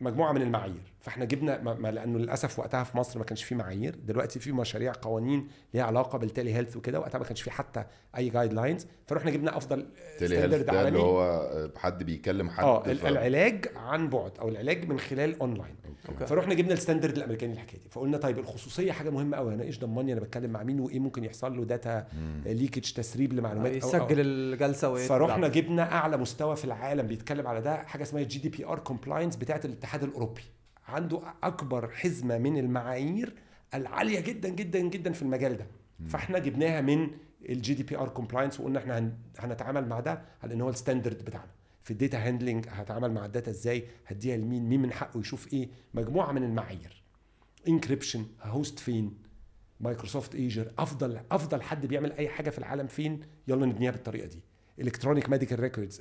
مجموعة 0.01 0.33
من 0.33 0.43
المعايير. 0.43 0.83
فاحنا 1.01 1.25
جبنا 1.25 1.61
ما 1.63 1.91
لأنه 1.91 2.19
للاسف 2.19 2.59
وقتها 2.59 2.85
في 2.85 2.97
مصر 2.97 3.19
ما 3.19 3.25
كانش 3.25 3.45
في 3.45 3.55
معايير 3.55 3.95
دلوقتي 4.05 4.41
في 4.41 4.53
مشاريع 4.53 4.93
قوانين 5.03 5.49
ليها 5.75 5.85
علاقة 5.85 6.19
بال 6.19 6.55
telehealth 6.55 6.77
وكده 6.77 7.01
وقتها 7.01 7.19
ما 7.19 7.25
كانش 7.25 7.43
في 7.43 7.51
حتى 7.51 7.85
أي 8.17 8.29
guidelines 8.29 8.87
فرحنا 9.07 9.31
جبنا 9.31 9.57
أفضل 9.57 9.87
telehealth 10.19 10.45
standard 10.55 10.66
ده 10.67 10.89
اللي 10.89 10.99
هو 10.99 11.71
حد 11.77 12.03
بيكلم 12.03 12.51
حد 12.51 12.65
آه 12.65 12.83
ف- 12.83 12.89
ال- 12.89 13.07
العلاج 13.07 13.67
عن 13.77 14.09
بعد 14.09 14.33
أو 14.39 14.49
العلاج 14.49 14.89
من 14.89 14.99
خلال 14.99 15.41
online 15.40 15.75
okay. 16.09 16.27
فروحنا 16.27 16.55
جبنا 16.55 16.73
ال 16.73 16.77
standard 16.77 17.16
الأمريكاني 17.17 17.53
الحكاية 17.53 17.81
دي. 17.81 17.89
فقلنا 17.91 18.17
طيب 18.19 18.39
الخصوصية 18.39 18.93
حاجة 18.93 19.11
مهمة 19.11 19.37
قوي 19.37 19.55
أنا 19.55 19.63
إيش 19.63 19.79
ضمنّي 19.79 20.12
أنا 20.13 20.21
بتكلم 20.21 20.51
مع 20.51 20.63
مين 20.63 20.81
وإيه 20.81 20.99
ممكن 20.99 21.25
يحصل 21.25 21.57
له 21.57 21.65
data. 21.64 22.07
leakage 22.47 22.93
تسريب 22.93 23.33
لمعلومات 23.33 23.73
أو- 23.73 23.85
أو- 23.85 23.87
يسجل 23.87 24.21
الجلسة 24.21 24.89
ويطلع. 24.91 25.09
فروحنا 25.17 25.49
جبنا 25.49 25.93
أعلى 25.93 26.17
مستوى 26.17 26.57
في 26.57 26.65
العالم 26.65 27.07
بيتكلم 27.07 27.47
على 27.47 27.61
ده 27.61 27.77
حاجة 27.77 28.03
اسمها 28.03 28.23
ال 28.23 28.38
GDPR 28.38 28.79
compliance 28.79 29.37
بتاعة 29.37 29.61
الاتحاد 29.65 30.03
الأوروبي. 30.03 30.43
عنده 30.90 31.20
أكبر 31.42 31.88
حزمة 31.90 32.38
من 32.38 32.59
المعايير 32.59 33.35
العالية 33.74 34.20
جدا 34.20 34.48
جدا 34.48 34.79
جدا 34.81 35.12
في 35.12 35.22
المجال 35.22 35.57
ده. 35.57 35.66
فإحنا 36.07 36.38
جبناها 36.38 36.81
من 36.81 37.11
ال 37.49 37.75
GDPR 37.75 38.09
compliance 38.09 38.61
وقلنا 38.61 38.79
إحنا 38.79 38.98
هن- 38.98 39.12
هنتعامل 39.38 39.88
مع 39.88 40.00
ده 40.00 40.22
على 40.42 40.55
إن 40.55 40.61
هو 40.61 40.68
ال 40.71 40.77
standard 40.77 41.25
بتاعنا. 41.24 41.50
في 41.83 41.90
ال 41.90 41.98
data 41.98 42.29
handling 42.29 42.66
هتعامل 42.68 43.12
مع 43.12 43.24
ال 43.25 43.30
data 43.30 43.51
إزاي؟ 43.50 43.85
هديها 44.07 44.37
لمين؟ 44.37 44.68
مين 44.68 44.83
من 44.83 44.92
حقه 44.92 45.20
يشوف 45.20 45.53
إيه؟ 45.53 45.68
مجموعة 45.94 46.33
من 46.33 46.42
المعايير. 46.42 47.03
encryption 47.69 48.27
host 48.43 48.79
فين؟ 48.79 49.18
Microsoft 49.81 50.35
Azure 50.35 50.73
أفضل 50.79 51.20
أفضل 51.31 51.62
حد 51.62 51.87
بيعمل 51.87 52.12
أي 52.12 52.29
حاجة 52.29 52.50
في 52.50 52.59
العالم 52.59 52.87
فين؟ 52.87 53.20
يلا 53.48 53.66
نبنيها 53.66 53.90
بالطريقة 53.90 54.26
دي. 54.26 54.40
electronic 54.81 55.29
medical 55.31 55.61
records 55.61 56.01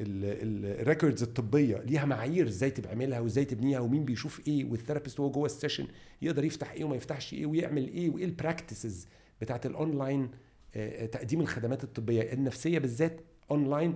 ال 0.00 0.15
records 0.15 1.22
الطبية 1.22 1.76
ليها 1.76 2.04
معايير 2.04 2.46
إزاي 2.46 2.70
تعملها 2.70 3.20
وإزاي 3.20 3.44
تبنيها 3.44 3.80
ومين 3.80 4.04
بيشوف 4.04 4.48
إيه 4.48 4.64
وال 4.64 4.74
therapist 4.74 5.20
وهو 5.20 5.30
جوه 5.30 5.46
ال 5.46 5.51
session 5.51 5.86
يقدر 6.22 6.44
يفتح 6.44 6.70
إيه 6.72 6.84
وما 6.84 6.96
يفتحش 6.96 7.34
إيه 7.34 7.46
ويعمل 7.46 7.88
إيه 7.88 8.10
وإيه 8.10 8.24
ال 8.24 8.32
practices 8.32 9.06
بتاعت 9.40 9.66
الاونلاين 9.66 10.30
تقديم 11.12 11.40
الخدمات 11.40 11.84
الطبية 11.84 12.32
النفسية 12.32 12.78
بالذات 12.78 13.20
اونلاين 13.50 13.94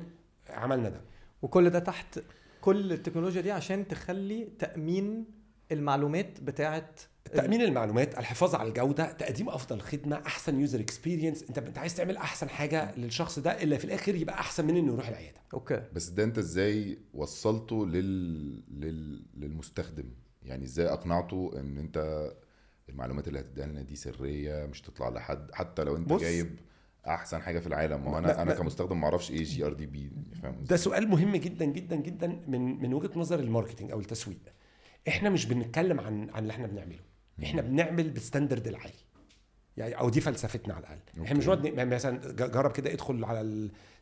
عملنا 0.51 0.89
ده. 0.89 1.01
وكل 1.43 1.71
ده 1.71 1.79
تحت 1.79 2.21
كل 2.61 2.93
التكنولوجيا 2.93 3.41
دي 3.41 3.51
عشان 3.53 3.89
تخلي 3.89 4.49
تأمين 4.59 5.25
المعلومات 5.73 6.41
بتاعة 6.41 6.91
تأمين 7.29 7.63
المعلومات 7.63 8.19
الحفاظ 8.19 8.55
على 8.55 8.69
الجودة 8.69 9.13
تقديم 9.13 9.49
أفضل 9.49 9.81
خدمة 9.81 10.17
أحسن 10.27 10.61
user 10.61 10.81
experience 10.81 11.43
أنت 11.43 11.59
انت 11.59 11.79
عايز 11.79 11.95
تعمل 11.97 12.17
أحسن 12.17 12.49
حاجة 12.49 12.95
للشخص 12.97 13.39
ده 13.39 13.63
اللي 13.63 13.79
في 13.79 13.85
الآخر 13.85 14.15
يبقى 14.15 14.35
أحسن 14.41 14.67
من 14.67 14.77
إنه 14.77 14.93
يروح 14.93 15.09
العيادة. 15.09 15.39
okay. 15.55 15.83
بس 15.93 16.09
ده 16.09 16.25
أنت 16.25 16.39
إزاي 16.39 16.99
وصلته 17.15 17.87
لل... 17.87 18.63
لل... 18.81 19.23
للمستخدم؟ 19.37 20.11
يعني 20.43 20.65
إزاي 20.65 20.87
أقنعته 20.87 21.51
إن 21.61 21.79
أنت 21.79 22.29
المعلومات 22.89 23.29
اللي 23.29 23.41
هتديها 23.41 23.67
لنا 23.67 23.83
دي 23.83 23.97
سرية 23.97 24.67
مش 24.67 24.81
تطلع 24.83 25.09
لحد 25.09 25.51
حتى 25.53 25.85
لو 25.85 25.97
أنت 25.97 26.09
بص. 26.09 26.21
جايب 26.21 26.59
أحسن 27.07 27.43
حاجة 27.43 27.59
في 27.59 27.67
العالم. 27.67 28.11
ما 28.11 28.19
أنا 28.19 28.35
أنا 28.43 28.45
ما- 28.45 28.55
كمستخدم 28.55 29.01
ما 29.01 29.05
أعرفش 29.05 29.31
إيه 29.31 29.45
GRDB 29.45 30.11
فاهم 30.43 30.65
ده 30.65 30.77
سؤال 30.77 31.09
مهم 31.09 31.37
جدا 31.37 31.65
جدا 31.65 31.97
جدا 31.97 32.41
من 32.49 32.83
من 32.83 32.95
وجهة 32.95 33.11
نظر 33.17 33.39
ال 33.41 33.46
marketing 33.46 33.91
أو 33.91 34.01
التسويق. 34.01 34.39
إحنا 35.09 35.31
مش 35.31 35.47
بنتكلم 35.47 36.01
عن 36.01 36.31
عن 36.31 36.43
اللي 36.43 36.53
إحنا 36.53 36.67
بنعمله. 36.67 36.99
إحنا 37.43 37.63
بنعمل 37.63 38.11
بال 38.11 38.22
standard 38.22 38.69
العالي. 38.69 38.93
يعني 39.77 39.99
أو 39.99 40.09
دي 40.11 40.21
فلسفتنا 40.21 40.75
على 40.75 40.83
الأقل. 40.87 40.99
إحنا 41.25 41.39
مش 41.39 41.49
okay. 41.49 41.71
نقعد 41.71 41.81
ن- 41.89 41.95
مثلا 41.95 42.33
جرب 42.33 42.73
كده 42.73 42.93
ادخل 42.93 43.25
على 43.25 43.41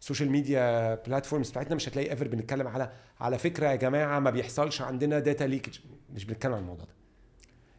ال 0.01 0.05
social 0.05 0.31
media 0.31 0.95
platforms 0.95 1.51
بتاعتنا 1.51 1.75
مش 1.75 1.89
هتلاقي 1.89 2.11
ever 2.11 2.29
بنتكلم 2.29 2.69
على 2.69 2.93
على 3.21 3.39
فكرة 3.39 3.69
يا 3.69 3.77
جماعة 3.77 4.19
ما 4.19 4.31
بيحصلش 4.31 4.83
عندنا 4.83 5.19
data 5.19 5.45
leakage 5.45 5.79
مش 6.15 6.25
بنتكلم 6.25 6.53
عن 6.53 6.59
الموضوع 6.61 6.85
ده. 6.85 6.93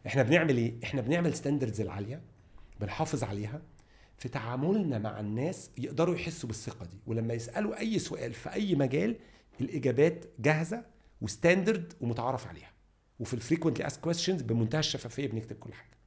إحنا 0.06 0.22
بنعمل 0.22 0.56
إيه؟ 0.56 0.74
إحنا 0.84 1.00
بنعمل 1.00 1.34
standards 1.34 1.80
العالية 1.80 2.22
بنحافظ 2.80 3.24
عليها 3.24 3.62
في 4.18 4.28
تعاملنا 4.28 4.98
مع 4.98 5.20
الناس 5.20 5.70
يقدروا 5.78 6.14
يحسوا 6.14 6.48
بالثقة 6.48 6.86
دي. 6.86 6.98
ولما 7.06 7.34
يسألوا 7.34 7.78
أي 7.80 7.98
سؤال 7.98 8.32
في 8.34 8.52
أي 8.52 8.74
مجال 8.74 9.16
الإجابات 9.60 10.24
جاهزة 10.38 10.82
و 11.20 11.28
standard 11.28 11.92
ومتعارف 12.00 12.46
عليها. 12.46 12.70
وفي 13.20 13.34
ال 13.34 13.39
frequently 13.39 13.86
asked 13.86 14.00
questions 14.00 14.42
بمنتهى 14.42 14.78
الشفافية 14.78 15.26
بنكتب 15.28 15.56
كل 15.56 15.72
حاجة. 15.72 15.98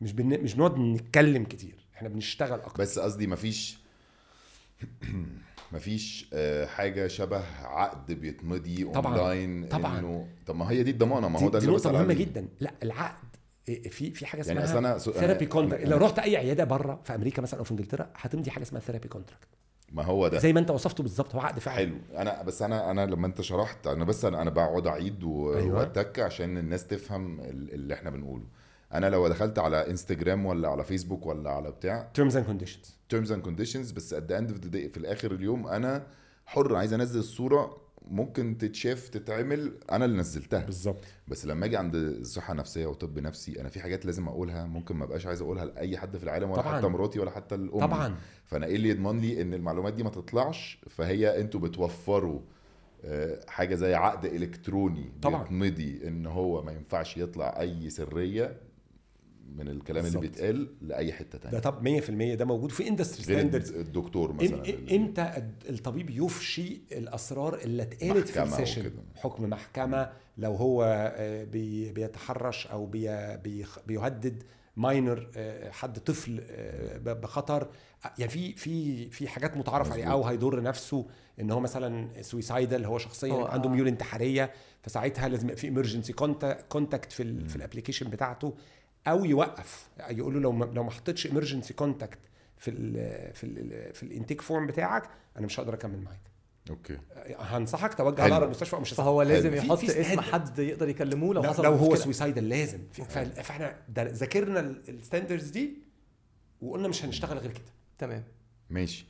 مش 0.00 0.12
بن... 0.12 0.42
مش 0.42 0.54
بنقعد 0.54 0.78
نتكلم 0.78 1.44
كتير 1.44 1.74
إحنا 1.96 2.08
بنشتغل 2.08 2.60
أكتر. 2.60 2.82
بس 2.82 2.98
قصدي 2.98 3.26
مفيش 3.26 3.78
مفيش 5.72 6.28
آه، 6.32 6.66
حاجة 6.66 7.06
شبه 7.06 7.42
عقد 7.66 8.12
بيتمضي 8.12 8.84
اونلاين 8.84 9.68
طبعاً. 9.68 9.98
إنه 9.98 10.28
طب 10.46 10.56
ما 10.56 10.70
هي 10.70 10.82
دي 10.82 10.90
الضمانة 10.90 11.28
ما 11.28 11.40
هو 11.40 11.48
ده 11.48 11.58
اللي 11.58 11.70
نقطة 11.70 11.92
مهمة. 11.92 12.14
جدا. 12.14 12.48
لا 12.60 12.72
العقد 12.82 13.28
إيه، 13.68 13.88
في 13.90 14.10
في 14.10 14.26
حاجة 14.26 14.46
يعني 14.46 14.64
اسمها 14.64 14.98
أنا- 14.98 15.00
therapy 15.00 15.46
contract 15.46 15.84
لو 15.86 15.96
رحت 15.96 16.18
أي 16.18 16.36
عيادة 16.36 16.64
بره 16.64 17.00
في 17.04 17.14
أمريكا 17.14 17.42
مثلا 17.42 17.60
أو 17.60 17.64
في 17.64 17.70
إنجلترا 17.70 18.10
هتمضي 18.16 18.50
حاجة 18.50 18.62
اسمها 18.62 18.80
ثيرابي 18.80 19.08
كونتراكت 19.08 19.48
ما 19.92 20.04
هو 20.04 20.28
ده. 20.28 20.38
زي 20.38 20.52
ما 20.52 20.60
انت 20.60 20.70
وصفته 20.70 21.02
بالظبط 21.02 21.34
هو 21.34 21.40
عقد 21.40 21.58
فعلا. 21.58 21.76
حلو. 21.78 21.96
أنا 22.16 22.42
بس 22.42 22.62
أنا 22.62 22.90
أنا 22.90 23.06
لما 23.06 23.26
أنت 23.26 23.40
شرحت 23.40 23.86
أنا 23.86 24.04
بس 24.04 24.24
أنا, 24.24 24.42
أنا 24.42 24.50
بقعد 24.50 24.86
أعيد 24.86 25.24
و- 25.24 25.56
أيوة. 25.56 25.78
وأتك 25.78 26.18
عشان 26.20 26.58
الناس 26.58 26.86
تفهم 26.86 27.40
ال- 27.40 27.74
اللي 27.74 27.94
إحنا 27.94 28.10
بنقوله. 28.10 28.44
أنا 28.94 29.06
لو 29.10 29.28
دخلت 29.28 29.58
على 29.58 29.90
انستجرام 29.90 30.46
ولا 30.46 30.68
على 30.68 30.84
فيسبوك 30.84 31.26
ولا 31.26 31.50
على 31.50 31.70
بتاع 31.70 32.08
terms 32.14 33.28
and 33.28 33.46
conditions 33.48 33.64
terms 33.64 33.73
and 33.73 33.78
conditions 33.78 33.94
بس 33.94 34.14
at 34.14 34.18
the 34.18 34.34
end 34.40 34.50
of 34.50 34.56
the 34.64 34.68
day 34.70 34.90
في 34.92 34.96
الآخر 34.96 35.32
اليوم 35.32 35.66
أنا 35.66 36.06
حر 36.46 36.76
عايز 36.76 36.92
أنزل 36.92 37.20
الصورة 37.20 37.76
ممكن 38.10 38.58
تتشاف 38.58 39.08
تتعمل 39.08 39.72
أنا 39.92 40.04
اللي 40.04 40.16
نزلتها. 40.18 40.64
بالظبط. 40.64 41.04
بس 41.28 41.46
لما 41.46 41.66
أجي 41.66 41.76
عند 41.76 41.94
الصحة 41.94 42.52
النفسية 42.52 42.86
وطب 42.86 43.18
نفسي 43.18 43.60
أنا 43.60 43.68
في 43.68 43.80
حاجات 43.80 44.06
لازم 44.06 44.28
أقولها 44.28 44.66
ممكن 44.66 44.96
ما 44.96 45.04
أبقاش 45.04 45.26
عايز 45.26 45.42
أقولها 45.42 45.64
لأي 45.64 45.98
حد 45.98 46.16
في 46.16 46.24
العالم 46.24 46.50
ولا 46.50 46.62
طبعاً. 46.62 46.78
حتى 46.78 46.86
مراتي 46.86 47.20
ولا 47.20 47.30
حتى 47.30 47.54
الأم. 47.54 47.80
طبعا. 47.80 48.16
فأنا 48.46 48.66
إيه 48.66 48.76
اللي 48.76 48.88
يضمن 48.88 49.20
لي 49.20 49.42
إن 49.42 49.54
المعلومات 49.54 49.94
دي 49.94 50.02
ما 50.02 50.10
تطلعش؟ 50.10 50.78
فهي 50.90 51.40
أنتوا 51.40 51.60
بتوفروا 51.60 52.40
آه، 53.04 53.40
حاجة 53.48 53.74
زي 53.74 53.94
عقد 53.94 54.24
إلكتروني 54.24 55.12
طبعاً. 55.22 55.42
بيتمضي 55.42 56.00
إن 56.08 56.26
هو 56.26 56.62
ما 56.62 56.72
ينفعش 56.72 57.16
يطلع 57.16 57.60
أي 57.60 57.90
سرية. 57.90 58.56
من 59.56 59.68
الكلام 59.68 60.06
اللي 60.06 60.18
بالظبط. 60.18 60.22
بيتقال 60.36 60.68
لأي 60.80 61.12
حتة 61.12 61.38
ده 61.38 61.58
تانية 61.58 61.58
طب 61.58 62.32
100% 62.34 62.38
ده 62.38 62.44
موجود 62.44 62.70
في 62.72 62.88
industry 62.88 63.22
standards 63.22 63.72
الدكتور 63.72 64.32
مثلا 64.32 64.62
إم- 64.64 64.92
إمتى 64.92 65.48
الطبيب 65.68 66.10
يفشي 66.10 66.80
الأسرار 66.92 67.54
اللي 67.58 67.82
اتقالت 67.82 68.28
في 68.28 68.42
ال 68.42 68.47
session. 68.47 68.90
حكم 69.16 69.44
محكمة 69.50 70.10
لو 70.38 70.54
هو 70.54 70.84
آه، 71.16 71.44
بي- 71.44 71.92
بيتحرش 71.92 72.66
أو 72.66 72.86
بيهدد 73.86 74.42
minor 74.76 75.28
حد 75.70 75.98
طفل 75.98 76.40
آه، 76.50 76.98
بخطر 76.98 77.68
يعني 78.18 78.30
في 78.32 78.52
في 78.52 79.04
في 79.10 79.28
حاجات 79.28 79.56
متعارف 79.56 79.92
عليها 79.92 80.12
أو. 80.12 80.24
هيضر 80.24 80.62
نفسه 80.62 81.06
إن 81.40 81.50
هو 81.50 81.60
مثلا 81.60 82.22
suicidal 82.22 82.84
هو 82.84 82.98
شخصيا 82.98 83.32
هو- 83.32 83.44
عنده 83.46 83.68
آه. 83.68 83.72
ميول 83.72 83.88
انتحارية 83.88 84.52
فساعتها 84.82 85.28
لازم 85.28 85.44
يبقى 85.44 85.56
في 85.56 85.66
emergency 85.66 86.12
contact 86.68 87.12
في 87.12 87.22
ال 87.22 87.48
في 87.48 87.56
ال 87.56 87.61
application 87.61 88.10
بتاعته 88.10 88.54
أو 89.10 89.24
يوقف. 89.24 89.88
يقول 90.10 90.34
له 90.34 90.40
لو 90.40 90.52
ما 90.52 90.64
لو 90.64 90.84
ما 90.84 90.90
حطيتش 90.90 91.26
emergency 91.26 91.74
contact 91.74 92.18
في 92.58 92.70
ال 92.70 92.94
في 93.34 93.44
ال 93.44 93.94
في 93.94 94.02
ال 94.02 94.07
intake 94.07 94.40
form 94.40 94.66
بتاعك 94.66 95.10
أنا 95.36 95.46
مش 95.46 95.60
هقدر 95.60 95.74
أكمل 95.74 95.98
معاك. 96.02 96.20
okay. 96.70 96.98
هنصحك 97.38 97.94
توجه 97.94 98.22
حلو. 98.22 98.34
على 98.34 98.44
المستشفى 98.44 98.76
أو 98.76 98.80
مش. 98.80 98.92
فهو 98.92 99.22
لازم 99.22 99.50
في- 99.50 99.56
يحط 99.56 99.78
في 99.78 100.00
اسم. 100.00 100.20
حد 100.20 100.58
يقدر 100.58 100.88
يكلموه 100.88 101.34
لو 101.34 101.42
حصل 101.42 101.64
لو 101.64 101.74
هو. 101.74 101.94
suicidal 101.94 102.48
لازم. 102.48 102.78
فإحنا 102.92 103.76
ذاكرنا 103.98 104.60
ال 104.88 104.94
standards 104.94 105.48
دي 105.50 105.78
وقلنا 106.62 106.88
مش 106.88 107.04
هنشتغل 107.04 107.38
غير 107.38 107.50
كده. 107.52 107.72
تمام. 107.98 108.24
ماشي. 108.70 109.06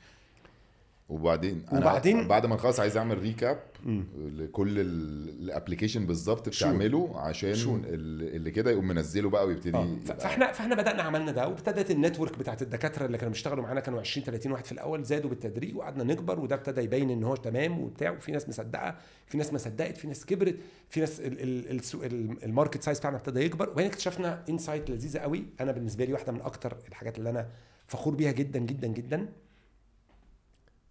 وبعدين 1.09 1.62
أنا 1.72 1.80
وبعدين- 1.80 2.28
بعد 2.28 2.46
ما 2.46 2.54
نخلص 2.54 2.80
عايز 2.80 2.96
أعمل 2.96 3.18
recap 3.18 3.59
لكل 4.16 4.80
ال 4.80 4.91
application 4.91 6.06
بالظبط. 6.06 6.48
بتعمله 6.48 7.12
عشان 7.20 7.54
شو. 7.54 7.76
ال- 7.76 8.36
اللي 8.36 8.50
كده 8.50 8.70
يقوم 8.70 8.88
منزله 8.88 9.30
بقى 9.30 9.46
ويبتدي 9.46 9.76
آه. 9.76 9.96
فاحنا 10.06 10.52
فاحنا 10.52 10.74
بدأنا 10.74 11.02
عملنا 11.02 11.32
ده 11.32 11.48
وابتدت 11.48 11.90
ال 11.90 11.96
network 11.96 12.38
بتاعت 12.38 12.62
الدكاترة 12.62 13.06
اللي 13.06 13.18
كانوا 13.18 13.32
بيشتغلوا 13.32 13.62
معانا 13.64 13.80
كانوا 13.80 14.00
20 14.00 14.26
30 14.26 14.52
واحد 14.52 14.64
في 14.64 14.72
الأول 14.72 15.04
زادوا 15.04 15.30
بالتدريج 15.30 15.76
وقعدنا 15.76 16.04
نكبر 16.04 16.40
وده 16.40 16.54
ابتدى 16.56 16.80
يبين 16.80 17.11
إن 17.11 17.24
هو 17.24 17.36
تمام 17.36 17.80
وبتاع 17.80 18.11
وفي 18.11 18.32
ناس 18.32 18.48
مصدقة 18.48 18.96
في 19.26 19.38
ناس 19.38 19.52
ما 19.52 19.59
صدقت 19.59 19.96
في 19.96 20.06
ناس 20.09 20.26
كبرت 20.26 20.56
في 20.88 21.00
ناس 21.00 21.20
ال 22.44 22.50
market 22.50 22.82
size 22.82 22.98
بتاعنا 22.98 23.16
ابتدى 23.16 23.40
يكبر 23.40 23.68
وبعدين 23.68 23.86
اكتشفنا 23.90 24.44
insight 24.48 24.90
لذيذة 24.90 25.18
قوي 25.18 25.44
أنا 25.61 25.72
بالنسبة 25.72 26.04
لي 26.04 26.12
واحدة 26.12 26.32
من 26.32 26.40
أكتر 26.40 26.76
الحاجات 26.88 27.18
اللي 27.18 27.30
أنا 27.30 27.46
فخور 27.86 28.14
بيها 28.14 28.32
جدا 28.32 28.59
جدا 28.59 28.86
جدا 28.88 29.26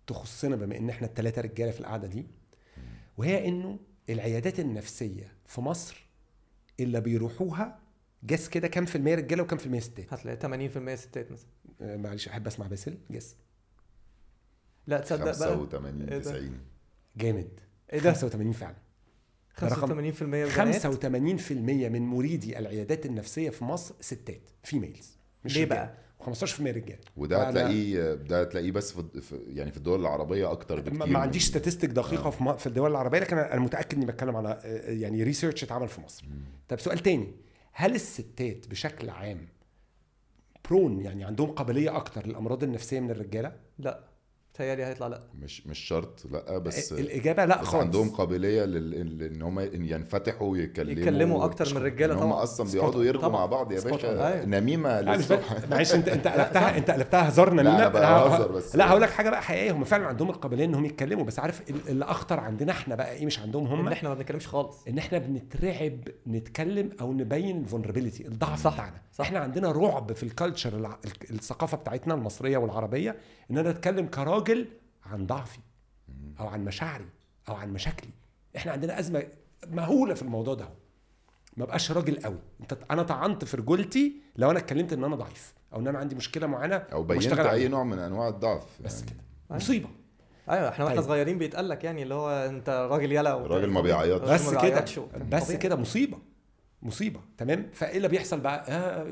تخصنا 0.08 0.56
بما 0.56 0.78
إن 0.78 0.90
إحنا 0.90 1.08
الثلاثه 1.08 1.42
رجالة 1.42 1.72
في 1.72 1.80
القعدة 1.80 2.08
دي 2.08 2.26
وهي 3.18 3.48
إنه 3.48 3.80
العيادات 4.10 4.60
النفسية 4.60 5.34
في 5.46 5.62
مصر 5.62 6.06
اللي 6.80 7.02
بيروحوها 7.02 7.80
guess 8.24 8.50
كده 8.50 8.68
كام 8.68 8.86
في 8.86 8.96
المية 8.96 9.16
رجالة 9.16 9.44
وكام 9.44 9.58
في 9.58 9.66
المية 9.66 9.80
ستات؟ 9.80 10.14
هتلاقي 10.14 10.38
80% 10.38 10.96
ستات 10.96 11.32
مثلا. 11.32 11.48
آه، 11.82 11.98
معلش 11.98 12.28
أحب 12.28 12.48
أسمع 12.48 12.68
باسل 12.68 12.98
guess. 13.12 13.36
لا 14.88 15.00
تصدق 15.00 15.24
بقى. 15.24 15.34
85 15.34 16.02
إيه 16.02 16.18
ده؟ 16.18 16.20
90 16.20 16.60
جامد. 17.18 17.50
إيه 17.94 18.00
ده؟ 18.00 18.14
85 18.14 18.52
فعلا. 18.52 18.76
ده 19.62 19.68
رقم 19.68 20.12
85% 20.12 20.24
بنات 20.24 20.86
85% 20.86 21.52
من 21.90 22.02
مريدي 22.02 22.60
العيادات 22.60 23.06
النفسية 23.06 23.50
في 23.50 23.64
مصر 23.64 23.96
ستات 24.02 24.42
females 24.64 25.18
مش 25.46 25.58
ليه 25.58 25.96
رجالة. 26.22 26.36
بقى؟ 26.40 26.48
و15% 26.48 26.62
رجاله 26.62 27.00
وده 27.18 27.44
هتلاقيه 27.48 28.14
ده 28.14 28.42
هتلاقيه 28.42 28.72
بس 28.72 28.92
في 28.92 29.22
في- 29.22 29.40
يعني 29.48 29.72
في 29.72 29.78
الدول 29.78 30.00
العربية 30.02 30.52
أكتر 30.52 30.80
بكتير 30.82 31.06
ما, 31.06 31.20
عنديش 31.20 31.46
statistics 31.48 31.90
دقيقة 31.90 32.30
في, 32.30 32.44
م- 32.44 32.58
في 32.58 32.68
الدول 32.68 32.92
العربية 32.92 33.20
لكن 33.20 33.38
أنا 33.38 33.54
أنا 33.54 33.62
متأكد 33.62 33.98
إني 33.98 34.06
بتكلم 34.06 34.36
على 34.36 34.60
آه، 34.66 34.92
يعني 34.92 35.24
research 35.24 35.64
اتعمل 35.64 35.88
في 35.88 36.02
مصر 36.02 36.26
طب 36.68 36.80
سؤال 36.80 37.00
تاني 37.00 37.32
هل 37.72 37.96
الستات 37.96 38.68
بشكل 38.68 39.10
عام 39.10 39.48
prone 40.70 41.02
يعني 41.02 41.24
عندهم 41.24 41.50
قابلية 41.52 41.98
أكتر 41.98 42.28
للأمراض 42.28 42.64
النفسية 42.64 43.00
من 43.00 43.12
الرجالة 43.12 43.56
لا 43.80 44.04
تهيألي 44.58 44.84
هيطلع 44.86 45.08
لأ 45.08 45.22
مش 45.42 45.68
مش 45.68 45.80
شرط 45.80 46.26
لأ 46.32 46.58
بس 46.58 46.94
الإجابة 46.94 47.46
لأ 47.46 47.62
بس 47.62 47.68
خالص 47.68 47.84
عندهم 47.84 48.10
قابلية 48.10 48.64
لل... 48.66 49.24
إن 49.24 49.42
هم 49.42 49.60
ينفتحوا 49.60 50.48
ويتكلموا 50.52 50.92
يتكلموا 50.92 51.46
أكتر 51.46 51.70
من 51.72 51.78
الرجالة 51.78 52.14
هم 52.16 52.20
طبعا. 52.20 52.44
أصلا 52.44 52.68
Spot 52.70 52.72
بيقعدوا. 52.72 53.04
يرغوا. 53.04 53.30
مع 53.32 53.46
بعض 53.46 53.72
يا 53.72 53.80
باشا. 53.82 54.34
أيوة. 54.34 54.46
نميمة 54.46 55.02
لا 55.02 55.20
معلش 55.72 55.94
أنت 55.96 56.08
أنت 56.08 56.28
قلبتها 56.38 56.78
أنت 56.78 56.92
قلبتها 56.92 57.30
هزار 57.30 57.54
لا، 57.54 57.64
نميمه 57.64 57.78
أنا 57.88 57.90
بهزر 58.28 58.52
بس. 58.52 58.76
لا 58.76 58.90
هقول 58.90 59.02
لك 59.02 59.10
حاجة 59.10 59.30
بقى 59.30 59.42
حقيقية 59.42 59.72
هم 59.72 59.84
فعلا 59.84 60.06
عندهم 60.08 60.30
القابلية 60.30 60.66
إنهم 60.66 60.86
يتكلموا 60.86 61.24
بس 61.26 61.40
عارف 61.40 61.62
ال- 61.70 61.90
اللي 61.90 62.06
أخطر 62.06 62.40
عندنا 62.40 62.72
إحنا 62.72 62.96
بقى 62.96 63.12
إيه 63.14 63.26
مش 63.26 63.40
عندهم 63.40 63.68
هم 63.68 63.88
إن 63.88 63.92
إحنا 63.94 64.10
ما 64.10 64.16
بنتكلمش 64.16 64.48
خالص 64.48 64.78
إن 64.88 64.98
إحنا 64.98 65.18
بنترعب 65.18 66.00
نتكلم 66.28 66.90
أو 67.02 67.14
نبين 67.14 67.58
ال 67.62 67.66
vulnerability 67.66 68.28
الضعف 68.28 68.68
بتاعنا 68.68 69.02
صح. 69.14 69.26
إحنا 69.26 69.40
عندنا 69.40 69.72
رعب 69.72 70.14
في 70.14 70.24
ال 70.24 70.33
culture 70.33 70.98
الثقافة 71.32 71.78
بتاعتنا 71.78 72.14
المصرية 72.14 72.58
والعربية 72.58 73.16
إن 73.52 73.58
أنا 73.58 73.70
أتكلم 73.70 74.06
كراجل 74.06 74.47
عن 75.06 75.26
ضعفي 75.26 75.60
أو 76.40 76.48
عن 76.48 76.66
مشاعري 76.66 77.06
أو 77.50 77.56
عن 77.56 77.74
مشاكلي 77.74 78.10
إحنا 78.56 78.72
عندنا 78.72 79.00
أزمة 79.00 79.24
مهولة 79.68 80.14
في 80.14 80.22
الموضوع 80.22 80.54
ده 80.54 80.70
ما 81.58 81.66
بقاش 81.66 81.92
راجل 81.92 82.20
قوي 82.24 82.40
أنت 82.62 82.78
أنا 82.92 83.04
طعنت 83.04 83.46
في 83.46 83.58
رجولتي 83.58 84.14
لو 84.36 84.52
أنا 84.52 84.60
اتكلمت 84.60 84.94
إن 84.94 85.04
أنا 85.04 85.16
ضعيف 85.16 85.54
أو 85.74 85.80
إن 85.80 85.88
أنا 85.88 85.98
عندي 86.00 86.16
مشكلة 86.16 86.48
معينة 86.48 86.76
أو 86.76 87.04
بينت 87.04 87.40
أي. 87.40 87.68
نوع 87.68 87.84
من 87.84 88.00
أنواع 88.00 88.28
الضعف 88.28 88.64
بس 88.82 89.00
يعني 89.00 89.12
كده 89.12 89.20
أيوة. 89.52 89.62
مصيبة 89.62 89.90
أيوه 90.50 90.70
إحنا 90.70 90.86
وإحنا 90.86 91.02
طيب. 91.02 91.10
صغيرين 91.10 91.38
بيتقال 91.38 91.70
لك 91.70 91.84
يعني 91.84 92.04
اللي 92.04 92.14
هو 92.14 92.30
أنت 92.30 92.88
راجل 92.92 93.12
يلا 93.12 93.46
الراجل 93.46 93.70
ما 93.70 93.82
بيعيطش. 93.82 94.24
الراجل 94.24 94.34
بس 94.34 94.54
كده 94.64 94.86
بس. 95.38 95.52
كده 95.52 95.76
مصيبة 95.76 96.18
مصيبة 96.82 97.20
تمام؟ 97.38 97.70
فإيه 97.74 97.98
اللي 97.98 98.08
بيحصل 98.08 98.40
بقى؟ 98.40 98.66
آه 98.72 99.04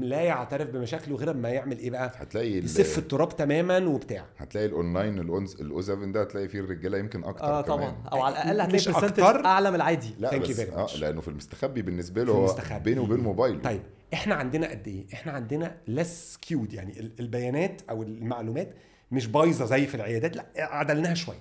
لا 0.00 0.20
يعترف 0.20 0.68
بمشاكله 0.70 1.16
غير 1.16 1.30
أما 1.30 1.48
يعمل 1.48 1.78
إيه 1.78 1.90
بقى؟ 1.90 2.12
هتلاقي 2.16 2.52
يسف 2.52 2.98
التراب 2.98 3.36
تماما 3.36 3.78
وبتاع. 3.78 4.24
هتلاقي 4.38 4.66
الاونلاين 4.66 5.18
الاونز 5.18 5.60
الاو 5.60 5.80
7 5.82 6.12
ده 6.12 6.20
هتلاقي 6.22 6.48
فيه 6.48 6.60
الرجالة 6.60 6.98
يمكن 6.98 7.24
أكتر 7.24 7.44
آه 7.44 7.62
كمان. 7.62 7.78
طبعا. 7.78 7.96
أو 8.12 8.22
على 8.22 8.32
الأقل 8.52 8.60
هتلاقي 8.60 9.00
percentage. 9.00 9.22
أعلى 9.46 9.68
من 9.70 9.76
العادي. 9.76 10.14
لا 10.18 10.30
Thank 10.30 10.34
you 10.34 10.38
بس 10.50 10.60
very 10.60 10.72
آه 10.72 10.86
much. 10.86 11.00
لأنه 11.00 11.20
في 11.20 11.28
المستخبي 11.28 11.82
بالنسبة 11.82 12.24
له 12.24 12.32
هو 12.32 12.38
المستخبي. 12.38 12.78
بينه 12.80 13.02
وبين 13.02 13.20
موبايله. 13.20 13.60
طيب 13.60 13.82
إحنا 14.14 14.34
عندنا 14.34 14.70
قد 14.70 14.88
إيه؟ 14.88 15.04
إحنا 15.14 15.32
عندنا 15.32 15.76
less 15.88 16.38
skewed 16.42 16.72
يعني 16.72 17.00
ال- 17.00 17.12
البيانات 17.20 17.82
أو 17.90 18.02
المعلومات 18.02 18.74
مش 19.12 19.26
بايظة 19.26 19.64
زي 19.64 19.86
في 19.86 19.94
العيادات 19.94 20.36
لا 20.36 20.46
عدلناها 20.56 21.14
شوية. 21.14 21.38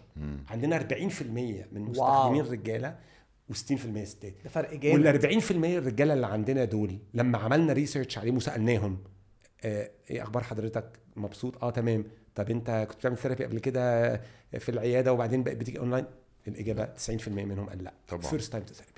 عندنا 0.49 0.75
40% 0.79 1.65
من 1.71 1.81
مستخدمين 1.81 2.45
رجاله 2.45 2.95
و60% 3.51 4.03
ستات. 4.03 4.33
ده 4.43 4.49
فرق 4.49 4.73
جامد. 4.73 5.05
وال 5.05 5.41
40% 5.41 5.51
الرجالة 5.51 6.13
اللي 6.13 6.27
عندنا 6.27 6.65
دول 6.65 6.97
لما 7.13 7.37
عملنا 7.37 7.73
research 7.74 8.17
عليهم 8.17 8.35
وسألناهم 8.37 8.97
آه 9.63 9.89
إيه 10.09 10.23
أخبار 10.23 10.43
حضرتك؟ 10.43 10.85
مبسوط؟ 11.15 11.63
آه 11.63 11.69
تمام. 11.69 12.05
طب 12.35 12.49
أنت 12.49 12.87
كنت 12.89 12.97
بتعمل 12.97 13.17
therapy 13.17 13.45
قبل 13.45 13.59
كده 13.59 14.15
في 14.59 14.69
العيادة 14.69 15.13
وبعدين 15.13 15.43
بقى 15.43 15.55
بتيجي 15.55 15.79
اونلاين 15.79 16.05
الإجابة 16.47 16.85
90% 16.85 17.27
منهم 17.27 17.69
قال 17.69 17.83
لا. 17.83 17.93
طبعاً. 18.07 18.21
first 18.24 18.51
time 18.51 18.65
therapy 18.65 18.93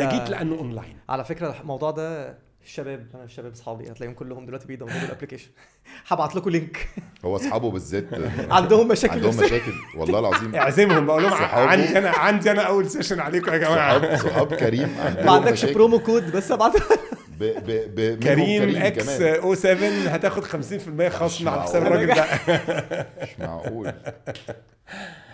أنا 0.00 0.18
جيت 0.18 0.30
لأنه 0.30 0.54
اونلاين 0.54 0.96
على 1.08 1.24
فكرة 1.24 1.60
الموضوع 1.60 1.90
ده 1.90 2.38
الشباب 2.64 3.06
أنا 3.14 3.24
الشباب 3.24 3.52
أصحابي 3.52 3.84
هتلاقيهم 3.90 4.14
كلهم 4.14 4.46
دلوقتي 4.46 4.66
بي 4.66 4.74
download 4.74 5.04
وا 5.06 5.09
ال 5.09 5.12
application 5.12 5.48
هبعت 6.08 6.36
لكم 6.36 6.50
link 6.50 6.88
هو 7.24 7.36
أصحابه 7.36 7.70
بالذات 7.70 8.04
عندهم 8.50 8.88
مشاكل 8.88 9.14
عندهم. 9.14 9.36
مشاكل 9.36 9.72
والله 9.96 10.18
العظيم 10.18 10.54
اعزمهم 10.64 11.06
بقول 11.06 11.22
لهم. 11.22 11.32
عندي 11.44 11.98
أنا 11.98 12.10
عندي 12.10 12.50
أنا 12.50 12.62
أول 12.62 12.90
session 12.90 13.20
عليكم 13.20 13.52
يا 13.52 13.58
جماعة 13.58 14.16
صحاب 14.16 14.30
صحاب 14.30 14.54
كريم 14.54 14.88
ما 15.24 15.30
عندكش. 15.32 15.64
promo 15.64 15.98
code 15.98 16.32
بس 16.32 16.52
ابعت 16.52 16.72
ب 17.40 17.44
ب 17.44 17.94
ب 17.94 18.22
كريم 18.22 18.76
X. 18.76 19.08
O 19.20 19.54
7 19.54 19.88
هتاخد 19.88 20.44
50% 20.44 21.08
خصم 21.12 21.48
على 21.48 21.62
حساب. 21.62 21.82
الراجل 21.82 22.06
ده 22.14 22.24
مش 23.22 23.28
معقول 23.40 23.92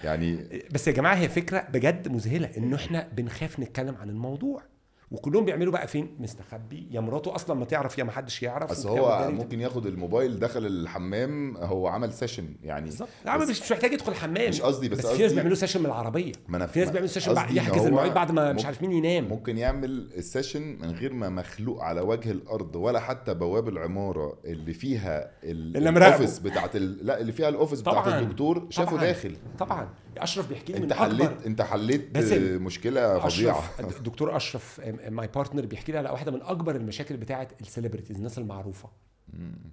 يعني 0.05 0.49
بس 0.70 0.89
يا 0.89 0.93
جماعة 0.93 1.14
هي 1.14 1.28
فكرة 1.28 1.66
بجد 1.72 2.09
مذهلة 2.09 2.51
إنه 2.57 2.76
إحنا 2.76 3.09
بنخاف 3.12 3.61
نتكلم 3.61 3.97
عن 4.01 4.09
الموضوع 4.11 4.62
وكلهم 5.11 5.45
بيعملوا 5.45 5.73
بقى 5.73 5.87
فين؟ 5.87 6.17
مستخبي 6.19 6.89
يا 6.91 7.01
مراته 7.01 7.35
أصلا 7.35 7.57
ما 7.57 7.65
تعرف 7.65 7.99
يا 7.99 8.05
ما 8.05 8.13
حدش 8.13 8.43
يعرف 8.43 8.87
وبتاع 8.87 9.25
هو. 9.27 9.31
ممكن 9.31 9.61
ياخد 9.61 9.87
الموبايل 9.87 10.39
دخل 10.39 10.67
الحمام 10.67 11.57
هو 11.57 11.87
عمل 11.89 12.13
session 12.12 12.49
يعني. 12.63 12.85
بالظبط. 12.85 13.09
عم 13.27 13.49
مش 13.51 13.73
محتاج 13.73 13.93
يدخل 13.93 14.13
الحمام. 14.13 14.49
مش 14.49 14.61
قصدي، 14.63 14.89
بس 14.89 14.99
بس 14.99 15.07
في 15.07 15.23
ناس 15.23 15.33
بيعملوا 15.33 15.55
session 15.55 15.81
من 15.81 15.87
العربية. 15.87 16.33
ما 16.49 16.59
أنا- 16.59 16.69
في 16.69 16.81
ناس 16.81 16.89
بيعملوا 16.89 17.09
session 17.09 17.35
بعد 17.35 17.51
يحجز 17.51 17.87
المواعيد 17.87 18.15
بعد 18.15 18.33
ما 18.33 18.53
مش 18.53 18.65
عارف 18.65 18.83
مين 18.83 18.93
ينام. 18.93 19.25
ممكن 19.29 19.59
يعمل 19.59 19.91
ال 20.16 20.22
session 20.22 20.62
من 20.83 20.91
غير 20.91 21.13
ما 21.13 21.29
مخلوق 21.29 21.83
على 21.83 22.01
وجه 22.01 22.31
الأرض 22.31 22.77
ولا 22.77 23.01
حتى 23.01 23.35
بواب 23.35 23.69
العمارة 23.69 24.39
اللي 24.45 24.73
فيها. 24.73 25.31
ال 25.45 25.58
office 25.58 26.39
بتاعت 26.39 26.77
ال... 26.77 27.07
لا 27.07 27.21
اللي 27.21 27.33
فيها 27.33 27.49
ال 27.49 27.53
office 27.53 27.81
بتاعت. 27.81 28.09
الدكتور 28.09 28.67
شافه. 28.71 28.97
داخل. 29.01 29.37
طبعا. 29.59 29.89
أشرف 30.19 30.49
بيحكي 30.49 30.73
لي 30.73 30.79
من 30.79 30.85
انت 30.85 30.93
أكبر. 30.93 31.05
حليت 31.05 31.47
انت 31.47 31.63
حليت 31.63 32.17
مشكلة 32.61 33.19
فظيعة. 33.19 33.63
الدكتور 33.81 34.37
أشرف 34.37 34.81
my 35.09 35.29
partner 35.35 35.66
بيحكي 35.67 35.93
لي 35.93 35.99
على 35.99 36.11
واحدة 36.11 36.33
من 36.33 36.43
أكبر 36.43 36.77
المشاكل 36.77 37.17
بتاعة 37.17 37.49
ال 37.61 37.65
celebrities 37.65 38.16
الناس 38.17 38.39
المعروفة. 38.39 38.89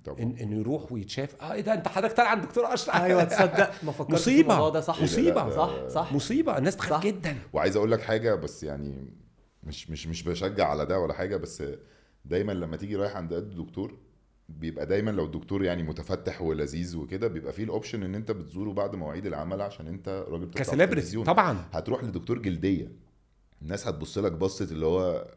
طبعا. 0.05 0.19
إن 0.19 0.35
إنه 0.41 0.59
يروح 0.59 0.91
ويتشاف. 0.91 1.41
آه 1.41 1.53
إيه 1.53 1.61
ده 1.61 1.73
أنت 1.73 1.87
حضرتك 1.87 2.17
طالع 2.17 2.29
عند 2.29 2.43
دكتور 2.43 2.73
أشرف. 2.73 2.95
أيوه 2.95 3.23
تصدق. 3.23 3.71
ما 3.85 3.91
فكرتش 3.91 4.23
في 4.23 4.29
مصيبة. 4.31 4.53
الموضوع 4.53 4.69
ده. 4.69 4.81
صح. 4.81 5.01
مصيبة. 5.01 5.49
صح 5.49 5.87
صح. 5.87 6.13
مصيبة. 6.13 6.57
الناس 6.57 6.75
بتخاف 6.75 6.91
صح. 7.01 7.03
جدا. 7.05 7.37
وعايز 7.53 7.75
أقول 7.75 7.91
لك 7.91 8.01
حاجة 8.01 8.35
بس 8.35 8.63
يعني 8.63 9.13
مش 9.63 9.89
مش 9.89 10.07
مش 10.07 10.23
بشجع 10.23 10.67
على 10.67 10.85
ده 10.85 10.99
ولا 10.99 11.13
حاجة 11.13 11.37
بس 11.37 11.63
دايما 12.25 12.51
لما 12.51 12.77
تيجي 12.77 12.95
رايح 12.95 13.15
عند 13.15 13.33
الدكتور 13.33 13.97
بيبقى 14.49 14.85
دايما 14.85 15.11
لو 15.11 15.25
الدكتور 15.25 15.63
يعني 15.63 15.83
متفتح 15.83 16.41
ولذيذ 16.41 16.97
وكده 16.97 17.27
بيبقى 17.27 17.53
فيه 17.53 17.63
ال 17.63 17.69
option 17.69 18.03
إن 18.03 18.15
أنت 18.15 18.31
بتزوره 18.31 18.71
بعد 18.73 18.95
مواعيد 18.95 19.25
العمل 19.25 19.61
عشان 19.61 19.87
أنت 19.87 20.25
راجل 20.29 20.49
ك 20.55 20.61
celebrity. 20.61 21.23
طبعا. 21.23 21.65
هتروح 21.71 22.03
لدكتور 22.03 22.39
جلدية. 22.39 22.91
الناس 23.61 23.87
هتبص 23.87 24.17
لك 24.17 24.31
بصه 24.31 24.65
اللي 24.65 24.85
هو 24.85 25.27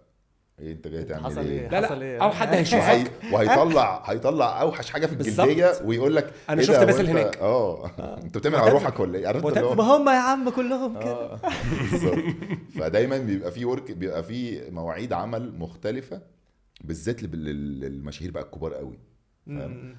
إيه 0.59 0.73
أنت 0.73 0.89
جاي 0.89 1.05
تعمل 1.05 1.25
حصل 1.25 1.41
إيه؟ 1.41 1.61
إيه؟ 1.61 1.69
لا 1.69 1.81
لا 1.81 2.03
إيه؟ 2.03 2.23
أو 2.23 2.31
حد 2.31 2.49
وهي... 2.49 2.59
هيشوفك. 2.59 3.11
وهيطلع 3.33 4.03
هيطلع 4.11 4.63
أوحش 4.63 4.91
حاجة 4.91 5.07
في 5.07 5.15
بالظبط. 5.15 5.47
الجلدية 5.49 5.73
ويقول 5.85 6.17
لك 6.17 6.33
أنا 6.51 6.61
إيه 6.61 6.67
شفت 6.67 6.85
باسل 6.85 7.07
وأنت- 7.07 7.11
هناك. 7.11 7.37
آه. 7.37 7.91
أنت 8.23 8.39
بتعمل 8.39 8.57
على 8.57 8.71
روحك 8.71 9.01
ولا 9.01 9.19
إيه؟ 9.19 9.27
عارف 9.27 9.47
انت 9.47 9.57
اللي 9.57 9.69
هو- 9.69 9.75
ما 9.75 9.85
هم 9.85 10.09
يا 10.09 10.15
عم 10.15 10.51
كلهم 10.51 10.99
كده. 11.01 11.37
بالظبط. 11.93 12.19
فدايما 12.79 13.19
بيبقى 13.19 13.51
في 13.53 13.65
ورك 13.65 13.91
بيبقى 13.93 14.23
في 14.23 14.71
مواعيد 14.71 15.13
عمل 15.13 15.59
مختلفة. 15.59 16.23
بالذات 16.85 17.23
لل- 17.23 17.45
لل- 17.45 17.81
للمشاهير 17.81 18.31
بقى 18.31 18.43
الكبار 18.43 18.75
قوي. 18.75 18.99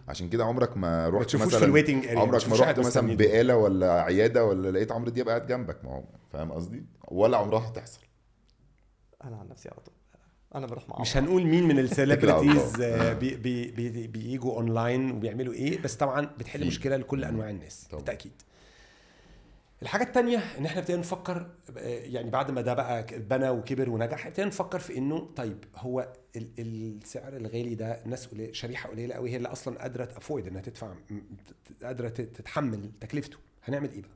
عشان 0.07 0.29
كده 0.29 0.45
عمرك 0.45 0.77
ما 0.77 1.09
رحت 1.09 1.29
في 1.29 1.37
مثلا 1.37 1.63
ال 1.65 1.70
waiting 1.70 2.05
area 2.07 2.19
عمرك 2.19 2.49
ما 2.49 2.55
رحت 2.55 2.79
مثلا 2.79 3.15
بقالة 3.17 3.55
ولا 3.57 4.01
عيادة 4.01 4.45
ولا 4.45 4.71
لقيت 4.71 4.91
عمرو 4.91 5.09
دياب 5.09 5.29
قاعد 5.29 5.47
جنبك 5.47 5.85
ما 5.85 5.91
هو 5.91 6.03
فاهم 6.33 6.51
قصدي 6.51 6.85
ولا 7.07 7.37
عمرها 7.37 7.67
هتحصل 7.69 8.01
أنا 9.23 9.35
عن 9.37 9.47
نفسي 9.49 9.69
على 9.69 9.79
طول 9.81 9.93
أنا 10.55 10.67
بروح 10.67 10.89
مع 10.89 11.01
مش. 11.01 11.17
هنقول 11.17 11.45
مين 11.45 11.63
من 11.63 11.71
على 11.71 11.81
ال 11.81 11.89
celebrities 11.89 12.75
الله. 12.81 13.13
بي 13.13 13.35
بي 13.35 13.71
بي 13.71 14.07
بيجوا 14.07 14.53
اونلاين 14.55 15.11
وبيعملوا 15.11 15.53
إيه 15.53 15.81
بس 15.81 15.95
طبعا 15.95 16.25
بتحل 16.39 16.59
في. 16.59 16.67
مشكلة 16.67 16.97
لكل 16.97 17.23
أنواع 17.23 17.49
الناس. 17.49 17.87
بالتأكيد 17.93 18.31
الحاجة 19.81 20.03
التانية 20.03 20.37
إن 20.37 20.65
إحنا 20.65 20.79
ابتدينا 20.79 20.99
نفكر 20.99 21.49
آه، 21.77 21.79
يعني 22.03 22.29
بعد 22.29 22.51
ما 22.51 22.61
ده 22.61 22.73
بقى 22.73 23.05
بنى 23.19 23.49
وكبر 23.49 23.89
ونجح 23.89 24.25
ابتدينا 24.25 24.47
نفكر 24.47 24.79
في 24.79 24.97
إنه 24.97 25.29
طيب 25.35 25.63
هو 25.75 26.13
ال- 26.35 26.49
السعر 26.59 27.37
الغالي 27.37 27.75
ده 27.75 28.03
الناس 28.05 28.27
قليل 28.27 28.55
شريحة 28.55 28.89
قليلة 28.89 29.15
قوي 29.15 29.31
هي 29.31 29.35
اللي 29.37 29.47
أصلا 29.47 29.79
قادرة 29.81 30.05
ت 30.05 30.11
afford 30.11 30.47
إنها 30.47 30.61
تدفع 30.61 30.93
قادرة 31.83 32.09
تتحمل 32.09 32.91
تكلفته. 33.01 33.37
هنعمل 33.63 33.91
إيه 33.91 34.01
بقى؟ 34.01 34.11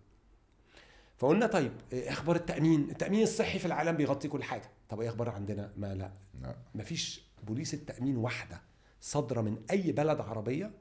فقلنا 1.17 1.47
طيب 1.47 1.71
إيه 1.93 2.09
أخبار 2.11 2.35
التأمين؟ 2.35 2.89
التأمين 2.91 3.23
الصحي 3.23 3.59
في 3.59 3.65
العالم 3.65 3.97
بيغطي 3.97 4.27
كل 4.27 4.43
حاجة. 4.43 4.69
طب 4.89 5.01
إيه 5.01 5.09
أخبار 5.09 5.29
عندنا؟ 5.29 5.71
ما 5.77 5.95
لا. 5.95 6.11
لا. 6.41 6.55
مفيش 6.75 7.23
بوليس 7.43 7.73
التأمين 7.73 8.17
واحدة 8.17 8.61
صادرة 9.01 9.41
من 9.41 9.57
أي 9.71 9.91
بلد 9.91 10.21
عربية 10.21 10.71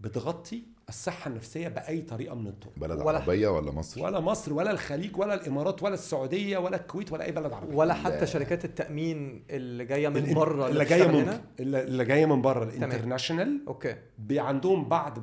بتغطي 0.00 0.62
الصحة 0.92 1.28
النفسية 1.30 1.68
بأي 1.68 2.00
طريقة 2.02 2.34
من 2.34 2.46
الطرق. 2.46 2.72
بلد 2.76 3.00
ولا- 3.00 3.18
عربية 3.18 3.48
ولا 3.48 3.72
مصر؟ 3.72 4.02
ولا 4.02 4.20
مصر 4.20 4.52
ولا 4.52 4.70
الخليج 4.70 5.16
ولا 5.18 5.34
الإمارات 5.34 5.82
ولا 5.82 5.94
السعودية 5.94 6.58
ولا 6.58 6.76
الكويت 6.76 7.12
ولا 7.12 7.24
أي 7.24 7.32
بلد 7.32 7.52
عربي 7.52 7.74
ولا 7.76 7.88
لا. 7.88 7.94
حتى 7.94 8.26
شركات 8.26 8.64
التأمين 8.64 9.44
اللي 9.50 9.84
جاية 9.84 10.08
من 10.08 10.34
بره 10.34 10.68
اللي 10.68 10.84
جاية 10.84 11.06
من 11.06 11.40
اللي 11.60 12.04
جاية 12.04 12.26
من 12.26 12.42
بره 12.42 12.64
ال 12.64 12.71
international. 12.71 13.64
okay. 13.68 13.96
عندهم 14.30 14.88
بعض 14.88 15.18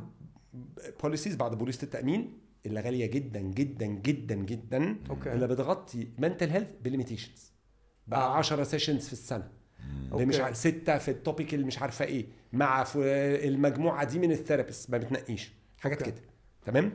policies 1.03 1.35
بعض 1.35 1.55
بوليسه 1.57 1.83
التأمين 1.83 2.39
اللي 2.65 2.79
غالية 2.81 3.05
جدا 3.05 3.39
جدا 3.39 3.85
جدا 3.85 4.35
جدا 4.35 4.95
okay. 5.09 5.33
اللي 5.33 5.47
بتغطي 5.47 6.07
mental 6.17 6.49
health 6.49 6.69
ب 6.81 6.87
limitations 6.87 7.53
بقى 8.07 8.19
آه. 8.19 8.33
10 8.37 8.63
sessions 8.63 9.07
في 9.07 9.13
السنة. 9.13 9.47
okay. 10.11 10.25
مش 10.25 10.39
عارف 10.39 10.57
ستة 10.57 10.97
في 10.97 11.11
ال 11.11 11.18
topic 11.18 11.53
اللي 11.53 11.65
مش 11.65 11.79
عارفة 11.79 12.05
إيه. 12.05 12.25
مع 12.53 12.85
المجموعة 12.95 14.03
دي 14.03 14.19
من 14.19 14.31
ال 14.31 14.37
therapist 14.37 14.89
ما 14.89 14.97
بتنقيش. 14.97 15.53
حاجات. 15.79 16.03
كده. 16.03 16.21
تمام؟ 16.65 16.91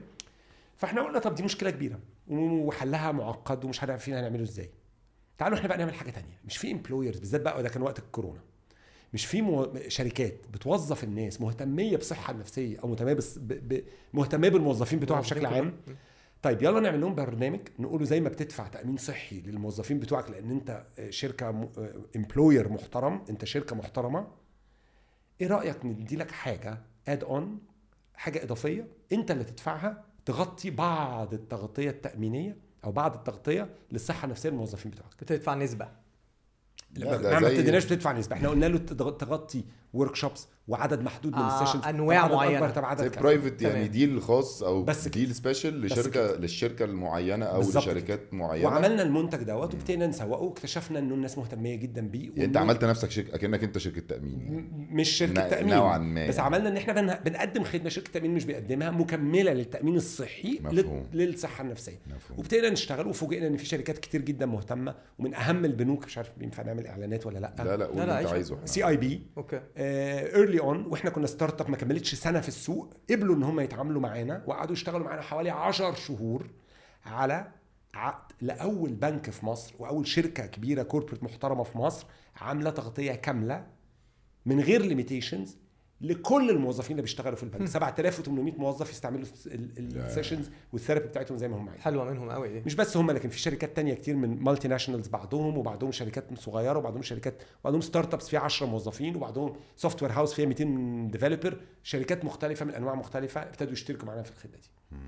فاحنا 0.76 1.02
قلنا 1.02 1.18
طب 1.18 1.34
دي 1.34 1.42
مشكلة 1.42 1.70
كبيرة 1.70 1.98
وحلها 2.28 3.12
معقد 3.12 3.64
ومش 3.64 3.80
عارفين 3.80 4.14
هنعمله 4.14 4.42
إزاي. 4.42 4.70
تعالوا 5.38 5.58
إحنا 5.58 5.68
بقى 5.68 5.78
نعمل 5.78 5.94
حاجة 5.94 6.10
تانية. 6.10 6.40
مش 6.44 6.56
في 6.56 6.72
employers 6.72 7.18
بالذات 7.18 7.40
بقى 7.40 7.62
ده 7.62 7.68
كان 7.68 7.82
وقت 7.82 7.98
الكورونا. 7.98 8.40
مش 9.12 9.26
في 9.26 9.42
مو... 9.42 9.72
شركات 9.88 10.34
بتوظف 10.52 11.04
الناس 11.04 11.40
مهتمية 11.40 11.96
بالصحه 11.96 12.32
النفسيه 12.32 12.78
أو 12.78 12.88
مهتمية 12.88 13.12
بس... 13.12 13.38
ب... 13.38 13.48
ب... 13.48 13.84
مهتمية 14.12 14.48
بالموظفين 14.48 14.98
بتوعها 14.98 15.20
بشكل 15.20 15.46
عام. 15.46 15.76
طيب 16.42 16.62
يلا 16.62 16.80
نعمل 16.80 17.00
لهم 17.00 17.14
برنامج 17.14 17.60
نقوله 17.78 18.04
زي 18.04 18.20
ما 18.20 18.28
بتدفع 18.28 18.66
تأمين 18.68 18.96
صحي 18.96 19.40
للموظفين 19.40 20.00
بتوعك 20.00 20.30
لأن 20.30 20.50
أنت 20.50 20.86
شركة 21.10 21.68
employer 22.16 22.68
محترم 22.68 23.24
أنت 23.30 23.44
شركة 23.44 23.76
محترمة. 23.76 24.26
إيه 25.40 25.46
رأيك 25.46 25.84
ندي 25.84 26.16
لك 26.16 26.30
حاجة 26.30 26.78
add-on 27.08 27.58
حاجة 28.14 28.42
إضافية 28.42 28.88
أنت 29.12 29.30
اللي 29.30 29.44
تدفعها 29.44 30.04
تغطي 30.24 30.70
بعض 30.70 31.34
التغطية 31.34 31.90
التأمينية 31.90 32.56
أو 32.84 32.92
بعض 32.92 33.14
التغطية 33.14 33.68
للصحة 33.92 34.24
النفسية 34.24 34.48
للموظفين 34.48 34.90
بتوعك. 34.90 35.14
بتدفع 35.20 35.54
نسبة. 35.54 35.88
لا، 36.94 37.40
ما 37.40 37.48
ابتديناش 37.48 37.84
بتدفع 37.84 38.12
نسبة. 38.12 38.36
إحنا 38.36 38.48
قلنا 38.48 38.66
له 38.66 38.78
تغطي 38.78 39.64
workshops 39.94 40.46
وعدد 40.68 41.02
محدود 41.02 41.32
من 41.32 41.38
آه، 41.38 41.62
ال 41.62 41.65
sessions 41.65 41.84
معينة. 41.86 42.56
اكبر 42.58 42.70
طب 42.70 42.84
عدد. 42.84 43.18
private 43.18 43.62
يعني. 43.62 43.88
deal 43.88 44.22
خاص 44.22 44.62
أو 44.62 44.82
بس 44.82 44.98
بس 45.00 45.08
deal 45.08 45.34
special 45.34 45.80
بس 45.80 45.92
لشركه 45.92 46.10
كده. 46.10 46.36
للشركة 46.36 46.84
المعينة 46.84 47.46
أو 47.46 47.60
لشركات 47.60 48.34
معينة 48.34 48.66
وعملنا 48.68 49.02
المنتج 49.02 49.42
دوت 49.42 49.74
وابتدينا 49.74 50.06
نسوقه 50.06 50.42
واكتشفنا 50.42 50.98
إنه 50.98 51.14
الناس 51.14 51.38
مهتمية 51.38 51.74
جدا 51.76 52.08
بيه 52.08 52.28
يعني 52.30 52.44
أنت 52.44 52.56
عملت 52.56 52.84
نفسك 52.84 53.10
شركه 53.10 53.34
أكنك 53.34 53.64
أنت 53.64 53.78
شركة 53.78 54.00
تأمين 54.00 54.40
يعني. 54.40 54.86
مش 54.90 55.08
شركة 55.08 55.48
تأمين 55.48 55.74
نوعاً 55.74 55.98
ما 55.98 56.26
بس. 56.28 56.38
عملنا 56.38 56.68
إن 56.68 56.76
إحنا 56.76 56.92
بن- 56.92 57.14
بنقدم 57.30 57.64
خدمة 57.64 57.88
شركة 57.88 58.10
تأمين 58.12 58.34
مش 58.34 58.44
بيقدمها 58.44 58.90
مكملة 58.90 59.52
للتأمين 59.52 59.96
الصحي 59.96 60.58
مفهوم. 60.62 61.06
لل- 61.12 61.18
للصحة 61.28 61.64
النفسية 61.64 61.98
مفهوم. 62.06 62.38
وابتدينا 62.38 62.70
نشتغل 62.70 63.06
وفوجئنا 63.06 63.46
إن 63.46 63.56
في 63.56 63.66
شركات 63.66 63.98
كتير 63.98 64.20
جدا 64.20 64.46
مهتمة 64.46 64.94
ومن 65.18 65.34
أهم 65.34 65.64
البنوك 65.64 66.04
مش 66.04 66.18
عارف 66.18 66.30
ينفع 66.40 66.62
نعمل 66.62 66.86
إعلانات 66.86 67.26
ولا 67.26 67.38
لأ 67.38 67.54
لا 67.58 67.76
لا 67.76 67.86
قول 67.86 67.96
لا، 67.96 68.02
اللي 68.02 68.12
أنت 68.14 68.22
عيش. 68.26 68.32
عايزه 68.32 68.54
إحنا. 68.54 68.66
CIB 68.66 69.26
okay 69.38 69.60
early 70.36 70.60
on 70.60 70.86
وإحنا 70.86 71.10
كنا 71.10 71.26
startup 71.26 71.70
ما 71.70 71.76
كملتش 71.76 72.14
سنة 72.14 72.40
في 72.40 72.48
السوق 72.48 72.94
قبلوا 73.10 73.36
إن 73.36 73.42
هم 73.42 73.60
يتعاملوا 73.60 74.00
معانا 74.00 74.44
وقعدوا 74.46 74.72
يشتغلوا 74.72 75.04
معانا 75.06 75.22
حوالي 75.22 75.50
10 75.50 75.94
شهور 75.94 76.50
على 77.06 77.52
عقد 77.94 78.32
لأول 78.40 78.92
بنك 78.92 79.30
في 79.30 79.46
مصر 79.46 79.74
وأول 79.78 80.06
شركة 80.06 80.46
كبيرة 80.46 80.82
corporate 80.82 81.22
محترمة 81.22 81.62
في 81.62 81.78
مصر 81.78 82.06
عاملة 82.36 82.70
تغطية 82.70 83.12
كاملة 83.12 83.66
من 84.46 84.60
غير 84.60 84.82
limitations 84.82 85.58
لكل 86.04 86.50
الموظفين 86.50 86.90
اللي 86.90 87.02
بيشتغلوا 87.02 87.36
في 87.36 87.42
البنك. 87.42 87.68
7800 87.68 88.54
موظف 88.54 88.90
يستعملوا 88.90 89.26
ال 89.46 89.58
sessions 89.58 90.50
وال 90.72 90.80
therapy 90.80 91.08
بتاعتهم 91.08 91.38
زي 91.38 91.48
ما 91.48 91.56
هم 91.56 91.68
عايزين. 91.68 91.82
حلوة 91.82 92.04
منهم 92.10 92.30
قوي 92.30 92.48
دي. 92.48 92.62
مش 92.66 92.74
بس 92.74 92.96
هم 92.96 93.10
لكن 93.10 93.28
في 93.28 93.38
شركات 93.38 93.76
تانية 93.76 93.94
كتير 93.94 94.16
من 94.16 94.42
multinationals 94.42 95.08
بعضهم 95.08 95.58
وبعضهم 95.58 95.92
شركات 95.92 96.24
صغيرة 96.38 96.78
وبعضهم 96.78 97.02
شركات 97.02 97.42
وبعضهم 97.60 97.80
startups 97.80 98.28
فيها 98.28 98.40
10 98.40 98.66
موظفين 98.66 99.16
وبعضهم 99.16 99.52
software 99.76 100.12
house 100.12 100.34
فيها 100.34 100.46
200 100.46 100.64
developer 101.12 101.60
شركات 101.82 102.24
مختلفة 102.24 102.64
من 102.64 102.74
أنواع 102.74 102.94
مختلفة 102.94 103.42
ابتدوا 103.42 103.72
يشتركوا 103.72 104.06
معانا 104.06 104.22
في 104.22 104.30
الخدمة 104.30 104.56
دي. 104.56 104.98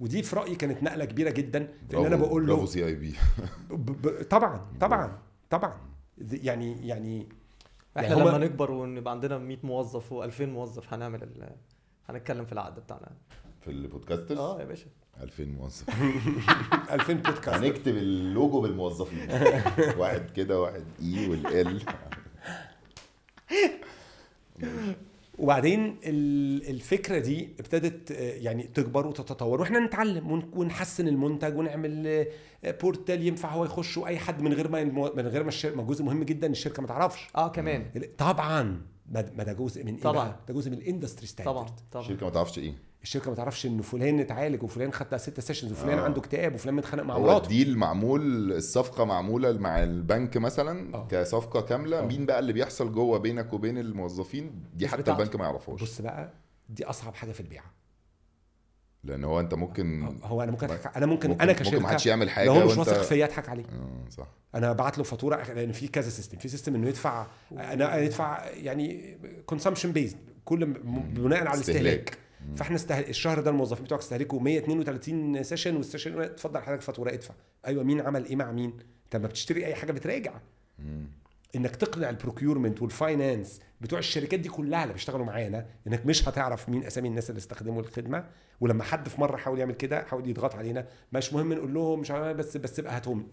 ودي 0.00 0.22
في 0.22 0.36
رأيي 0.36 0.54
كانت 0.54 0.82
نقلة 0.82 1.04
كبيرة 1.04 1.30
جدا 1.30 1.68
في 1.90 1.96
إن 1.96 2.06
أنا 2.06 2.16
بقول 2.16 2.46
له 2.46 2.66
CIB 2.66 3.14
طبعا 4.30 4.66
طبعا 4.80 5.18
طبعا. 5.50 5.80
يعني 6.18 6.86
يعني 6.86 7.28
إحنا 7.98 8.16
يعني 8.16 8.28
لما 8.30 8.38
نكبر 8.38 8.70
ونبقى 8.70 9.12
عندنا 9.12 9.38
100 9.38 9.58
موظف 9.62 10.14
و2000 10.14 10.40
موظف 10.42 10.92
هنعمل 10.94 11.22
ال... 11.22 11.48
هنتكلم 12.08 12.44
في 12.44 12.52
العقد 12.52 12.80
بتاعنا. 12.80 13.08
في 13.60 13.70
البودكاسترز؟ 13.70 14.38
آه 14.38 14.60
يا 14.60 14.64
باشا. 14.64 14.86
2000 15.20 15.44
موظف. 15.44 15.84
2000 16.92 17.12
بودكاست 17.12 17.48
هنكتب 17.48 17.96
اللوجو 17.96 18.60
بالموظفين. 18.60 19.28
واحد 19.98 20.30
كده 20.30 20.60
واحد 20.60 20.84
اي 21.02 21.28
والال 21.28 21.82
وبعدين 25.38 25.96
ال- 26.04 26.70
الفكرة 26.70 27.18
دي 27.18 27.48
ابتدت 27.60 28.12
آه، 28.12 28.16
يعني 28.36 28.62
تكبر 28.62 29.06
وتتطور 29.06 29.60
وإحنا 29.60 29.78
نتعلم 29.78 30.32
ون- 30.32 30.50
ونحسن 30.54 31.08
المنتج 31.08 31.56
ونعمل 31.58 32.06
آه، 32.06 32.70
portal 32.82 33.26
ينفع 33.26 33.52
هو 33.52 33.64
يخش 33.64 33.96
وأي 33.98 34.18
حد 34.18 34.42
من 34.42 34.52
غير 34.52 34.68
ما 34.68 34.84
من 35.16 35.26
غير 35.26 35.44
ما 35.74 35.82
جزء 35.82 36.04
مهم 36.04 36.22
جدا 36.22 36.46
الشركة 36.46 36.82
ما 36.82 36.88
تعرفش. 36.88 37.28
آه 37.36 37.48
كمان. 37.48 37.84
طبعا 38.18 38.62
ما 39.12 39.30
ما 39.36 39.44
ده 39.44 39.52
جزء 39.52 39.84
من 39.84 39.94
إيه 39.94 40.00
طبعاً. 40.02 40.36
ده 40.48 40.54
جزء 40.54 40.70
من 40.70 40.78
ال 40.78 40.83
industry 40.83 41.26
standard 41.26 41.54
طبعا 41.54 41.66
طبعا. 41.90 42.02
الشركة 42.04 42.24
ما 42.26 42.32
تعرفش 42.32 42.58
إيه. 42.58 42.74
الشركة 43.02 43.30
ما 43.30 43.36
تعرفش 43.36 43.66
إن 43.66 43.80
فلان 43.82 44.20
اتعالج 44.20 44.62
وفلان 44.62 44.92
خد 44.92 45.16
ست 45.16 45.40
sessions 45.40 45.72
وفلان 45.72 45.98
آه. 45.98 46.02
عنده 46.02 46.20
اكتئاب 46.20 46.54
وفلان 46.54 46.74
متخانق 46.74 47.02
مع 47.02 47.14
هو 47.14 47.22
مراته. 47.22 47.42
ال 47.42 47.49
deal 47.49 47.78
معمول 47.78 48.52
الصفقة 48.52 49.04
معمولة 49.04 49.52
مع 49.52 49.82
البنك 49.82 50.36
مثلا 50.36 50.94
آه. 50.94 51.06
كصفقة 51.10 51.60
كاملة. 51.60 51.98
آه. 51.98 52.06
مين 52.06 52.26
بقى 52.26 52.38
اللي 52.38 52.52
بيحصل 52.52 52.92
جوه 52.92 53.18
بينك 53.18 53.52
وبين 53.52 53.78
الموظفين؟ 53.78 54.64
دي 54.74 54.88
حتى. 54.88 55.10
البنك 55.12 55.36
ما 55.36 55.44
يعرفوش 55.44 55.82
بص 55.82 56.00
بقى 56.00 56.32
دي 56.68 56.84
أصعب 56.84 57.14
حاجة 57.14 57.32
في 57.32 57.40
البيع 57.40 57.62
لأن 59.04 59.24
هو 59.24 59.40
أنت 59.40 59.54
ممكن 59.54 60.16
هو 60.22 60.42
أنا 60.42 60.50
ممكن 60.50 60.68
أضحك- 60.68 60.96
أنا 60.96 61.06
ممكن, 61.06 61.28
ممكن 61.30 61.42
أنا 61.42 61.52
ممكن 61.52 61.64
كشركة 61.64 61.82
ما 61.82 61.88
حدش 61.88 62.06
يعمل 62.06 62.30
حاجة 62.30 62.46
لو 62.46 62.52
هو 62.52 62.66
مش 62.66 62.76
واثق 62.76 63.02
فيا 63.02 63.24
أضحك 63.24 63.48
عليه. 63.48 63.64
آه 63.64 64.10
صح. 64.10 64.26
أنا 64.54 64.72
بعت 64.72 64.98
له 64.98 65.04
فاتورة 65.04 65.52
لأن 65.52 65.72
في 65.72 65.88
كذا 65.88 66.10
system 66.10 66.38
في 66.38 66.48
system 66.48 66.74
إنه 66.74 66.88
يدفع 66.88 67.26
أنا 67.52 67.96
يدفع 67.96 68.44
يعني 68.50 69.18
consumption 69.46 69.92
based 69.92 70.16
كل 70.44 70.66
بناء 71.14 71.46
على 71.46 71.54
الاستهلاك. 71.54 72.18
فاحنا 72.56 72.76
استهل... 72.76 73.08
الشهر 73.08 73.40
ده 73.40 73.50
الموظفين 73.50 73.84
بتوعك 73.84 74.00
استهلكوا 74.00 74.40
132 74.40 75.42
session 75.42 75.76
وال 75.76 75.86
session 75.86 76.20
اتفضل 76.20 76.60
حضرتك 76.60 76.82
فاتوره 76.82 77.12
ادفع 77.12 77.34
أيوه 77.66 77.84
مين 77.84 78.00
عمل 78.00 78.24
إيه 78.24 78.36
مع 78.36 78.52
مين؟ 78.52 78.72
انت 79.04 79.16
لما 79.16 79.28
بتشتري 79.28 79.66
أي 79.66 79.74
حاجة 79.74 79.92
بتراجع. 79.92 80.34
إنك 81.56 81.76
تقنع 81.76 82.10
ال 82.10 82.16
procurement 82.16 82.82
وال 82.82 82.99
finance 82.99 83.60
بتوع 83.80 83.98
الشركات 83.98 84.40
دي 84.40 84.48
كلها 84.48 84.82
اللي 84.82 84.92
بيشتغلوا 84.94 85.26
معانا 85.26 85.66
إنك 85.86 86.06
مش 86.06 86.28
هتعرف 86.28 86.68
مين 86.68 86.84
أسامي 86.84 87.08
الناس 87.08 87.30
اللي 87.30 87.38
استخدموا 87.38 87.82
الخدمة. 87.82 88.28
ولما 88.60 88.84
حد 88.84 89.08
في 89.08 89.20
مرة 89.20 89.36
حاول 89.36 89.58
يعمل 89.58 89.74
كده 89.74 90.02
حاول 90.04 90.28
يضغط 90.30 90.54
علينا. 90.54 90.86
مش 91.12 91.32
مهم 91.32 91.52
نقول 91.52 91.74
لهم 91.74 92.00
مش 92.00 92.10
عارف 92.10 92.36
بس 92.36 92.56
بس 92.56 92.78
ابقى 92.78 92.96
هاتهم. 92.96 93.28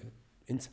انسى. 0.51 0.69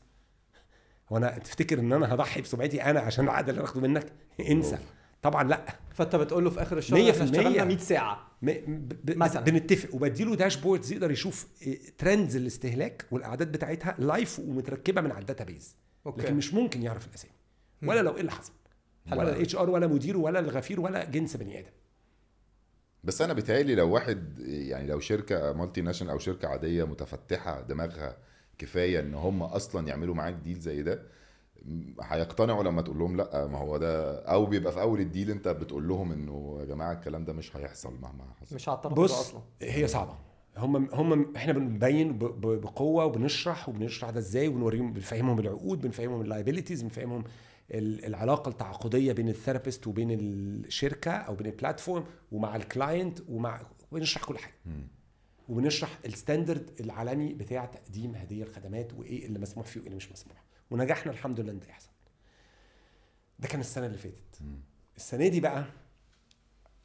هو 1.13 1.17
أنا 1.17 1.39
تفتكر 1.39 1.79
إن 1.79 1.93
أنا 1.93 2.15
هضحي 2.15 2.41
بسمعتي 2.41 2.83
أنا 2.83 3.01
عشان 3.01 3.25
العقد 3.25 3.49
اللي 3.49 3.65
اخده 3.65 3.81
منك؟ 3.81 4.13
انسى. 4.51 4.79
طبعا 5.23 5.49
لا. 5.49 5.65
فأنت 5.95 6.17
بتقول 6.17 6.45
له 6.45 6.51
في 6.51 6.63
آخر 6.63 6.79
الشهر 6.79 6.99
100% 6.99 7.11
إحنا 7.11 7.25
اشتغلنا 7.25 7.65
100 7.65 7.79
ساعة. 7.79 8.29
م- 8.43 8.51
ب- 8.79 9.17
مثلاً. 9.17 9.41
بنتفق. 9.45 9.95
وبديله 9.95 10.37
dashboards 10.37 10.93
يقدر 10.93 11.11
يشوف 11.11 11.47
trends 11.99 12.37
الاستهلاك 12.37 13.05
والأعداد 13.11 13.53
بتاعتها 13.53 13.97
live 13.99 14.39
ومتركبة 14.39 15.01
من 15.01 15.11
على 15.13 15.21
ال 15.21 15.45
database 15.45 15.77
okay. 16.07 16.23
لكن 16.23 16.35
مش 16.35 16.55
ممكن 16.55 16.83
يعرف 16.83 17.09
الأسامي. 17.09 17.33
ولا 17.83 18.01
لو 18.03 18.15
إيه 18.15 18.21
اللي 18.21 18.31
حصل. 18.33 18.53
ولا 19.13 19.37
ال 19.37 19.57
HR 19.57 19.71
ولا 19.71 19.87
مديره 19.87 20.19
ولا 20.19 20.39
الغفير 20.39 20.81
ولا 20.81 21.05
جنس 21.05 21.37
بني 21.37 21.59
آدم. 21.59 21.71
بس 23.05 23.23
أنا 23.23 23.33
بيتهيألي 23.33 23.75
لو 23.75 23.91
واحد 23.91 24.39
يعني 24.47 24.87
لو 24.87 25.01
شركة 25.01 25.53
multinational 25.53 26.13
أو 26.13 26.19
شركة 26.19 26.49
عادية 26.49 26.85
متفتحة 26.85 27.61
دماغها 27.61 28.17
كفاية 28.59 29.01
إن 29.01 29.15
هم 29.15 29.43
أصلا 29.43 29.89
يعملوا 29.89 30.15
معاك 30.15 30.35
deal 30.35 30.59
زي 30.61 30.83
ده 30.83 31.03
هيقتنعوا 32.03 32.63
لما 32.63 32.83
تقول 32.83 32.99
لهم 32.99 33.17
لا 33.17 33.47
ما 33.47 33.59
هو 33.59 33.77
ده 33.77 34.19
أو 34.25 34.47
بيبقى 34.47 34.73
في 34.73 34.81
أول 34.81 35.01
ال 35.01 35.07
deal 35.07 35.31
أنت 35.31 35.49
بتقول 35.49 35.89
لهم 35.89 36.13
إنه 36.13 36.57
يا 36.61 36.65
جماعة 36.65 36.93
الكلام 36.93 37.25
ده 37.25 37.33
مش 37.33 37.57
هيحصل 37.57 37.95
مهما 38.03 38.25
حصل. 38.41 38.57
مش 38.57 38.69
بص 38.95 39.13
أصلا. 39.21 39.41
هي 39.63 39.89
صعبة. 39.89 40.15
هم 40.57 40.77
هم 40.93 41.37
إحنا 41.37 41.53
بنبين 41.53 42.19
بقوة 42.19 43.05
وبنشرح 43.05 43.69
وبنشرح 43.69 44.11
ده 44.11 44.19
إزاي 44.19 44.49
وبنوريهم 44.49 44.93
بنفهمهم 44.93 45.39
العقود 45.39 45.81
بنفهمهم 45.81 46.21
ال 46.21 46.26
liabilities 46.26 46.83
بنفهمهم 46.83 47.25
ال- 47.71 48.05
العلاقة 48.05 48.49
التعاقدية 48.49 49.13
بين 49.13 49.29
ال 49.29 49.34
therapist 49.34 49.87
وبين 49.87 50.11
الشركة 50.11 51.11
أو 51.11 51.35
بين 51.35 51.47
ال 51.47 51.53
platform 51.53 52.05
ومع 52.33 52.57
ال 52.57 52.66
client 52.66 53.19
ومع 53.29 53.61
بنشرح 53.93 54.25
كل 54.25 54.39
حاجة. 54.39 54.55
وبنشرح 55.49 55.99
ال 56.07 56.14
standard 56.14 56.71
العالمي 56.81 57.33
بتاع 57.35 57.65
تقديم 57.65 58.15
هذه 58.15 58.43
الخدمات 58.43 58.93
وإيه 58.95 59.27
اللي 59.27 59.39
مسموح 59.39 59.67
فيه 59.67 59.81
وإيه 59.81 59.87
اللي 59.87 59.97
مش 59.97 60.13
مسموح. 60.13 60.42
ونجحنا 60.73 61.13
الحمد 61.13 61.41
لله 61.41 61.53
إن 61.53 61.59
ده 61.59 61.67
يحصل. 61.69 61.91
ده 63.39 63.49
كان 63.49 63.61
السنة 63.61 63.87
اللي 63.87 63.99
فاتت. 63.99 64.39
السنة 64.97 65.29
دي 65.29 65.41
بقى 65.41 65.65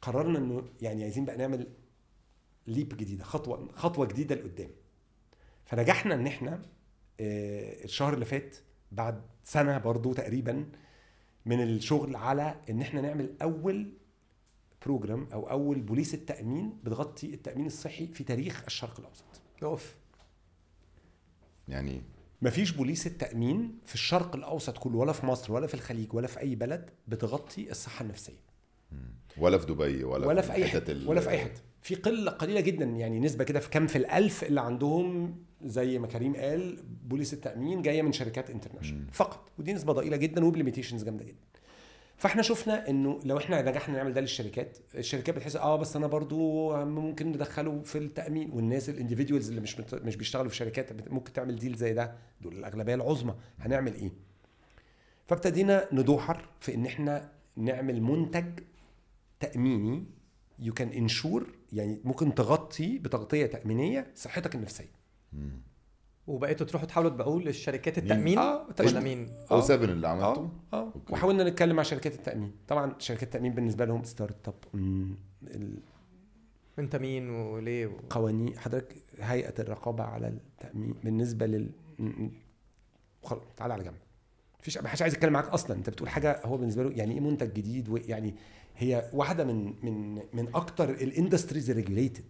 قررنا 0.02 0.38
إنه 0.38 0.68
يعني 0.82 1.02
عايزين 1.02 1.24
بقى 1.24 1.36
نعمل 1.36 1.66
leap 2.66 2.96
جديدة 2.96 3.24
خطوة 3.24 3.68
خطوة 3.72 4.06
جديدة 4.06 4.34
لقدام. 4.34 4.70
فنجحنا 5.64 6.14
إن 6.14 6.26
إحنا 6.26 6.62
آه، 7.20 7.84
الشهر 7.84 8.14
اللي 8.14 8.24
فات 8.24 8.56
بعد 8.92 9.22
سنة 9.44 9.78
برضو 9.78 10.12
تقريبا 10.12 10.70
من 11.46 11.62
الشغل 11.62 12.16
على 12.16 12.60
إن 12.70 12.80
إحنا 12.80 13.00
نعمل 13.00 13.34
أول 13.42 13.92
بروجرام 14.86 15.28
أو 15.32 15.50
أول 15.50 15.80
بوليس 15.80 16.14
التأمين 16.14 16.78
بتغطي 16.84 17.34
التأمين 17.34 17.66
الصحي 17.66 18.06
في 18.06 18.24
تاريخ 18.24 18.62
الشرق 18.66 19.00
الأوسط. 19.00 19.24
أوف. 19.62 19.96
يعني 21.68 22.02
مفيش 22.42 22.70
بوليس 22.72 23.06
التأمين 23.06 23.78
في 23.84 23.94
الشرق 23.94 24.36
الأوسط 24.36 24.78
كله 24.78 24.96
ولا 24.98 25.12
في 25.12 25.26
مصر 25.26 25.52
ولا 25.52 25.66
في 25.66 25.74
الخليج 25.74 26.14
ولا 26.14 26.26
في 26.26 26.40
أي 26.40 26.54
بلد 26.54 26.90
بتغطي 27.08 27.70
الصحة 27.70 28.02
النفسية. 28.02 28.48
ولا 29.38 29.58
في 29.58 29.66
دبي 29.66 30.04
ولا, 30.04 30.26
ولا 30.26 30.40
في 30.42 30.52
أي 30.52 30.62
الحتت 30.62 30.82
حتة 30.82 30.92
ال- 30.92 31.08
ولا 31.08 31.20
في 31.20 31.30
أي 31.30 31.38
حتة. 31.38 31.60
في 31.82 31.94
قلة 31.94 32.30
قليلة 32.30 32.60
جدا 32.60 32.84
يعني 32.84 33.20
نسبة 33.20 33.44
كده 33.44 33.60
في 33.60 33.70
كام 33.70 33.86
في 33.86 33.96
الألف 33.98 34.44
اللي 34.44 34.60
عندهم 34.60 35.36
زي 35.64 35.98
ما 35.98 36.06
كريم 36.06 36.36
قال 36.36 36.82
بوليس 37.04 37.34
التأمين 37.34 37.82
جاية 37.82 38.02
من 38.02 38.12
شركات 38.12 38.50
international 38.50 39.06
فقط. 39.12 39.48
ودي 39.58 39.72
نسبة 39.72 39.92
ضئيلة 39.92 40.16
جدا 40.16 40.44
وب 40.44 40.53
limitations 40.53 41.04
جامدة 41.04 41.24
جدا. 41.24 41.36
فاحنا 42.18 42.42
شفنا 42.42 42.88
انه 42.90 43.20
لو 43.24 43.38
إحنا 43.38 43.62
نجحنا 43.62 43.96
نعمل 43.96 44.12
ده 44.12 44.20
للشركات 44.20 44.78
الشركات 44.94 45.36
بتحس 45.36 45.56
آه 45.56 45.76
بس 45.76 45.96
أنا 45.96 46.06
برضو 46.06 46.76
ممكن 46.84 47.26
ندخله 47.28 47.82
في 47.82 47.98
التأمين. 47.98 48.50
والناس 48.50 48.88
ال 48.88 48.93
individuals 48.93 49.48
اللي 49.48 49.60
مش 49.60 49.80
مش 49.92 50.16
بيشتغلوا 50.16 50.48
في 50.48 50.56
شركات 50.56 51.10
ممكن 51.12 51.32
تعمل 51.32 51.56
deal 51.56 51.74
زي 51.76 51.92
ده. 51.92 52.14
دول 52.40 52.56
الأغلبية 52.58 52.94
العظمى. 52.94 53.34
هنعمل 53.58 53.94
إيه؟ 53.94 54.10
فابتدينا 55.26 55.88
ندوحر 55.92 56.48
في 56.60 56.74
إن 56.74 56.86
إحنا 56.86 57.32
نعمل 57.56 58.02
منتج 58.02 58.60
تأميني 59.40 60.04
you 60.58 60.72
can 60.74 60.88
insure 60.88 61.46
يعني 61.72 62.00
ممكن 62.04 62.34
تغطي 62.34 62.98
بتغطية 62.98 63.46
تأمينية 63.46 64.06
صحتك 64.14 64.54
النفسية. 64.54 64.90
وبقيتوا 66.28 66.66
تروحوا 66.66 66.88
تحاولوا 66.88 67.10
تبيعوه 67.10 67.40
للشركات 67.42 67.98
مين؟ 67.98 68.04
التأمين؟ 68.12 68.38
آه، 68.38 68.64
ولا 68.64 68.72
تقريباً. 68.72 69.00
مين 69.00 69.28
O7 69.50 69.84
اللي 69.84 70.08
عملته؟ 70.08 70.40
آه 70.40 70.50
آه. 70.72 70.92
okay. 70.94 71.12
وحاولنا 71.12 71.44
نتكلم 71.44 71.76
مع 71.76 71.82
شركات 71.82 72.14
التأمين. 72.14 72.52
طبعا 72.68 72.94
شركات 72.98 73.22
التأمين 73.22 73.52
بالنسبة 73.52 73.84
لهم 73.84 74.04
startup. 74.04 74.54
مم، 74.74 75.14
انت 76.78 76.96
مين 76.96 77.30
وليه؟ 77.30 77.86
و... 77.86 77.90
القوانين 77.90 78.58
حضرتك 78.58 78.94
هيئة 79.20 79.54
الرقابة 79.58 80.04
على 80.04 80.28
التأمين 80.28 80.94
بالنسبة 81.04 81.46
لل 81.46 81.70
خلاص 83.24 83.42
تعالى 83.56 83.74
على 83.74 83.84
جنب. 83.84 83.94
مفيش 84.60 84.78
ما 84.78 84.88
حدش 84.88 85.02
عايز 85.02 85.14
يتكلم 85.14 85.32
معاك 85.32 85.48
أصلا. 85.48 85.76
أنت 85.76 85.90
بتقول 85.90 86.08
حاجة 86.08 86.40
هو 86.44 86.56
بالنسبة 86.56 86.82
له 86.82 86.90
يعني 86.90 87.14
إيه 87.14 87.20
منتج 87.20 87.52
جديد؟ 87.52 87.88
ويعني 87.88 88.34
هي 88.76 89.10
واحدة 89.12 89.44
من 89.44 89.74
من 89.82 90.14
من 90.32 90.48
أكتر 90.54 90.90
الاندستريز 90.90 91.70
ريجوليتد 91.70 92.24